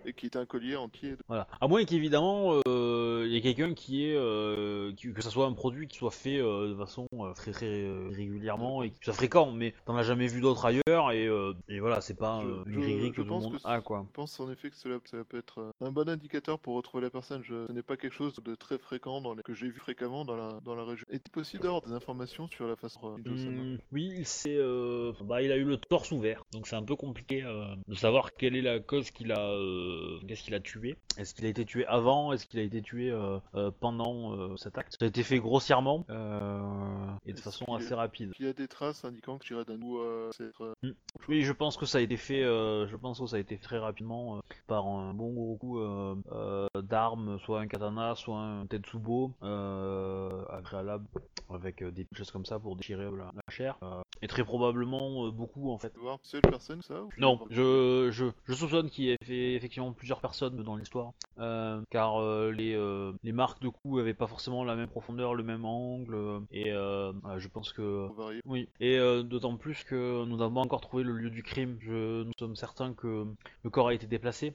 [0.05, 1.11] et qui était un collier entier.
[1.13, 1.47] de- Voilà.
[1.61, 5.47] À moins qu'évidemment, euh, il y ait quelqu'un qui est, euh, qui- que ça soit
[5.47, 8.99] un produit qui soit fait euh, de façon euh, très très euh, régulièrement et qui
[9.03, 12.41] soit fréquent, mais t'en as jamais vu d'autres ailleurs et, euh, et voilà, c'est pas
[12.43, 12.65] Je- euh,
[13.11, 14.05] que tout le pense monde c'est- a quoi.
[14.09, 17.11] Je pense en effet que cela, cela peut être un bon indicateur pour retrouver la
[17.11, 17.43] personne.
[17.43, 20.25] Je, ce n'est pas quelque chose de très fréquent dans les- que j'ai vu fréquemment
[20.25, 21.05] dans la, dans la région.
[21.11, 25.53] Est-il possible d'avoir des informations sur la façon Hmm, oui, il s'est, euh, bah, il
[25.53, 28.63] a eu le torse ouvert, donc c'est un peu compliqué euh, de savoir quelle est
[28.63, 30.97] la cause qu'il a, euh, qu'est-ce qu'il a tué.
[31.17, 32.33] Est-ce qu'il a été tué avant?
[32.33, 34.97] Est-ce qu'il a été tué euh, euh, pendant euh, cet acte?
[34.99, 38.33] Ça a été fait grossièrement euh, et de Est-ce façon assez rapide.
[38.39, 39.99] Il y a des traces indiquant que j'irai d'un coup
[40.33, 40.93] c'est être, euh,
[41.29, 42.43] Oui, je pense que ça a été fait.
[42.43, 45.57] euh, je pense que ça a été fait très rapidement euh, par un bon gros
[45.57, 51.07] coup euh, euh, d'armes, soit un katana, soit un tetsubo euh, agréable
[51.51, 53.77] avec euh, des choses comme ça pour déchirer la, la chair.
[53.83, 55.93] euh, et très probablement euh, beaucoup en fait.
[55.97, 60.21] voir seule personne ça ou Non, je, je, je soupçonne qu'il y ait effectivement plusieurs
[60.21, 64.65] personnes dans l'histoire, euh, car euh, les, euh, les marques de coups avaient pas forcément
[64.65, 68.09] la même profondeur, le même angle, et je pense que
[68.45, 71.77] oui, et d'autant plus que nous n'avons pas encore trouvé le lieu du crime.
[71.81, 73.27] Je, nous sommes certains que
[73.63, 74.55] le corps a été déplacé.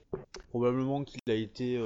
[0.49, 1.77] Probablement qu'il a été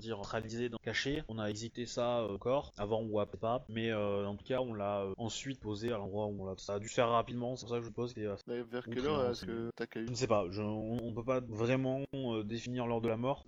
[0.00, 1.22] dire, centralisé, dans, caché.
[1.28, 3.64] On a exécuté ça corps, avant ou après pas.
[3.68, 6.54] Mais en tout cas, on l'a ensuite posé à l'endroit où on l'a.
[6.56, 8.14] Ça a dû se faire rapidement, c'est pour ça que je pose.
[8.16, 12.02] Vers quelle heure est-ce que t'as je ne sais pas, je- on, peut pas vraiment
[12.44, 13.44] définir l'heure de la mort.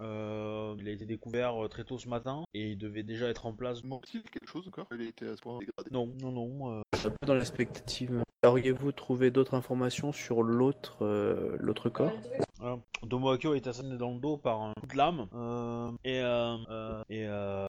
[0.91, 3.83] A été découvert euh, très tôt ce matin et il devait déjà être en place.
[3.85, 4.87] Manque-t-il quelque chose encore?
[4.93, 5.91] Il a été à ce point dégradé.
[5.91, 6.79] Non, non, non.
[6.79, 8.23] euh, Un peu dans l'expectative.
[8.45, 12.13] Auriez-vous trouvé d'autres informations sur l'autre euh, l'autre corps?
[12.59, 12.79] Voilà.
[13.03, 15.27] Domoakio est assassiné dans le dos par un coup de lame.
[15.35, 17.67] Euh, et, euh, euh, et, euh,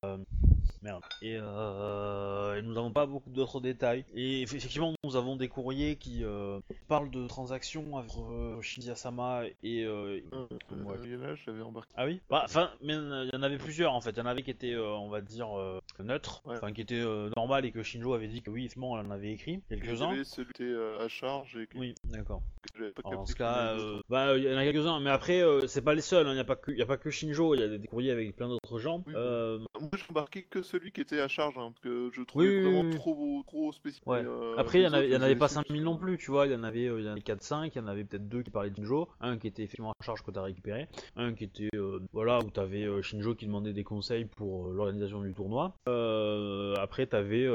[0.82, 1.04] merde.
[1.22, 4.06] Et, euh, et nous n'avons pas beaucoup d'autres détails.
[4.14, 8.90] Et eff- effectivement, nous avons des courriers qui euh, parlent de transactions entre euh, Shinji
[8.92, 9.84] Asama et.
[9.86, 10.20] euh,
[10.72, 11.92] je l'avais embarqué.
[11.96, 12.20] ah oui?
[12.30, 14.12] Bah, Enfin, mais il y en avait plusieurs en fait.
[14.12, 15.48] Il y en avait qui étaient, on va dire,
[16.00, 16.56] neutres, Ouais.
[16.58, 17.04] enfin qui étaient
[17.36, 20.10] normales et que Shinjo avait dit que oui, effectivement, elle en avait écrit quelques-uns.
[20.10, 22.42] Désolé, celui qui était à charge et que Oui, d'accord.
[22.74, 25.82] capté ce y en cas, avait bah, il y en a quelques-uns, mais après, c'est
[25.84, 27.62] pas les seuls, hein, il n'y a, pas que- y a pas que Shinjo, il
[27.62, 29.04] y a des courriers avec plein d'autres gens.
[29.08, 32.48] Oui, Moi, j'ai embarqué que celui qui était à charge, hein, parce que je trouvais
[32.48, 32.96] Oui, vraiment oui.
[32.96, 34.08] trop, trop spécifique.
[34.08, 34.24] Ouais.
[34.26, 36.18] euh, après, il y en avait, y en avait pas les ai 5000 non plus,
[36.18, 37.88] tu vois, il y en avait, euh, il y en avait 4-5, il y en
[37.88, 40.42] avait peut-être deux qui parlaient de Shinjo, un qui était effectivement à charge que t'as
[40.42, 44.70] récupéré, un qui était, euh, voilà, où t'avais euh, Shinjo qui demandait des conseils pour
[44.70, 45.74] l'organisation du tournoi.
[46.82, 47.48] Après, t'avais,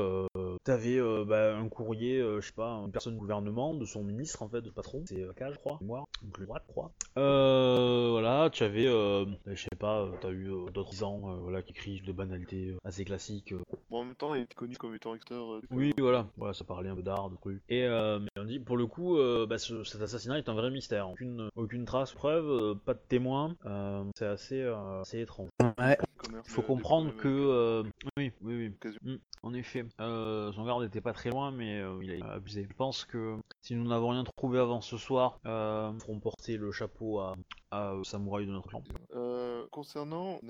[0.67, 4.03] t'avais euh, bah, un courrier, euh, je sais pas, une personne du gouvernement, de son
[4.03, 6.73] ministre en fait, de patron, c'est euh, K, je crois, moi, donc le droit, je
[6.73, 6.91] crois.
[7.19, 11.37] Euh, voilà, tu avais, euh, je sais pas, euh, t'as eu euh, d'autres gens, euh,
[11.37, 13.53] voilà, qui écrivent de banalités euh, assez classiques.
[13.53, 13.61] euh.
[13.91, 15.55] Bon, en même temps, il était connu comme étant acteur.
[15.55, 17.63] euh, Oui, voilà, voilà, ça parlait un peu d'art, de trucs.
[17.69, 20.55] Et euh, mais on dit, pour le coup, euh, bah, ce- cet assassinat est un
[20.55, 21.11] vrai mystère.
[21.11, 23.55] Aucune, aucune trace, preuve, euh, pas de témoin.
[23.67, 25.49] euh, c'est assez, euh, assez étrange.
[25.79, 25.97] Ouais.
[26.33, 27.83] Il faut comprendre que, euh,
[28.17, 28.91] oui, oui, oui.
[29.03, 32.67] Mm, en effet, euh, son garde n'était pas très loin, mais euh, il a abusé.
[32.69, 36.57] Je pense que si nous n'avons rien trouvé avant ce soir, euh, nous ferons porter
[36.57, 37.37] le chapeau à,
[37.71, 38.83] à euh, samouraï de notre clan.
[39.15, 40.41] Euh, concernant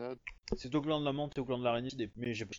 [0.54, 2.54] C'est au clan de la menthe et au clan de l'araignée, mais j'ai pas.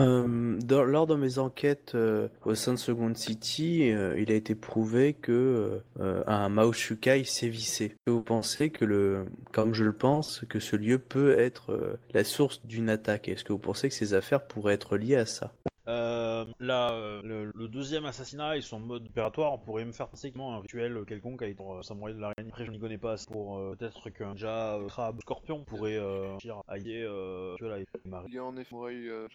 [0.00, 4.34] Euh, dans- lors de mes enquêtes euh, au sein de Second City, euh, il a
[4.34, 7.86] été prouvé que euh, un Mao Shukai sévissait.
[7.86, 11.72] Est-ce que Vous pensez que le, comme je le pense, que ce lieu peut être
[11.72, 13.28] euh, la source d'une attaque?
[13.28, 15.52] Est-ce que vous pensez que ces affaires pourraient être liées à ça?
[15.90, 20.08] Euh, là, euh, le, le deuxième assassinat et son mode opératoire, on pourrait me faire
[20.08, 22.48] penser qu'il y a un rituel quelconque avec euh, samouraï de l'araignée.
[22.48, 25.96] Après, je n'y connais pas assez pour euh, peut-être qu'un déjà euh, crabe scorpion pourrait
[25.98, 27.84] euh, dire aïe, euh, tu vois là,
[28.28, 28.76] il y a en effet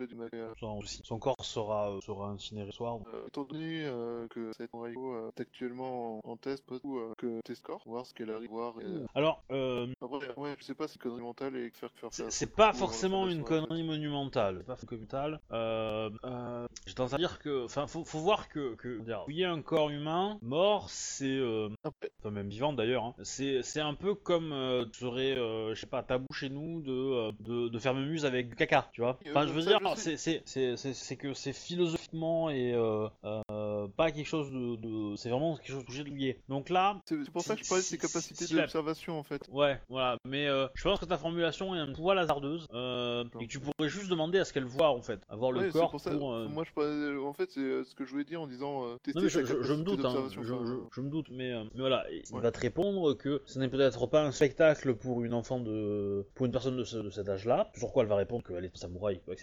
[0.07, 0.79] du à- Sans.
[0.85, 2.99] Son corps sera, euh, sera incinéré ce soir.
[3.13, 3.85] Euh, étant donné
[4.29, 4.71] que cette
[5.13, 6.79] euh, est actuellement en, en test, peut
[7.17, 8.73] que tes scores, voir ce qu'elle arrive à voir.
[8.81, 12.09] Et, Alors, euh, Après, ouais, je sais pas si c'est connerie mentale et faire faire
[12.11, 14.57] c'est pas forcément une connerie monumentale.
[14.59, 15.39] C'est pas monumentale.
[15.51, 16.09] Euh,
[16.45, 19.61] euh, J'ai tendance à dire que, enfin, faut, faut voir que, que dire, fouiller un
[19.61, 23.15] corps humain mort, c'est euh, enfin même vivant d'ailleurs, hein.
[23.23, 26.81] c'est c'est un peu comme euh, tu serais, euh, je sais pas, tabou chez nous
[26.81, 29.17] de, euh, de, de faire muse avec du caca, tu vois.
[29.29, 33.41] Enfin, je veux dire, c'est- c'est c'est- c'est c'est que c'est philosophiquement et euh, euh,
[33.51, 36.39] euh, pas quelque chose de, de- c'est vraiment quelque chose de régulier.
[36.49, 39.23] Donc là, C'est pour ça que je parlais de ses capacités si la- d'observation en
[39.23, 39.47] fait.
[39.51, 40.17] ouais, voilà.
[40.25, 43.59] Mais euh, je pense que ta formulation est un poil hasardeuse euh, et que tu
[43.59, 46.11] pourrais juste demander à ce qu'elle voit en fait, avoir le Ouais, corps pour ça.
[46.35, 48.85] Euh, Moi, je parlais- en fait, c'est euh, ce que je voulais dire en disant
[48.85, 51.09] euh, tester Non mais je, je- je me doute, hein, je, enfin, je- je me
[51.09, 52.41] doute, mais, euh, mais voilà, il Ouais.
[52.41, 56.45] va te répondre que ce n'est peut-être pas un spectacle pour une enfant de, pour
[56.45, 57.69] une personne de, ce- de cet âge-là.
[57.75, 59.39] Sur quoi elle va répondre qu'elle est samouraï avec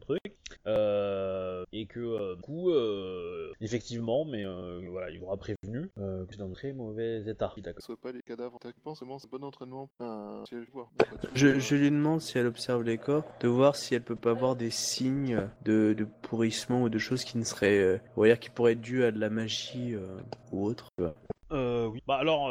[0.66, 5.90] Euh, et que euh, du coup, euh, effectivement, mais euh, voilà, il vous aura prévenu
[5.98, 7.52] euh, que c'est dans un très mauvais état.
[7.56, 8.58] ce soit pas les cadavres.
[8.64, 9.88] Je pense vraiment c'est bon entraînement.
[9.98, 10.88] Enfin, si elle voit.
[11.34, 14.32] Je, je lui demande si elle observe les corps, de voir si elle peut pas
[14.34, 18.28] voir des signes de, de pourrissement ou de choses qui ne seraient, euh, on va
[18.28, 20.20] dire, qui pourraient être dues à de la magie euh,
[20.50, 20.88] ou autre.
[21.52, 22.02] Euh, oui.
[22.06, 22.50] Bah alors,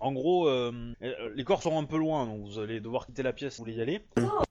[0.00, 0.72] en gros, euh,
[1.02, 3.58] euh, les corps sont un peu loin, donc vous allez devoir quitter la pièce si
[3.58, 4.00] vous voulez y aller.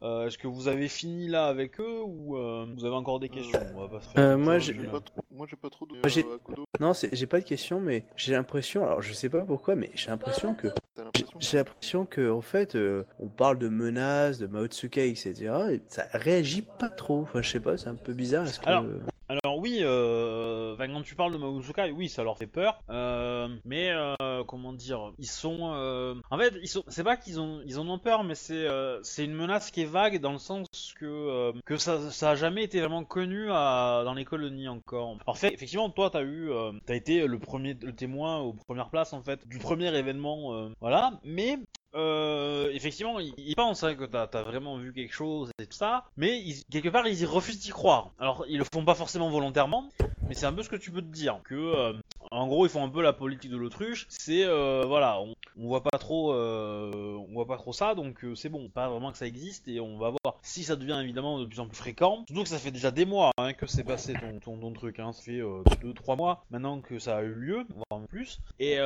[0.01, 3.29] Euh, Est-ce que vous avez fini là avec eux ou euh, vous avez encore des
[3.29, 3.59] questions?
[3.75, 5.93] On va pas se faire Euh, moi, j'ai- pas trop- Moi, j'ai pas trop de.
[5.93, 6.37] Moi, j'ai- euh,
[6.79, 9.75] à Non, c'est- j'ai pas de question, mais j'ai l'impression, alors je sais pas pourquoi,
[9.75, 13.67] mais j'ai l'impression que t'as l'impression J'ai l'impression que en fait, euh, on parle de
[13.69, 15.33] menaces, de Maotsuke, etc.
[15.71, 17.21] Et ça réagit pas trop.
[17.21, 18.45] Enfin, je sais pas, c'est un peu bizarre.
[18.47, 18.65] Est-ce que...
[18.67, 18.85] Alors,
[19.27, 22.79] Alors oui, euh, quand tu parles de Maozukai, oui, ça leur fait peur.
[22.89, 27.39] Euh, mais euh, comment dire, ils sont, euh, en fait, ils sont, c'est pas qu'ils
[27.39, 30.31] ont, ils en ont peur, mais c'est, euh, c'est une menace qui est vague dans
[30.31, 30.67] le sens
[30.99, 35.17] que euh, que ça, ça a jamais été vraiment connu à, dans les colonies encore.
[35.25, 36.51] Alors fait, effectivement, toi, t'as eu,
[36.85, 41.19] t'as été le premier, le témoin aux premières places en fait du premier événement, voilà.
[41.23, 41.57] Mais
[41.95, 46.05] euh, effectivement, ils, pensent hein, que t'as as vraiment vu quelque chose et tout ça,
[46.17, 48.11] mais quelque part ils refusent d'y croire.
[48.19, 49.89] Alors ils le font pas forcément volontairement,
[50.27, 51.39] mais c'est un peu ce que tu peux te dire.
[51.45, 51.93] Que euh,
[52.35, 54.07] en gros ils font un peu la politique de l'autruche.
[54.09, 56.91] C'est euh, voilà, on, voit pas trop, euh,
[57.29, 59.79] on voit pas trop ça, donc euh, c'est bon, pas vraiment que ça existe et
[59.79, 62.25] on va voir si ça devient évidemment de plus en plus fréquent.
[62.27, 65.13] Surtout que ça fait déjà des mois hein, que c'est passé ton, ton, truc, hein.
[65.13, 68.41] ça fait 2-3 mois maintenant que ça a eu lieu, voire même plus.
[68.59, 68.77] Et,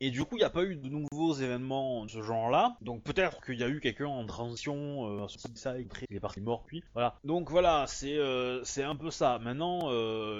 [0.00, 3.02] et du coup il n'y a pas eu de nouveaux événements de ce genre-là, donc
[3.02, 5.86] peut-être qu'il y a eu quelqu'un en transition, ça, il
[6.16, 7.16] est parti mort puis voilà.
[7.24, 8.18] Donc voilà, c'est
[8.64, 9.38] c'est un peu ça.
[9.38, 9.90] Maintenant,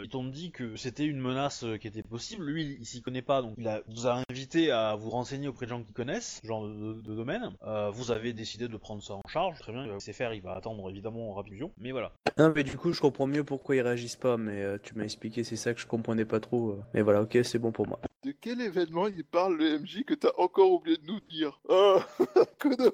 [0.03, 2.42] ils t'ont dit que c'était une menace qui était possible.
[2.43, 5.67] Lui, il s'y connaît pas, donc il a, vous a invité à vous renseigner auprès
[5.67, 7.51] de gens qui connaissent ce genre de, de- de domaine.
[7.65, 9.85] Euh, vous avez décidé de prendre ça en charge, très bien.
[9.85, 12.13] Il va sait faire, il va attendre évidemment rapidement, mais voilà.
[12.39, 14.37] Non, mais du coup, je comprends mieux pourquoi ils réagissent pas.
[14.37, 16.71] Mais euh, tu m'as expliqué, c'est ça que je comprenais pas trop.
[16.71, 16.81] euh.
[16.95, 18.01] Mais voilà, ok, c'est bon pour moi.
[18.25, 21.61] De quel événement il parle le MJ que t'as encore oublié de nous dire?
[21.69, 21.99] Oh
[22.59, 22.93] Kodo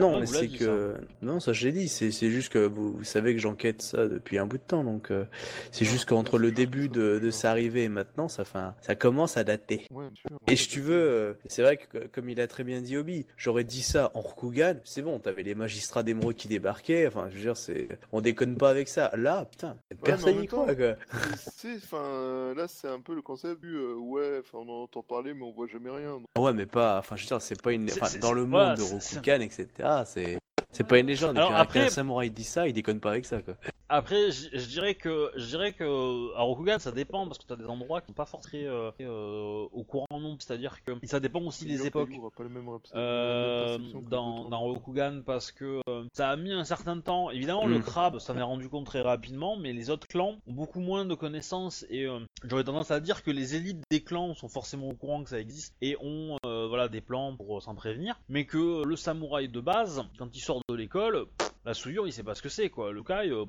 [0.00, 0.94] Non, mais c'est que.
[1.20, 1.86] Non, ça je l'ai dit.
[1.88, 4.84] C'est c'est juste que vous, vous savez que j'enquête ça depuis un bout de temps.
[4.84, 5.26] Donc, euh,
[5.70, 8.94] c'est juste qu'entre le début de, de sa arrivée et maintenant, ça, fait un- ça
[8.94, 9.86] commence à dater.
[9.90, 10.06] Ouais.
[10.46, 12.96] Et si tu veux, euh, c'est vrai que co- comme il a très bien dit
[12.96, 17.28] Obi, j'aurais dit ça en Rokugan, c'est bon, t'avais les magistrats d'émeraude qui débarquaient, enfin
[17.28, 19.10] je veux dire, c'est, on déconne pas avec ça.
[19.14, 20.94] Là, putain, personne n'y croit quoi.
[21.76, 25.34] Enfin, là, c'est un peu le concept du euh, ouais, enfin, on en entend parler,
[25.34, 26.12] mais on voit jamais rien.
[26.12, 26.24] donc.
[26.38, 28.46] Ouais, mais pas, enfin je veux dire, c'est pas une, C'est- enfin c'est- dans le
[28.46, 29.66] monde de Rokugan, etc.
[30.04, 30.38] C'est,
[30.72, 31.36] c'est pas une légende.
[31.38, 33.54] Alors après- un samouraï dit ça, il déconne pas avec ça quoi.
[33.88, 37.66] Après, je dirais que je dirais que à Rokugan ça dépend parce que t'as des
[37.66, 41.66] endroits qui sont pas forcément très, euh, au courant non, c'est-à-dire que ça dépend aussi
[41.66, 42.08] des époques.
[42.34, 43.76] Pas le même Euh,
[44.08, 47.30] dans, dans Rokugan parce que euh, ça a mis un certain temps.
[47.30, 47.82] Évidemment, le Mm.
[47.82, 51.14] crabe s'en est rendu compte très rapidement, mais les autres clans ont beaucoup moins de
[51.14, 54.94] connaissances et euh, j'aurais tendance à dire que les élites des clans sont forcément au
[54.94, 58.84] courant que ça existe et ont euh, voilà des plans pour s'en prévenir, mais que
[58.86, 61.26] le samouraï de base, quand il sort de l'école,
[61.64, 62.92] la souillure, il sait pas ce que c'est quoi.
[62.92, 63.44] Le kai, euh,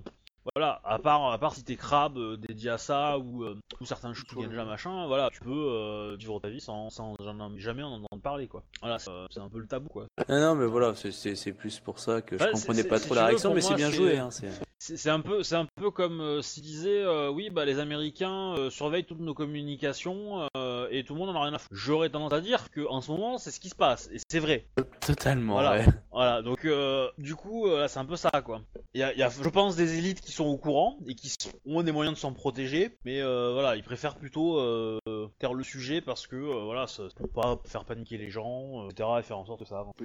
[0.55, 3.85] voilà, à part, à part si t'es crabe euh, dédié à ça ou, euh, ou
[3.85, 7.93] certains Shugenja machin, voilà, tu peux euh, vivre ta vie sans, sans jamais jamais en
[7.93, 8.63] entendre parler quoi.
[8.81, 10.07] Voilà, c'est euh, un peu le tabou quoi.
[10.27, 13.15] Non, non, mais voilà, c'est, plus pour ça que je Ouais, comprenais pas trop si
[13.15, 14.17] la réaction, mais c'est bien joué.
[14.17, 15.09] Hein, c'est...
[15.09, 19.33] Un peu, c'est un peu comme disaient, euh, oui, bah les Américains surveillent toutes nos
[19.33, 20.45] communications
[20.91, 21.73] et tout le monde en a rien à foutre.
[21.73, 24.39] J'aurais tendance à dire que en ce moment, c'est ce qui se passe et c'est
[24.39, 24.67] vrai.
[24.99, 25.53] Totalement.
[25.53, 25.77] Voilà.
[25.77, 25.85] ouais.
[26.13, 28.61] Voilà, donc euh, du coup, euh, c'est un peu ça quoi.
[28.93, 31.15] Il y a, il y a, je pense, des élites qui sont au courant et
[31.15, 31.35] qui
[31.65, 34.99] ont des moyens de s'en protéger, mais euh, voilà, ils préfèrent plutôt euh,
[35.39, 39.09] taire le sujet parce que voilà, ça, pour pas faire paniquer les gens, etc.
[39.19, 39.95] et faire en sorte que ça avance.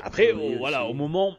[0.00, 1.36] Après, voilà, au moment,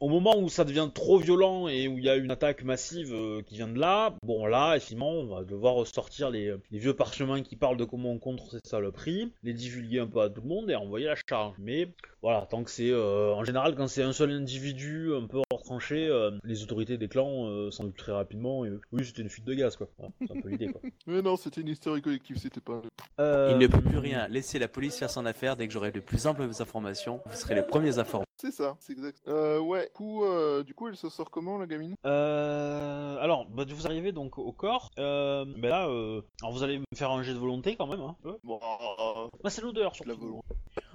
[0.00, 3.12] au moment où ça devient trop violent et où il y a une attaque massive
[3.12, 6.94] euh, qui vient de là, bon là, effectivement, on va devoir sortir les, les vieux
[6.94, 10.42] parchemins qui parlent de comment on contre ces saloperies, les divulguer un peu à tout
[10.42, 11.54] le monde et envoyer la charge.
[11.58, 11.88] Mais
[12.22, 15.62] voilà, tant que c'est, euh, en général, quand c'est un seul individu un peu hors
[15.62, 18.64] tranché, euh, les autorités des clans euh, s'en occupent très rapidement.
[18.64, 19.88] Et, oui, c'était une fuite de gaz, quoi.
[19.96, 20.80] Voilà, c'est un peu l'idée, quoi.
[21.06, 22.82] Mais non, c'était une hystérie collective, c'était pas.
[23.20, 24.26] Euh, Il ne peut plus rien.
[24.28, 25.56] Laissez la police faire son affaire.
[25.56, 28.25] Dès que j'aurai de plus amples informations, vous serez les premiers informés.
[28.38, 29.18] C'est ça, c'est exact.
[29.28, 31.94] Euh, ouais, du coup, euh, du coup, elle se sort comment, la gamine?
[32.04, 34.90] Euh, alors, bah, vous arrivez donc au corps.
[34.98, 38.00] Euh, mais là, euh, alors vous allez me faire un jet de volonté quand même.
[38.00, 38.38] Hein, un peu.
[38.44, 40.20] Bon, euh, Bah, c'est l'odeur la surtout.
[40.20, 40.46] volonté.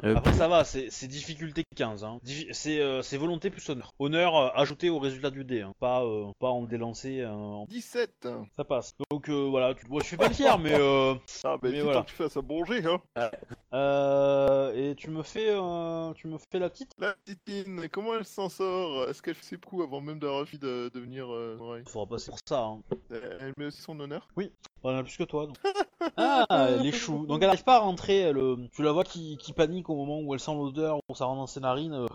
[0.03, 2.03] Euh, Après ça va, c'est difficulté 15.
[2.03, 2.19] Hein.
[2.51, 3.91] C'est euh, volonté plus honneur.
[3.99, 5.73] Honneur euh, ajouté au résultat du dé, hein.
[5.79, 7.25] pas, euh, pas en délancer.
[7.25, 8.95] en- 17 Ça passe.
[9.09, 9.85] Donc euh, voilà, tu...
[9.87, 10.73] bon, je fais pas fier, mais...
[10.73, 11.15] Euh...
[11.43, 12.01] Ah, bah, Mais dis voilà.
[12.01, 13.01] que tu fasses un bon jet, hein
[13.73, 16.91] Euh, et tu me fais, euh, tu me fais la petite?
[16.99, 17.30] La petite
[17.91, 19.09] Comment elle s'en sort?
[19.09, 22.31] Est-ce qu'elle fait ses coups avant même d'avoir envie de devenir euh, samouraï Faudra passer
[22.31, 22.63] pour ça.
[22.63, 22.81] Hein.
[23.09, 24.27] Elle elle met aussi son honneur?
[24.83, 25.47] On en a plus que toi.
[25.47, 25.57] Donc.
[26.17, 27.27] Ah, elle échoue.
[27.27, 28.19] Donc elle arrive pas à rentrer.
[28.19, 31.15] Elle, euh, tu la vois qui, qui panique au moment où elle sent l'odeur, où
[31.15, 31.93] ça rentre dans ses narines.
[31.93, 32.07] euh,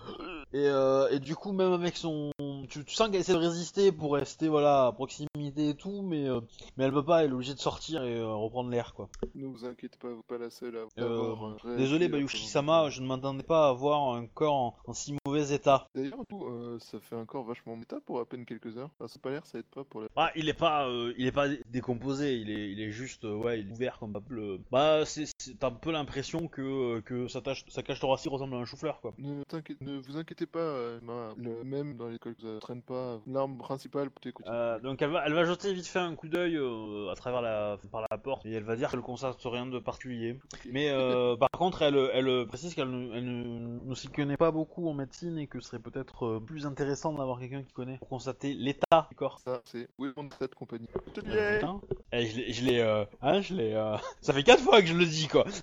[0.52, 2.32] et, euh, et du coup, même avec son,
[2.68, 5.25] tu, tu sens qu'elle essaie de résister pour rester voilà à proximité
[5.56, 6.40] et tout, mais euh,
[6.76, 7.24] mais elle peut pas.
[7.24, 9.08] Elle est obligée de sortir et euh, reprendre l'air quoi.
[9.34, 12.90] Ne vous inquiétez pas, vous pas la seule à Euh, avoir un réagi Désolé Bayushi-sama,
[12.90, 15.86] je ne m'attendais pas à voir un corps en, en si mauvais état.
[15.94, 18.90] D'ailleurs, tout, euh, ça fait un corps vachement méta pour à peine quelques heures.
[18.98, 20.08] Enfin, ça a pas l'air, ça aide pas pour la...
[20.16, 23.24] Ah, il est pas, euh, il est pas dé- décomposé, il est, il est juste,
[23.24, 24.60] euh, ouais, il est ouvert comme pas le.
[24.70, 28.30] Bah, c'est, c'est- t'as un peu l'impression que euh, que sa, tâche, sa cage thoracique
[28.32, 29.14] ressemble à un chou-fleur, quoi.
[29.18, 33.20] Ne, vous inquiétez pas, euh, ma- le même dans l'école que vous traîne pas.
[33.26, 34.48] L'arme principale pour t'écouter.
[34.50, 37.42] Euh, donc elle va, elle va jeter vite fait un coup d'œil euh, à travers
[37.42, 40.38] la, par la porte et elle va dire qu'elle constate rien de particulier.
[40.70, 44.50] Mais euh, par contre, elle, elle précise qu'elle ne, elle ne, ne s'y connaît pas
[44.50, 47.98] beaucoup en médecine et que ce serait peut-être euh, plus intéressant d'avoir quelqu'un qui connaît
[47.98, 49.40] pour constater l'état du corps.
[49.40, 51.80] Ça, c'est où est mon de compagnie Euh, Atelier putain.
[52.12, 53.72] Eh, je l'ai, je l'ai, euh, hein, je l'ai.
[53.74, 55.44] euh, Ça fait quatre fois que je le dis, quoi.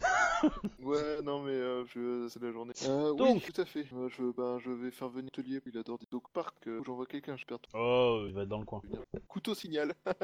[0.84, 2.28] Ouais, non, mais euh, je...
[2.28, 2.74] c'est la journée.
[2.86, 3.44] Euh, oui, Donc.
[3.44, 3.86] tout à fait.
[3.94, 6.54] Euh, je, ben, je vais faire venir Atelier, il adore des dog park.
[6.68, 7.70] Euh, J'envoie quelqu'un, je perds tout.
[7.74, 8.82] Oh, il va être dans le coin.
[9.30, 9.94] Couteau signal.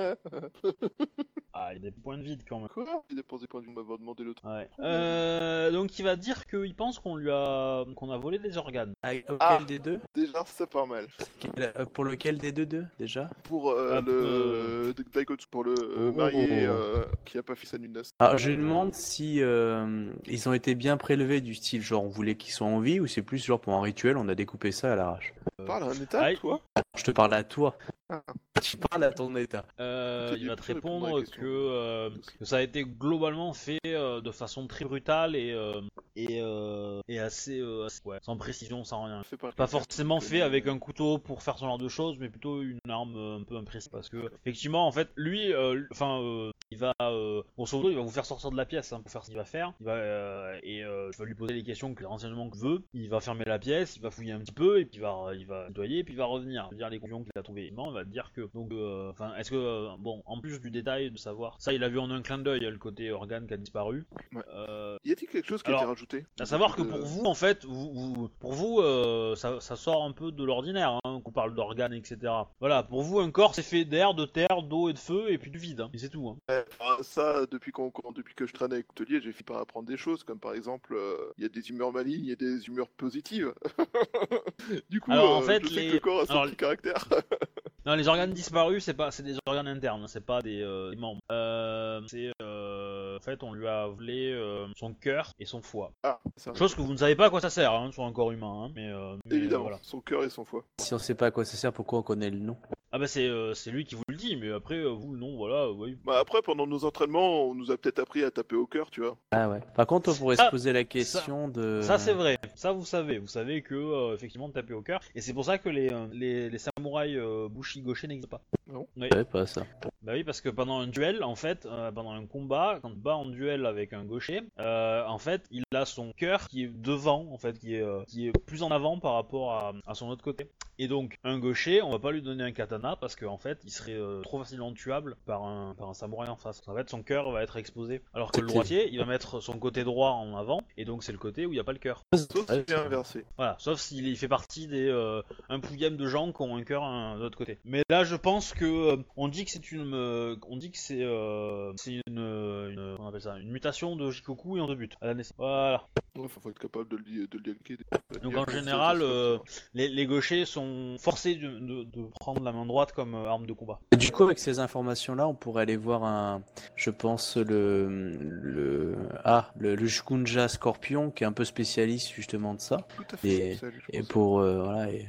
[1.62, 2.70] Ah, il y a des points de vide quand même.
[2.70, 3.04] Quoi?
[3.10, 4.44] Il dépense des points de vue, on m'avoir demandé l'autre.
[4.48, 4.70] Ouais.
[4.80, 8.94] Euh, donc il va dire qu'il pense qu'on lui a qu'on a volé des organes.
[9.02, 9.60] Ah, auquel Ah.
[9.68, 10.00] des deux?
[10.14, 11.08] Déjà, ça part mal.
[11.40, 13.30] Quel- euh, Pour lequel des deux deux déjà?
[13.44, 16.18] Pour euh, Ah, le Daigotsu, pour le euh, Oh.
[16.18, 18.04] marié euh, qui a pas fait sa nuit de.
[18.20, 22.36] Alors je demande si euh, ils ont été bien prélevés du style genre on voulait
[22.36, 24.94] qu'ils soient en vie ou c'est plus genre pour un rituel on a découpé ça
[24.94, 25.34] à l'arrache.
[25.66, 26.62] Parle à un état, toi
[26.96, 27.76] Je te parle à toi.
[28.10, 28.24] Ah.
[28.62, 29.64] Tu parles à ton état.
[29.80, 32.10] Euh, il va te répondre que, euh,
[32.40, 35.82] que ça a été globalement fait euh, de façon très brutale et euh,
[36.16, 39.22] et, euh, et assez, euh, assez- ouais, sans précision, sans rien.
[39.56, 42.80] Pas forcément fait avec un couteau pour faire ce genre de choses, mais plutôt une
[42.90, 43.88] arme un peu imprécise.
[43.90, 45.54] Parce que effectivement, en fait, lui,
[45.92, 48.92] enfin, euh, il va, euh, grosso modo, il va vous faire sortir de la pièce
[48.92, 49.72] hein, pour faire ce qu'il va faire.
[49.80, 52.62] Il va euh, et euh, je vais lui poser les questions, que les renseignements qu'il
[52.62, 52.82] veut.
[52.94, 55.32] Il va fermer la pièce, il va fouiller un petit peu et puis il va,
[55.36, 57.72] il va nettoyer, puis il va revenir, Il va dire les conclusions qu'il a trouvées.
[57.72, 60.60] Non, il va te dire que donc, euh, enfin, est-ce que euh, bon, en plus
[60.60, 63.48] du détail de savoir, ça, il a vu en un clin d'œil le côté organe
[63.48, 64.06] qui a disparu.
[64.34, 64.42] Ouais.
[64.54, 66.26] Euh, Y a-t-il quelque chose qui Alors, a été rajouté?
[66.40, 70.04] à savoir que pour vous, en fait, vous, vous- pour vous, euh, ça, ça sort
[70.04, 72.18] un peu de l'ordinaire, hein, qu'on parle d'organes, etc.
[72.60, 75.38] Voilà, pour vous, un corps, c'est fait d'air, de terre, d'eau et de feu, et
[75.38, 76.28] puis du vide, hein, et c'est tout.
[76.30, 76.38] Hein.
[76.50, 79.88] Ouais, enfin, ça, depuis, qu'on, depuis que je traîne avec Atelier, j'ai fini par apprendre
[79.88, 80.96] des choses, comme par exemple,
[81.38, 83.54] il y a des humeurs malignes, il y a des humeurs positives.
[84.90, 86.56] du coup, Alors, en fait, je sais les- que le corps a son alors, petit
[86.56, 87.08] caractère.
[87.90, 90.96] Non, les organes disparus, c'est pas, c'est des organes internes, c'est pas des, euh, des
[90.96, 91.22] membres.
[91.32, 95.92] Euh, c'est, euh, en fait, on lui a volé euh, son cœur et son foie.
[96.04, 96.54] ah, ça.
[96.54, 98.66] Chose que vous ne savez pas à quoi ça sert hein, sur un corps humain,
[98.68, 98.92] hein, mais,
[99.26, 99.80] mais, Évidemment, voilà.
[99.82, 100.66] son cœur et son foie.
[100.78, 102.58] Si on sait pas à quoi ça sert, pourquoi on connaît le nom?
[102.92, 105.38] Ah bah c'est, euh, c'est lui qui vous le dit, mais après, euh, vous, non,
[105.38, 105.96] voilà, euh, oui.
[106.06, 109.02] Bah après, pendant nos entraînements, on nous a peut-être appris à taper au cœur, tu
[109.02, 109.16] vois.
[109.32, 109.60] Ah ouais.
[109.76, 111.82] Par contre, on pourrait Ça- se poser la question de.
[111.84, 115.22] Ça c'est vrai, ça vous savez, vous savez que euh, effectivement taper au cœur, et
[115.22, 117.48] c'est pour ça que les, les, les samouraïs euh,
[117.80, 118.44] bushi gauchers n'existent pas.
[118.72, 118.88] Non.
[118.98, 119.08] Oui.
[119.10, 119.64] Je savais pas ça.
[120.02, 122.96] Bah oui, parce que pendant un duel, en fait, euh, pendant un combat, quand on
[122.96, 126.68] bat en duel avec un gaucher, euh, en fait, il a son cœur qui est
[126.68, 129.96] devant, en fait, qui est, euh, qui est plus en avant par rapport à, à
[129.96, 130.50] son autre côté.
[130.82, 133.72] Et donc, un gaucher, on va pas lui donner un katana parce qu'en fait, il
[133.72, 136.62] serait euh, trop facilement tuable par un, par un samouraï en face.
[136.68, 138.02] En fait, son cœur va être exposé.
[138.14, 141.12] Alors que le droitier, il va mettre son côté droit en avant, et donc c'est
[141.12, 142.06] le côté où il n'y a pas le cœur.
[142.14, 143.26] Sauf si c'est inversé.
[143.36, 146.64] Voilà, sauf s'il il fait partie des euh, un pouillème de gens qui ont un
[146.64, 146.84] cœur
[147.16, 147.58] de l'autre côté.
[147.70, 150.78] Mais là, je pense que euh, on dit que c'est une, euh, on dit que
[150.80, 154.68] c'est euh, c'est une, une, comment on appelle ça, une mutation de Shikoku et en
[154.68, 155.36] deux buts à la naissance.
[155.38, 155.84] Voilà.
[156.16, 157.78] Il faut être capable de le, de le dialoguer.
[158.24, 159.38] Donc en général, euh,
[159.76, 163.46] les, les gauchers sont forcés de, de- de prendre la main droite comme euh, arme
[163.46, 163.80] de combat.
[163.92, 166.42] Et du coup, avec ces informations-là, on pourrait aller voir un,
[166.76, 167.88] je pense le,
[168.20, 172.78] le, ah, le, le Scorpion, qui est un peu spécialiste justement de ça.
[172.98, 173.28] Tout à fait.
[173.30, 175.08] Et- ça, Et pour, euh, voilà, et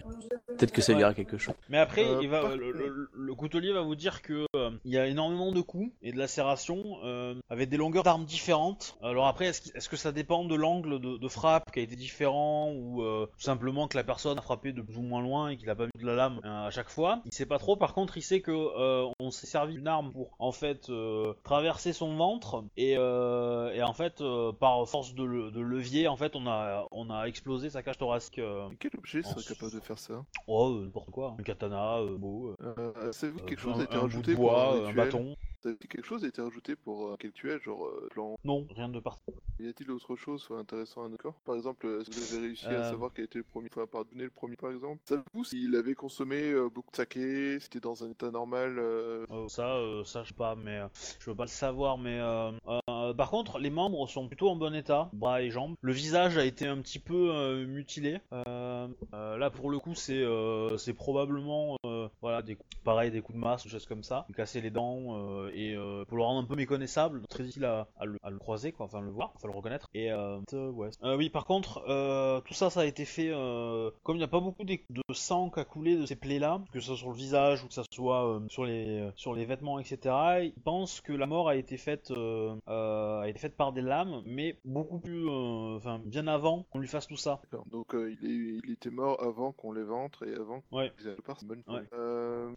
[0.59, 1.01] peut-être que ça lui Ouais.
[1.01, 1.55] dira quelque chose.
[1.71, 4.71] Mais après, Euh, il va, par- le, le- le coutelier va vous dire que euh,
[4.85, 8.97] il y a énormément de coups et de lacérations euh, avec des longueurs d'armes différentes.
[9.03, 12.73] Alors après, est-ce, que ça dépend de l'angle de, de frappe qui a été différent
[12.73, 15.57] ou euh, tout simplement que la personne a frappé de plus ou moins loin et
[15.57, 17.21] qu'il a pas mis de la lame euh, à chaque fois?
[17.27, 17.77] Il sait pas trop.
[17.77, 21.33] Par contre, il sait que euh, on s'est servi d'une arme pour en fait euh,
[21.45, 26.09] traverser son ventre et, euh, et en fait euh, par force de, le- de levier,
[26.09, 28.39] en fait, on a on a explosé sa cage thoracique.
[28.39, 30.25] euh, Quel objet serait Oh, capable de faire ça?
[30.47, 32.55] Oh, euh, n'importe quoi, un katana, euh, beau.
[32.63, 35.37] euh, euh, Savez-vous que quelque euh, chose a été un rajouté bois, un bâton.
[35.63, 39.23] Quelque chose a été rajouté pour un rituel, genre euh, plan Non, rien de parti.
[39.59, 41.35] Y a-t-il autre chose soit intéressant à notre corps?
[41.45, 42.81] Par exemple, est-ce que vous avez réussi Euh.
[42.81, 45.01] à savoir quel était le premier, enfin, pardonner le premier par exemple?
[45.05, 49.49] Savez-vous s'il avait consommé euh, beaucoup de saké, c'était dans un état normal euh, Euh,
[49.49, 50.87] ça, euh, ça, je sais pas, mais euh,
[51.19, 51.99] je veux pas le savoir.
[51.99, 52.53] Mais euh,
[52.89, 55.75] euh, par contre, les membres sont plutôt en bon état, bras et jambes.
[55.83, 58.19] Le visage a été un petit peu euh, mutilé.
[58.33, 63.11] Euh, euh, là, pour le coup, c'est euh, c'est probablement euh, voilà des coups, pareil
[63.11, 66.17] des coups de masse, des choses comme ça, casser les dents euh, et euh, pour
[66.17, 69.01] le rendre un peu méconnaissable, très difficile à, à le, à le croiser, quoi, enfin
[69.01, 69.89] le voir, enfin le reconnaître.
[69.95, 70.91] Et euh, euh, ouais.
[71.03, 71.83] Oui, par contre,
[72.47, 73.31] tout ça, ça a été fait
[74.03, 76.61] comme il n'y a pas beaucoup de de sang qui a coulé de ces plaies-là,
[76.73, 79.79] que ce soit sur le visage ou que ce soit sur les sur les vêtements,
[79.79, 80.15] etc.
[80.43, 82.13] Il pense que la mort a été faite
[82.67, 87.07] a été faite par des lames, mais beaucoup plus, enfin bien avant qu'on lui fasse
[87.07, 87.41] tout ça.
[87.71, 90.93] Donc il, est, il était mort avant qu'on l'éventre et avant Ouais.
[91.27, 91.83] part, bonne Ouais.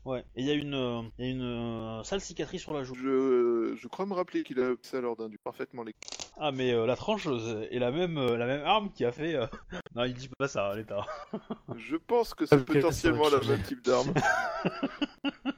[0.05, 0.23] Ouais.
[0.35, 2.95] Et il y a une y a une sale cicatrice sur la joue.
[2.95, 5.93] je, je crois me rappeler qu'il a fait ça lors d'un du parfaitement les.
[6.37, 9.11] Ah mais euh, la tranche euh, est la même euh, la même arme qui a
[9.11, 9.35] fait.
[9.35, 9.45] euh,
[9.95, 11.05] non, il dit pas ça à l'état.
[11.77, 14.13] Je pense que c'est Ok, potentiellement ça le va même type d'arme.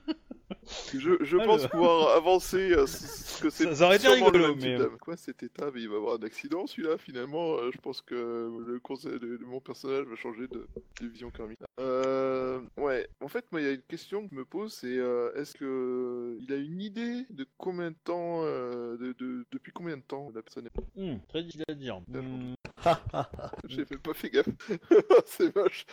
[0.94, 3.74] je je Ah, pense le- pouvoir avancer euh, ce que c'est.
[3.76, 4.78] Ça- aurait été rigolo, mais.
[5.02, 7.56] Quoi cet état mais Il va avoir un accident celui-là finalement.
[7.58, 8.16] euh, je pense que
[8.66, 10.68] le conseil de, de mon personnage va changer de,
[11.02, 11.60] de vision karmique.
[11.80, 13.08] Euh, ouais.
[13.22, 15.54] En fait, moi, il y a une question que je me pose, c'est euh, est-ce
[15.56, 20.32] que il a une idée de combien de temps, de, de- depuis combien de temps
[20.34, 21.00] la personne est.
[21.00, 22.00] Hmm, très difficile à dire.
[22.08, 22.54] Hmm,
[23.68, 24.48] J'ai fait pas fait gaffe.
[25.26, 25.86] c'est moche.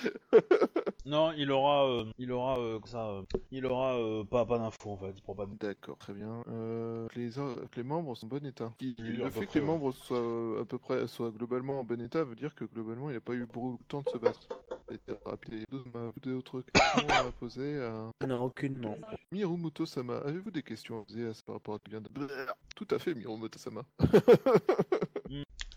[1.07, 5.13] non, il aura il aura ça il aura pas pas d'infos en fait.
[5.13, 5.57] De...
[5.59, 6.43] D'accord, très bien.
[6.49, 8.73] Euh, les, membres sont en bon état.
[8.81, 12.25] Oui, le fait que les membres soient à peu près soient globalement en bon état
[12.25, 14.49] veut dire que globalement il n'a pas eu beaucoup de temps de se battre.
[15.27, 15.37] A.
[16.23, 18.97] D'autres questions à poser à n'ai aucunement.
[19.31, 20.19] Mirumoto Sama.
[20.19, 21.79] Avez-vous des questions à poser à ce par rapport à.
[22.77, 23.83] Tout à fait, Mirumoto Sama.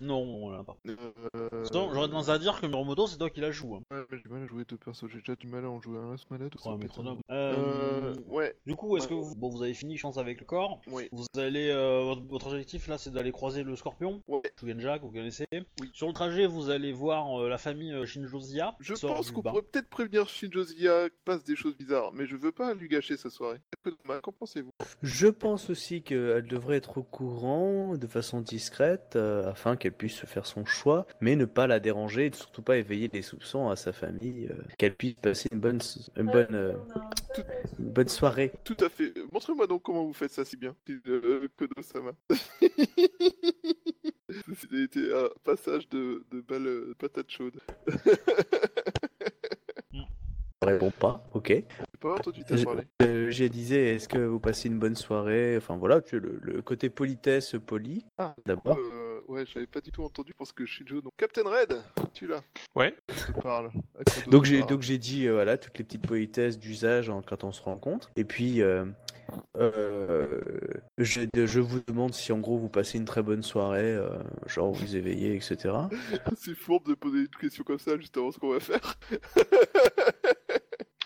[0.01, 0.75] Non, on l'a pas.
[0.89, 1.63] Euh...
[1.71, 3.77] J'aurais tendance à dire que Miromoto, c'est toi qui l'as joué.
[3.77, 3.95] Hein.
[3.95, 5.05] Ouais, mais j'ai du mal à jouer deux persos.
[5.09, 6.15] J'ai déjà du mal à en jouer un.
[6.29, 7.15] Malade, Ouais, as-.
[7.31, 9.35] Euh, Euh, ouais, Du coup, est-ce que vous...
[9.35, 10.81] Bon, vous avez fini, je pense, avec le corps.
[10.91, 11.69] oui, Vous allez...
[11.69, 14.21] euh, votre, objectif, là, c'est d'aller croiser le scorpion.
[14.27, 14.41] ouais.
[15.01, 15.45] Vous connaissez.
[15.79, 15.89] Oui.
[15.93, 18.75] Sur le trajet, vous allez voir euh, la famille euh, Shinjozia.
[18.81, 22.35] Je pense qu'on pourrait peut-être prévenir Shinjo Zia qu'il passe des choses bizarres, mais je
[22.35, 23.57] veux pas lui gâcher sa soirée.
[23.57, 24.21] Un peu dommage.
[24.21, 24.71] Qu'en pensez-vous?
[25.03, 29.15] Je pense aussi qu'elle devrait être au courant de façon discrète
[29.49, 32.77] afin qu'elle puisse se faire son choix, mais ne pas la déranger et surtout pas
[32.77, 35.79] éveiller les soupçons à sa famille, euh, qu'elle puisse passer une bonne,
[36.17, 36.73] une bonne, euh,
[37.79, 38.51] une bonne soirée.
[38.63, 39.13] Tout à fait.
[39.17, 40.75] Euh, Montrez-moi donc comment vous faites ça si bien,
[41.07, 42.11] euh, Kodo-sama.
[44.59, 47.59] C'était un passage de, de balle euh, patate chaude.
[50.61, 51.63] Je réponds pas, ok.
[52.55, 52.65] J'ai.
[53.01, 55.57] Euh, disais, est-ce que vous passez une bonne soirée?
[55.57, 58.77] Enfin voilà, tu le, le côté politesse poli, Ah, d'abord.
[58.77, 61.01] Euh, ouais, j'avais pas du tout entendu parce que Shinjo.
[61.01, 61.81] Donc, Captain Red,
[62.13, 62.41] tu là
[62.75, 62.95] Ouais.
[63.09, 63.71] Je te parle.
[64.27, 67.51] Donc j'ai donc j'ai dit euh, voilà toutes les petites politesses d'usage en- quand on
[67.51, 68.09] se rencontre.
[68.15, 68.85] Et puis euh,
[69.57, 70.41] euh,
[70.97, 74.09] je, je vous demande si en gros vous passez une très bonne soirée, euh,
[74.47, 75.73] genre vous éveillez, etc.
[76.37, 78.95] C'est fourbe de poser une question comme ça juste avant ce qu'on va faire.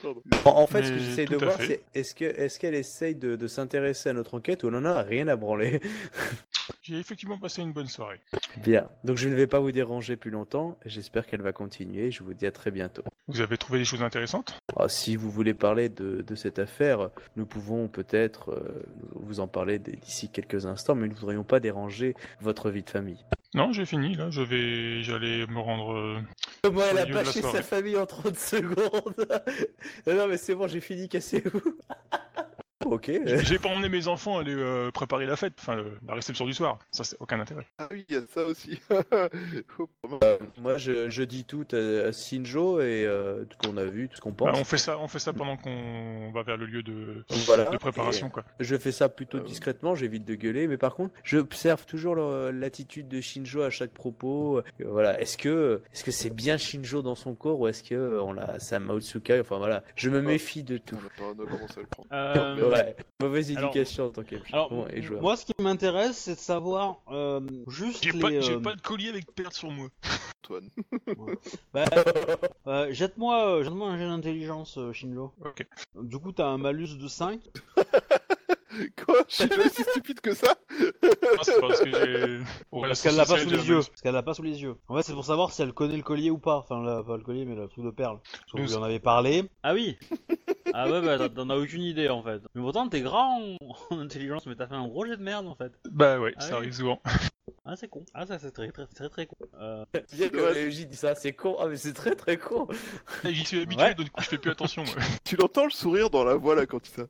[0.02, 0.22] Pardon.
[0.46, 1.84] En, en fait, ce que Mais j'essaie de voir, fait.
[1.94, 4.86] c'est est-ce que est-ce qu'elle essaye de, de s'intéresser à notre enquête ou elle en
[4.86, 5.82] a rien à branler
[6.82, 8.20] J'ai effectivement passé une bonne soirée.
[8.58, 8.90] Bien.
[9.04, 10.78] Donc je ne vais pas vous déranger plus longtemps.
[10.86, 12.12] J'espère qu'elle va continuer.
[12.12, 13.04] Je vous dis à très bientôt.
[13.28, 14.58] Vous avez trouvé des choses intéressantes?
[14.76, 18.84] Ah, si vous voulez parler de, de cette affaire, nous pouvons peut-être euh,
[19.14, 22.90] vous en parler d'ici quelques instants, mais nous ne voudrions pas déranger votre vie de
[22.90, 23.24] famille.
[23.54, 24.30] Non, j'ai fini là.
[24.30, 25.94] Je vais, j'allais me rendre.
[25.94, 26.20] euh,
[26.64, 29.16] Comment elle a bâché sa famille en 30 secondes
[30.08, 31.62] non, mais c'est bon, j'ai fini, cassez-vous.
[32.86, 33.12] ok.
[33.44, 36.54] J'ai pas emmené mes enfants aller euh, préparer la fête, enfin euh, la réception du
[36.54, 36.80] soir.
[36.92, 37.66] Ça, c'est aucun intérêt.
[37.78, 38.80] Ah oui, il y a ça aussi.
[39.78, 40.20] Oh, pardon.
[40.58, 44.10] Moi, je, je dis tout à, à Shinjo et euh, tout ce qu'on a vu,
[44.10, 44.60] tout ce qu'on Bah, pense.
[44.60, 47.66] on fait ça, on fait ça pendant qu'on va vers le lieu de, Voilà.
[47.66, 48.44] de préparation, quoi.
[48.60, 52.52] Je fais ça plutôt Euh, discrètement, j'évite de gueuler, mais par contre, j'observe toujours le-
[52.52, 54.58] l'attitude de Shinjo à chaque propos.
[54.60, 57.96] Euh, Voilà, est-ce que est-ce que c'est bien Shinjo dans son corps ou est-ce que
[57.96, 60.98] euh, on l'a c'est un Mao Tsukai Enfin voilà, je me méfie de tout.
[61.22, 61.82] On va pas commencer
[62.12, 65.22] à Ouais, mauvaise alors- éducation en tant que Alors, bon, et joueur.
[65.22, 68.20] moi, ce qui m'intéresse, c'est de savoir euh, juste J'ai les.
[68.20, 69.88] pas, j'ai euh, pas de collier avec perte sur moi.
[70.44, 70.70] Antoine.
[71.74, 71.86] bah,
[72.68, 75.34] euh, jette-moi, euh, jette-moi un jet d'intelligence, euh, Shinjo.
[75.46, 75.68] Ok.
[76.02, 77.40] Du coup, t'as un malus de 5.
[79.06, 81.08] Quoi Je suis pas si stupide que ça Ah,
[81.44, 82.40] c'est parce que j'ai.
[82.72, 83.76] Parce qu'elle l'a pas sous les yeux.
[83.80, 84.76] Parce qu'elle l'a pas sous les yeux.
[84.88, 86.58] En fait, c'est pour savoir si elle connaît le collier ou pas.
[86.58, 88.20] Enfin, la- pas le collier, mais le truc de perle.
[88.32, 89.44] Parce que vous en avez parlé.
[89.64, 89.98] Ah oui
[90.74, 92.42] Ah ouais, bah t'en- t'en as aucune idée en fait.
[92.56, 93.58] Mais pourtant, t'es grand en...
[93.96, 95.72] en intelligence, mais t'as fait un gros jet de merde en fait.
[95.92, 96.56] Bah ouais, Ah ça oui.
[96.58, 97.02] arrive souvent.
[97.66, 98.04] Ah, c'est con.
[98.14, 99.36] Ah, ça, c'est très, très, très, très con.
[99.60, 99.84] Euh...
[100.14, 101.58] Bien que MJ dit ça, c'est con.
[101.60, 102.68] Ah mais c'est très très con.
[103.26, 103.96] J'y suis habitué, Ouais.
[103.96, 104.84] donc du coup, je fais plus attention.
[104.84, 104.94] moi.
[105.26, 107.04] Tu l'entends le sourire dans la voix là quand il ça.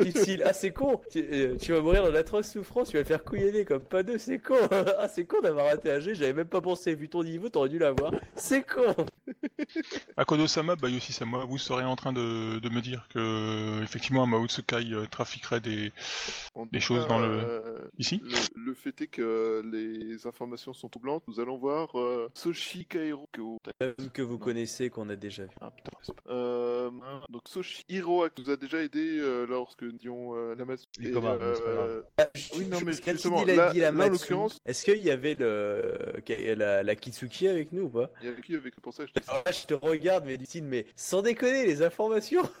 [0.00, 0.42] Difficile.
[0.46, 1.00] Ah c'est con.
[1.10, 4.02] Tu, euh, tu vas mourir dans d'atroces souffrances, tu vas le faire couillonner comme pas
[4.02, 4.54] deux, c'est con.
[4.98, 6.94] ah c'est con d'avoir raté un jet, j'avais même pas pensé.
[6.94, 8.12] Vu ton niveau, t'aurais dû l'avoir.
[8.36, 8.94] C'est con.
[10.16, 14.46] Akodo-sama, bah aussi Sama, vous serez en train de, de me dire que effectivement Mao
[14.46, 15.92] Tsukai euh, trafiquerait des
[16.80, 18.20] choses cas, dans le- euh, ici.
[18.24, 21.22] Le, le fait est que les informations sont troublantes.
[21.28, 23.28] Nous allons voir euh, Soshi Kairo.
[23.32, 25.50] que vous connaissez, qu'on a déjà vu.
[25.60, 25.90] Ah putain,
[26.28, 26.90] Euh,
[27.28, 30.84] donc Soshi Hiroa qui nous a déjà aidé euh, lorsque nous disions la masse.
[30.98, 32.04] Les comas, mais c'est pas grave.
[32.56, 34.10] Oui, non, mais Parce qu'elle justement, dit la, là- dit la là, en Matsu.
[34.12, 35.94] l'occurrence- Est-ce qu'il y avait le
[36.56, 38.10] la, la Kitsuki avec nous ou pas?
[38.22, 40.36] Il y avait qui avec le pensage je dis ça Ah, Je te regarde, mais
[40.36, 42.42] Lucine, mais sans déconner, les informations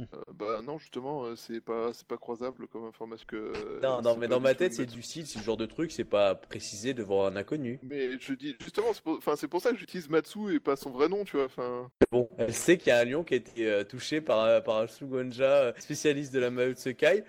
[0.00, 3.36] Euh, Bah non, justement, euh, c'est pas c'est pas croisable comme information que.
[3.36, 5.92] euh, Non, non, mais dans ma tête, c'est du style, c'est le genre de truc,
[5.92, 7.78] c'est pas précisé devant un inconnu.
[7.82, 9.16] Mais je dis justement, c'est pour...
[9.18, 11.46] Enfin, c'est pour ça que j'utilise Matsu et pas son vrai nom, tu vois.
[11.46, 14.40] Enfin, Bon, elle sait qu'il y a un lion qui a été euh, touché par,
[14.44, 16.74] un- par un Sugonja spécialiste de la Mao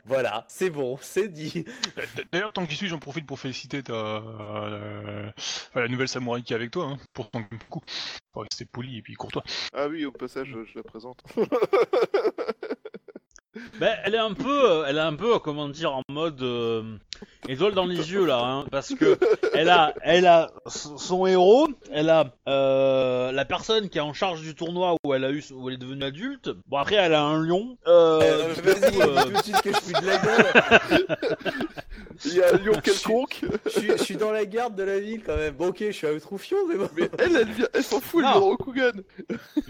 [0.06, 1.66] Voilà, c'est bon, c'est dit.
[2.32, 5.32] D'ailleurs, tant que j'y suis, j'en profite pour féliciter ta euh,
[5.76, 7.82] la nouvelle samouraï qui est avec toi, hein, pour ton coup.
[8.34, 9.44] Faut rester poli et puis courtois.
[9.74, 11.24] ah oui, au passage, je, je la présente.
[13.80, 16.42] Bah, elle est un peu, euh, elle est un peu, euh, comment dire, en mode
[16.42, 16.82] euh,
[17.48, 19.18] étoile dans les yeux là, hein, parce que
[19.54, 24.42] elle a, elle a son héros, elle a euh, la personne qui est en charge
[24.42, 26.50] du tournoi où elle a eu, où elle est devenue adulte.
[26.68, 27.78] Bon après, elle a un lion.
[27.88, 31.18] Euh, Euh, Vas-y, euh, dis tout de suite que je suis de la gueule.
[32.26, 35.00] Il y a un lion quelconque, Je suis- je suis dans la garde de la
[35.00, 35.54] ville quand même.
[35.56, 36.90] Bon, ok, je suis à Outroufion, mais bon.
[36.96, 38.92] mais elle, elle, vient, elle s'en fout, elle vient au Rokugan.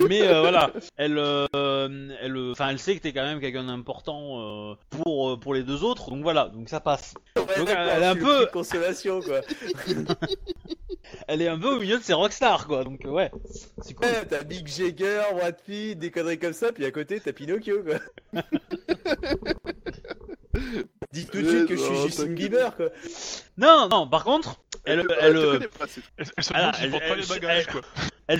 [0.09, 3.63] mais euh, voilà, elle, euh, elle, euh, enfin, elle sait que t'es quand même quelqu'un
[3.63, 7.13] d'important euh, pour euh, pour les deux autres, donc voilà, donc ça passe.
[7.37, 9.41] Ouais, Donc, elle est un peu- consolation, quoi.
[11.27, 13.29] Elle est un peu au milieu de ses rockstars quoi, donc ouais,
[13.81, 14.07] c'est cool.
[14.07, 17.83] Ouais, t'as Big Jagger, Brad Pitt, des conneries comme ça, puis à côté t'as Pinocchio,
[17.83, 18.41] quoi.
[21.11, 22.25] Dis tout de suite que je suis Non, Justin.
[22.27, 22.89] Bieber, quoi.
[23.57, 25.37] Non, non, par contre, elle, se elle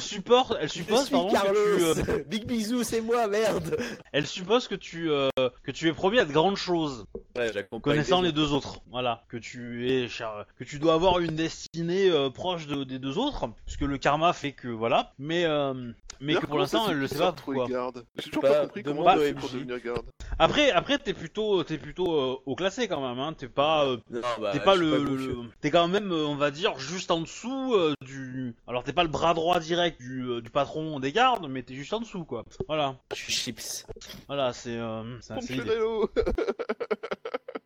[0.02, 3.78] supporte, elle Je suppose, suis pardon, que tu, euh, Big Bisou, c'est moi, merde.
[4.12, 5.30] elle suppose que tu, euh,
[5.64, 7.06] que tu es promis à de grandes choses,
[7.36, 8.80] Ouais, j'accompagne connaissant les les deux autres.
[8.92, 13.00] Voilà, que tu es, char- que tu dois avoir une destinée euh, proche de- des
[13.00, 15.12] deux autres, puisque le karma fait que voilà.
[15.20, 15.92] Mais, euh,
[16.22, 17.36] mais que pour l'instant, elle le sait pas
[17.68, 20.06] gardes J'ai toujours Bah, pas compris comment au fait pour devenir garde.
[20.40, 23.20] Après, après, t'es plutôt, t'es plutôt euh, haut classé quand même.
[23.20, 23.34] Hein.
[23.34, 26.78] T'es pas, euh, Non, bah, t'es pas le, t'es quand même, euh, on va dire,
[26.80, 28.56] juste en dessous euh, du.
[28.68, 31.74] Alors t'es pas le bras droit direct du, euh, du patron des gardes, mais t'es
[31.74, 32.46] juste en dessous quoi.
[32.68, 33.86] Voilà, Je suis chips.
[34.28, 35.64] voilà, c'est, euh, c'est, c'est l'idée.
[35.66, 36.10] Punchinello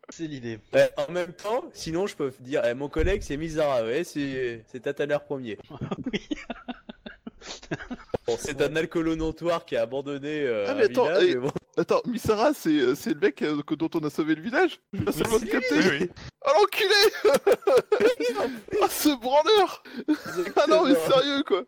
[0.09, 0.59] C'est l'idée.
[0.73, 4.63] Ouais, en même temps, sinon je peux dire, eh, mon collègue c'est Mizara, ouais, c'est
[4.67, 5.57] c'est Tataner premier.
[8.25, 11.35] Bon, c'est un alcoolo notoire qui a abandonné euh, Ah, mais un attends, village, et-
[11.35, 11.51] mais bon.
[11.77, 14.79] Attends, Misara, c'est euh, c'est le mec euh, que- dont on a sauvé le village?
[14.93, 16.09] Oui, oui.
[16.47, 17.33] Oh l'enculé
[18.81, 19.83] Ah ce branleur
[20.55, 21.63] Ah non mais sérieux quoi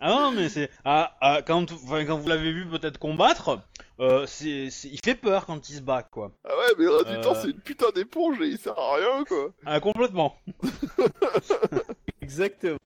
[0.00, 0.70] Ah non, mais c'est.
[0.84, 3.60] Ah, ah, quand, enfin, quand vous l'avez vu peut-être combattre,
[4.00, 6.32] euh, c'est, c'est- il fait peur quand il se bat, quoi.
[6.44, 7.20] Ah ouais mais le reste du Euh.
[7.22, 10.36] temps c'est une putain d'éponge et il sert à rien quoi Ah, complètement.
[12.22, 12.78] Exactement.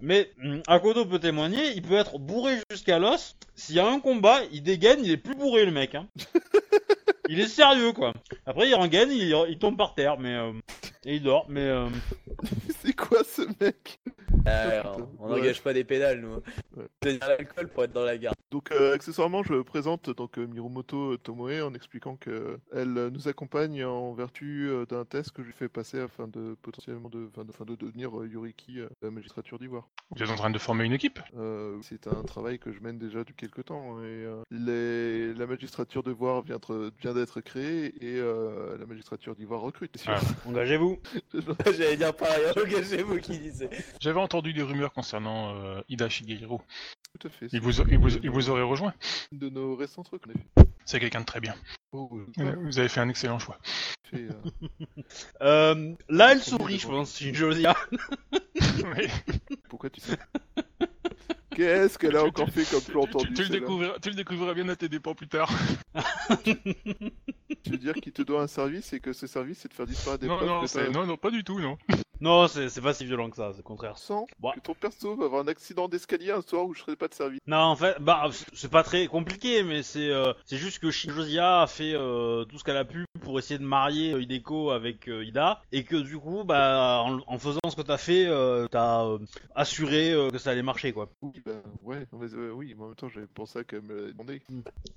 [0.00, 3.36] Mais hum, Akodo peut témoigner, il peut être bourré jusqu'à l'os.
[3.54, 5.94] S'il y a un combat, il dégaine, il est plus bourré, le mec.
[5.94, 6.06] Hein.
[7.30, 8.12] il est sérieux, quoi.
[8.46, 10.34] Après, il rengaine, il, il tombe par terre, mais.
[10.34, 10.52] euh,
[11.04, 11.68] et il dort, mais.
[11.68, 11.88] euh,
[12.82, 14.82] C'est quoi ce mec putain.
[15.18, 15.36] on Ouais.
[15.38, 16.34] n'engage pas des pédales, nous.
[16.76, 16.86] Ouais.
[17.00, 18.32] Tenir l'alcool pour être dans la gare.
[18.50, 23.28] Donc euh, accessoirement, je présente donc euh, Mirumoto Tomoe en expliquant que elle euh, nous
[23.28, 27.30] accompagne en vertu euh, d'un test que je lui fais passer afin de potentiellement de,
[27.36, 29.88] de, de devenir euh, Yuriki euh, de la magistrature d'Ivoire.
[30.16, 31.20] Vous êtes en train de former une équipe?
[31.36, 35.46] Euh, c'est un travail que je mène déjà depuis quelques temps et euh, les- la
[35.46, 39.92] magistrature d'Ivoire vient, d'être- vient d'être créée et euh, la magistrature d'Ivoire recrute.
[40.04, 40.28] bien sûr.
[40.90, 41.54] Engagez-vous.
[41.66, 43.70] J'allais dire pareil, engagez-vous qui disait.
[44.00, 46.62] J'avais entendu des rumeurs concernant euh, Ida Shigehiro.
[47.18, 47.46] Tout à fait.
[47.46, 48.94] Il c'est vous, il, vous, il vous aurait rejoint
[49.32, 50.68] une de nos récents trucs qu'on a fait.
[50.84, 51.54] C'est quelqu'un de très bien.
[51.92, 53.58] Oh, euh, Vous avez fait un excellent choix.
[54.10, 54.68] fait, euh,
[55.42, 57.76] Euh, là, elle sourit, je pense, Shinjosia.
[58.32, 59.08] Oui.
[59.68, 60.18] pourquoi tu sais
[61.54, 64.08] Qu'est-ce qu'elle a encore fait comme plan tu, entendu tu- tu le celle-là découvriras, tu
[64.10, 65.50] le découvriras bien à tes dépens plus tard.
[66.44, 69.86] Tu veux dire qu'il te doit un service et que ce service c'est de faire
[69.86, 71.76] disparaître des Non, preuves non, non, non, pas du tout, non.
[72.20, 73.96] Non, c'est c'est pas si violent que ça, c'est le contraire.
[73.96, 74.52] sans Bah.
[74.54, 77.14] que ton perso va avoir un accident d'escalier un soir où je serai pas de
[77.14, 77.40] service.
[77.46, 81.62] Non, en fait, bah, c'est pas très compliqué, mais c'est euh, c'est juste que Shinjosia
[81.62, 85.08] a fait euh, tout ce qu'elle a pu pour essayer de marier euh, Hideko avec
[85.08, 88.66] euh, Ida, et que du coup, bah, en, en faisant ce que t'as fait, euh,
[88.70, 89.18] t'as euh,
[89.54, 91.08] assuré euh, que ça allait marcher, quoi.
[91.46, 94.12] Oui, bah ouais, mais, euh, oui, mais en même temps j'avais pensé qu'elle me l'avait
[94.12, 94.42] demandé.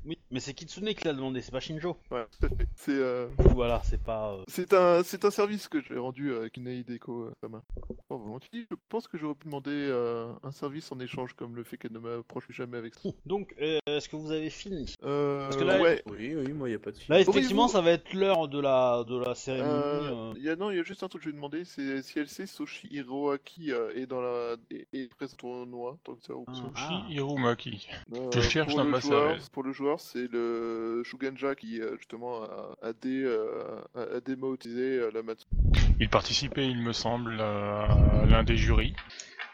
[0.05, 1.97] Oui, mais c'est Kitsune qui l'a demandé, c'est pas Shinjo.
[2.11, 2.27] Ouais, à.
[2.75, 4.33] C'est euh, Voilà, c'est pas.
[4.33, 7.61] euh, c'est un c'est un service que j'ai rendu avec une Hideko euh, Sama.
[8.09, 8.65] Oh, volontiers.
[8.69, 11.93] Je pense que j'aurais pu demander euh, un service en échange comme le fait qu'elle
[11.93, 13.09] ne m'approche jamais avec ça.
[13.25, 14.93] Donc, euh, est-ce que vous avez fini?
[15.03, 16.03] Euh, Parce que là, ouais.
[16.07, 17.09] Oui, oui, moi y a pas de souci.
[17.09, 19.71] Là, effectivement, ça va être l'heure de la de la cérémonie.
[19.71, 20.33] Euh, euh.
[20.35, 22.01] il y a, non, il y a juste un truc que je vais demander, c'est
[22.01, 26.15] si elle sait Soshi Hiroaki euh, est dans la est, est présent au tournoi, tant
[26.15, 26.45] que ou.
[26.53, 27.87] Sushi Hiromaki.
[28.13, 29.41] Euh, Je cherche pour dans le ma joueur, cervelle.
[29.51, 34.19] Pour le joueur, c'est le Shuganja qui euh, justement a, a, dé, euh, a, a
[34.19, 35.45] démotisé euh, la Matsu.
[35.99, 38.93] Il participait, il me semble, à l'un des jurys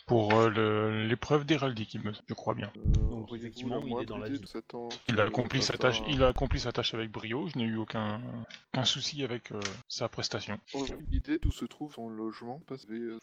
[0.08, 1.96] pour euh, l'épreuve d'héraldique,
[2.28, 2.72] je crois bien.
[2.78, 4.42] Euh, Donc, effectivement, il est dans la vie.
[5.08, 7.48] Il a accompli sa tâche, il a accompli sa tâche avec brio.
[7.54, 8.20] Je n'ai eu aucun,
[8.74, 10.58] aucun souci avec euh, sa prestation.
[10.74, 13.20] Auriez-vous une idée d'où se trouve son logement parce que.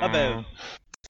[0.00, 0.42] Ah ben,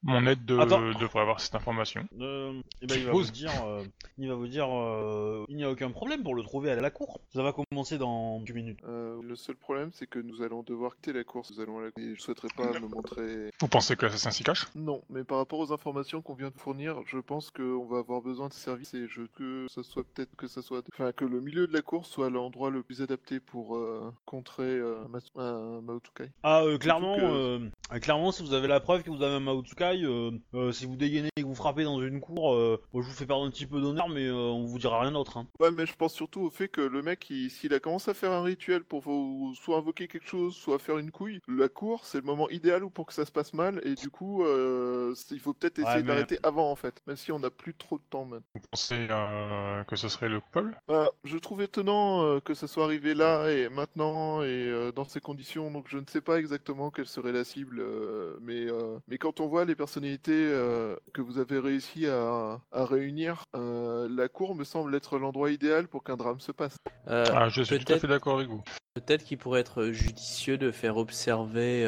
[0.03, 0.81] Mon aide de- Attends.
[0.99, 2.07] devrait avoir cette information.
[2.21, 3.27] Euh, eh ben, il va Suppose.
[3.27, 3.83] vous dire, euh,
[4.19, 6.91] il va vous dire, euh, il n'y a aucun problème pour le trouver à la
[6.91, 7.21] cour.
[7.35, 8.79] Ça va commencer dans 10 minutes.
[8.85, 11.51] euh, le seul problème, c'est que nous allons devoir quitter la course.
[11.53, 11.89] Nous allons à la...
[11.99, 13.51] et je souhaiterais pas me montrer.
[13.61, 14.67] Vous pensez que l'assassin s'y cache?
[14.75, 18.21] Non, mais par rapport aux informations qu'on vient de fournir, je pense qu'on va avoir
[18.23, 21.41] besoin de services et je que ça soit peut-être que ça soit, enfin que le
[21.41, 25.33] milieu de la course soit l'endroit le plus adapté pour euh, contrer euh, un Mas-
[25.37, 26.31] un Maotukai.
[26.43, 27.59] Ah, euh, clairement, que- euh,
[27.93, 30.87] euh, clairement, si vous avez la preuve que vous avez un Maotsukai, euh, euh, si
[30.87, 33.45] vous dégainez et que vous frappez dans une cour, euh, moi, je vous fais perdre
[33.45, 35.37] un petit peu d'honneur, mais euh, on vous dira rien d'autre.
[35.39, 35.47] Hein.
[35.61, 38.15] Ouais, mais je pense surtout au fait que le mec, il- s'il a commencé à
[38.15, 42.05] faire un rituel pour vous- soit invoquer quelque chose, soit faire une couille, la cour,
[42.05, 45.41] c'est le moment idéal pour que ça se passe mal, et du coup, euh, il
[45.41, 47.99] faut peut-être essayer Ouais, mais- d'arrêter avant, en fait, même si on n'a plus trop
[47.99, 48.47] de temps maintenant.
[48.55, 50.81] Vous pensez euh, que ce serait le coupable?
[50.89, 55.05] Voilà, je trouve étonnant euh, que ça soit arrivé là et maintenant et euh, dans
[55.05, 58.99] ces conditions, donc je ne sais pas exactement quelle serait la cible, euh, mais, euh,
[59.09, 64.09] mais quand on voit les personnalités euh, que vous avez réussi à, à réunir, euh,
[64.11, 66.77] la cour me semble être l'endroit idéal pour qu'un drame se passe.
[67.09, 68.63] Euh, Ah, je suis tout à peut-être- fait d'accord avec vous.
[68.95, 71.85] Peut-être qu'il pourrait être judicieux de faire observer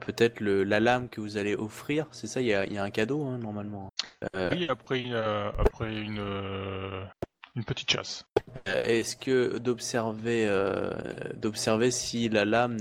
[0.00, 2.06] peut-être la lame que vous allez offrir.
[2.10, 3.92] C'est ça, il y a, il y a un cadeau hein, normalement.
[4.34, 6.18] Euh, Oui, après, euh, après une,
[7.56, 8.24] une petite chasse.
[8.68, 10.90] Euh, Est-ce que d'observer euh,
[11.36, 12.76] d'observer si la lame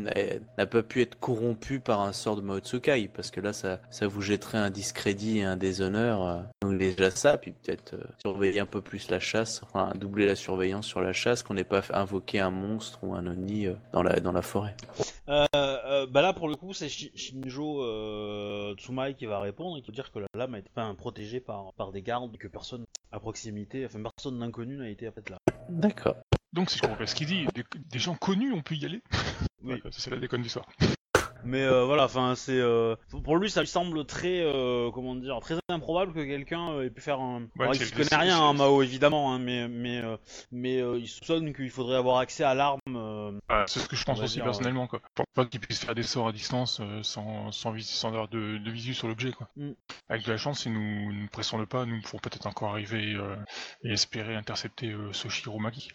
[0.58, 3.08] n'a pas pu être corrompue par un sort de Maotsukai?
[3.08, 6.40] Parce que là ça, ça vous jetterait un discrédit et un déshonneur euh.
[6.62, 10.36] donc déjà ça puis peut-être euh, surveiller un peu plus la chasse enfin doubler la
[10.36, 13.74] surveillance sur la chasse qu'on n'ait pas fait invoquer un monstre ou un oni euh,
[13.94, 14.76] dans la dans la forêt
[15.30, 19.78] Euh, euh, bah là, pour le coup, c'est Shi- Shinjo euh, Tsumai qui va répondre
[19.78, 22.36] et qui va dire que la lame a été enfin, protégée par, par des gardes,
[22.38, 25.38] que personne à proximité, enfin personne d'inconnu n'a été faite là.
[25.70, 26.16] d'accord
[26.54, 28.86] Donc, si je comprends bien ce qu'il dit, des, des gens connus ont pu y
[28.86, 29.02] aller
[29.64, 29.82] Oui.
[29.92, 30.66] C'est la déconne du soir.
[31.44, 35.40] Mais euh, voilà, enfin c'est euh, pour lui ça lui semble très euh, comment dire
[35.42, 37.48] très improbable que quelqu'un euh, ait pu faire un.
[37.60, 40.18] Alors, il s'y connaît c'est- rien hein, Mao évidemment, hein, mais mais euh,
[40.52, 42.80] mais euh, il soupçonne qu'il faudrait avoir accès à l'arme.
[42.90, 44.88] euh, Ah, c'est ce que je pense aussi dire, personnellement.
[44.88, 45.00] Quoi.
[45.04, 48.10] Je pense pas qu'ils puissent faire des sorts à distance euh, sans, sans, vis- sans
[48.10, 49.32] avoir de, de visu sur l'objet.
[49.32, 49.48] quoi.
[49.56, 49.72] Mm.
[50.10, 53.14] Avec de la chance, si nous ne pressons le pas, nous pourrons peut-être encore arriver
[53.16, 53.36] euh,
[53.84, 55.90] et espérer intercepter euh, Soshiro Maki.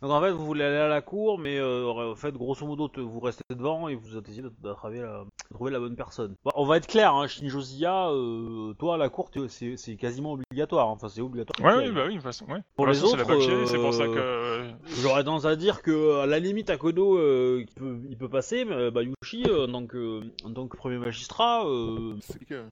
[0.00, 2.86] Donc en fait vous voulez aller à la cour, mais euh, en fait grosso modo
[2.88, 6.34] te- vous restez devant et vous essayez de- d'attraper la, de trouver la bonne personne.
[6.44, 10.34] Bon, on va être clair, hein, Shinjo Zia, euh, toi à la cour c'est quasiment
[10.34, 10.92] obligatoire, hein.
[10.92, 11.76] enfin c'est obligatoire.
[11.76, 11.92] Ouais, ailles.
[11.92, 12.44] bah oui, de toute façon.
[12.46, 12.60] Ouais.
[12.76, 14.74] Pour De les façon, autres, c'est pour ça euh, que.
[15.02, 18.64] J'aurais tendance à dire que à la limite Akodo euh, il, peut, il peut passer,
[18.64, 22.14] mais Bayushi euh, en, tant que, en tant que premier magistrat, euh.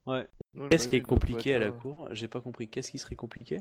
[0.06, 0.26] Ouais.
[0.70, 2.08] Qu'est-ce qui est compliqué à la cour?
[2.12, 2.68] J'ai pas compris.
[2.68, 3.60] Qu'est-ce qui serait compliqué?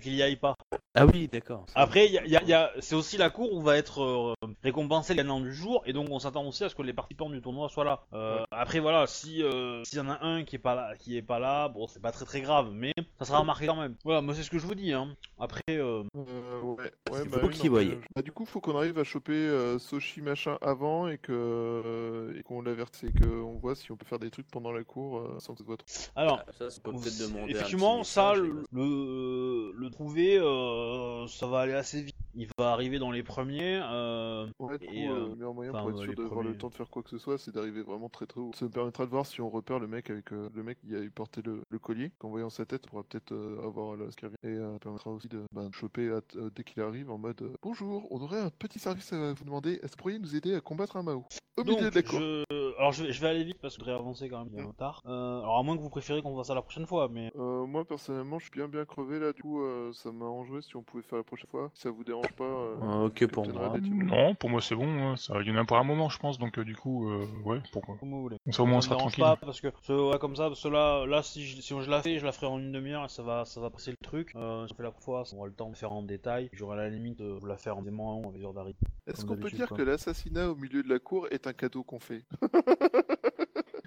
[0.00, 0.54] Qu'il y aille pas.
[0.94, 1.66] Ah oui, d'accord.
[1.74, 3.60] Après, il y a- il y a- il y a- c'est aussi la cour où
[3.62, 6.74] va être euh, récompensé le gagnant du jour, et donc on s'attend aussi à ce
[6.74, 8.00] que les participants du tournoi soient là.
[8.12, 11.16] Euh, Après, voilà, si euh, s'il y en a un qui est pas là, qui
[11.16, 13.94] est pas là, bon, c'est pas très très grave, mais ça sera remarqué quand même.
[14.04, 14.92] Voilà, moi c'est ce que je vous dis.
[14.92, 15.14] Hein.
[15.38, 18.98] Après, euh, Euh, ouais, ouais, C'est bah oui, euh, Bah, du coup, faut qu'on arrive
[18.98, 23.74] à choper euh, Soshi machin avant et que euh, et qu'on l'avertisse et qu'on voit
[23.74, 25.76] si on peut faire des trucs pendant la cour euh, sans que ça se voit
[25.76, 25.86] trop.
[26.16, 26.42] alors.
[26.58, 27.52] Ça, ça peut Vous- peut-être demander.
[27.52, 32.14] un Effectivement, ça, message, le, le, le trouver, euh, ça va aller assez vite.
[32.36, 33.80] Il va arriver dans les premiers.
[33.82, 36.50] Euh, Ouais, coup, Et, euh, euh, le meilleur moyen pour être sûr d'avoir premiers.
[36.50, 38.52] le temps de faire quoi que ce soit, c'est d'arriver vraiment très très haut.
[38.54, 41.00] Ça me permettra de voir si on repère le mec avec le mec qui a
[41.00, 42.12] eu porté le, le collier.
[42.18, 43.34] Qu'en voyant sa tête, on pourra peut-être
[43.64, 44.36] avoir la ce qui revient.
[44.44, 46.20] Et ça permettra aussi de de choper à-
[46.54, 49.72] dès qu'il arrive en mode Bonjour, on aurait un petit service à vous demander.
[49.82, 51.24] Est-ce que vous pourriez nous aider à combattre un Mao?
[51.56, 52.18] Au donc, milieu de la cour.
[52.20, 52.78] je...
[52.78, 54.54] alors je vais, je vais aller vite parce que je voudrais avancer quand même.
[54.56, 55.02] Il est tard.
[55.04, 57.84] Alors à moins que vous préférez qu'on fasse ça la prochaine fois, mais Euh, moi
[57.84, 59.32] personnellement, je suis bien bien crevé là.
[59.32, 61.70] Du coup, euh, ça m'arrangerait si on pouvait faire la prochaine fois.
[61.74, 62.44] Si ça vous dérange pas.
[62.44, 63.72] euh, Ah, ok pour moi.
[63.90, 66.18] Non, pour moi c'est bon, hein, ça, il y en a pour un moment je
[66.18, 68.36] pense, donc euh, du coup, euh, ouais, pourquoi comme vous voulez.
[68.44, 69.24] Comme ça au moins on sera dérange tranquille.
[69.24, 71.90] pas parce que ce- ouais, comme ça, parce que là, là si, je, si je
[71.90, 73.96] la fais, je la ferai en une demi-heure et ça va, ça va passer le
[74.02, 74.32] truc.
[74.36, 76.48] Euh, si on fait la fois, on aura le temps de faire en détail.
[76.52, 78.76] J'aurai à la limite euh, vous la faire en dément à mesure d'arriver.
[79.06, 79.76] Est-ce qu'on peut dire quoi.
[79.76, 82.22] que l'assassinat au milieu de la cour est un cadeau qu'on fait?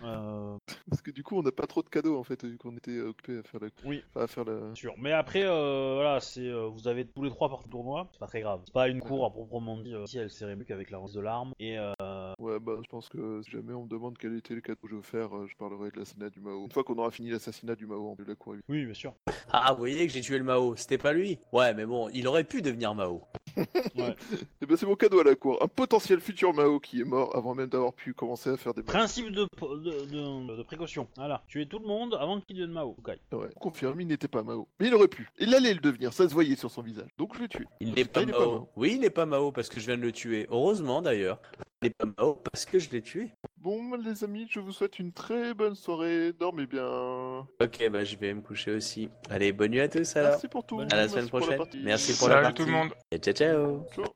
[0.03, 0.42] Euh,
[0.89, 2.99] Parce que du coup, on n'a pas trop de cadeaux en fait, vu qu'on était
[2.99, 3.67] occupé à faire la.
[3.85, 4.03] Oui.
[4.15, 4.75] Enfin, à faire la.
[4.75, 4.93] sûr.
[4.97, 8.27] Mais après, euh, voilà, c'est euh, vous avez tous les trois du tournoi, c'est pas
[8.27, 8.61] très grave.
[8.65, 9.93] C'est pas une cour à proprement dit.
[9.93, 11.93] Euh, si elle s'est avec la rose de l'arme et euh,
[12.39, 14.89] Ouais, bah, je pense que si jamais on me demande quel était le cadeau que
[14.89, 16.65] je veux faire, euh, je parlerai de l'assassinat du Mao.
[16.65, 18.55] Une fois qu'on aura fini l'assassinat du Mao en milieu de la cour.
[18.69, 19.13] oui, bien sûr.
[19.51, 21.39] Ah, vous voyez que j'ai tué le Mao, c'était pas lui.
[21.51, 23.23] Ouais, mais bon, il aurait pu devenir Mao.
[24.61, 25.57] Et ben, c'est mon cadeau à la cour.
[25.61, 28.83] Un potentiel futur Mao qui est mort avant même d'avoir pu commencer à faire des.
[28.83, 31.07] Principe de, de, de- de précaution.
[31.15, 32.95] Voilà, tuer tout le monde avant qu'il devienne Mao.
[32.97, 33.07] Ok.
[33.07, 34.67] Ouais, on confirme, il n'était pas Mao.
[34.79, 35.29] Mais il aurait pu.
[35.39, 37.09] Il allait le devenir, ça se voyait sur son visage.
[37.17, 37.65] Donc je l'ai tué.
[37.79, 38.69] Il n'est pas est Mao.
[38.75, 40.47] Oui, il n'est pas Mao parce que je viens de le tuer.
[40.49, 41.39] Heureusement d'ailleurs.
[41.83, 43.29] N'est pas Mao parce que je l'ai tué.
[43.57, 46.33] Bon, les amis, je vous souhaite une très bonne soirée.
[46.33, 47.47] Dormez bien.
[47.61, 49.09] Ok, bah je vais me coucher aussi.
[49.29, 50.31] Allez, bonne nuit à tous alors.
[50.31, 50.79] Merci pour tout.
[50.79, 51.57] À la Merci semaine pour prochaine.
[51.57, 51.79] partie.
[51.83, 52.61] Merci pour la Salut partie.
[52.63, 53.85] tout le monde Et ciao ciao.
[53.93, 54.13] Ciao.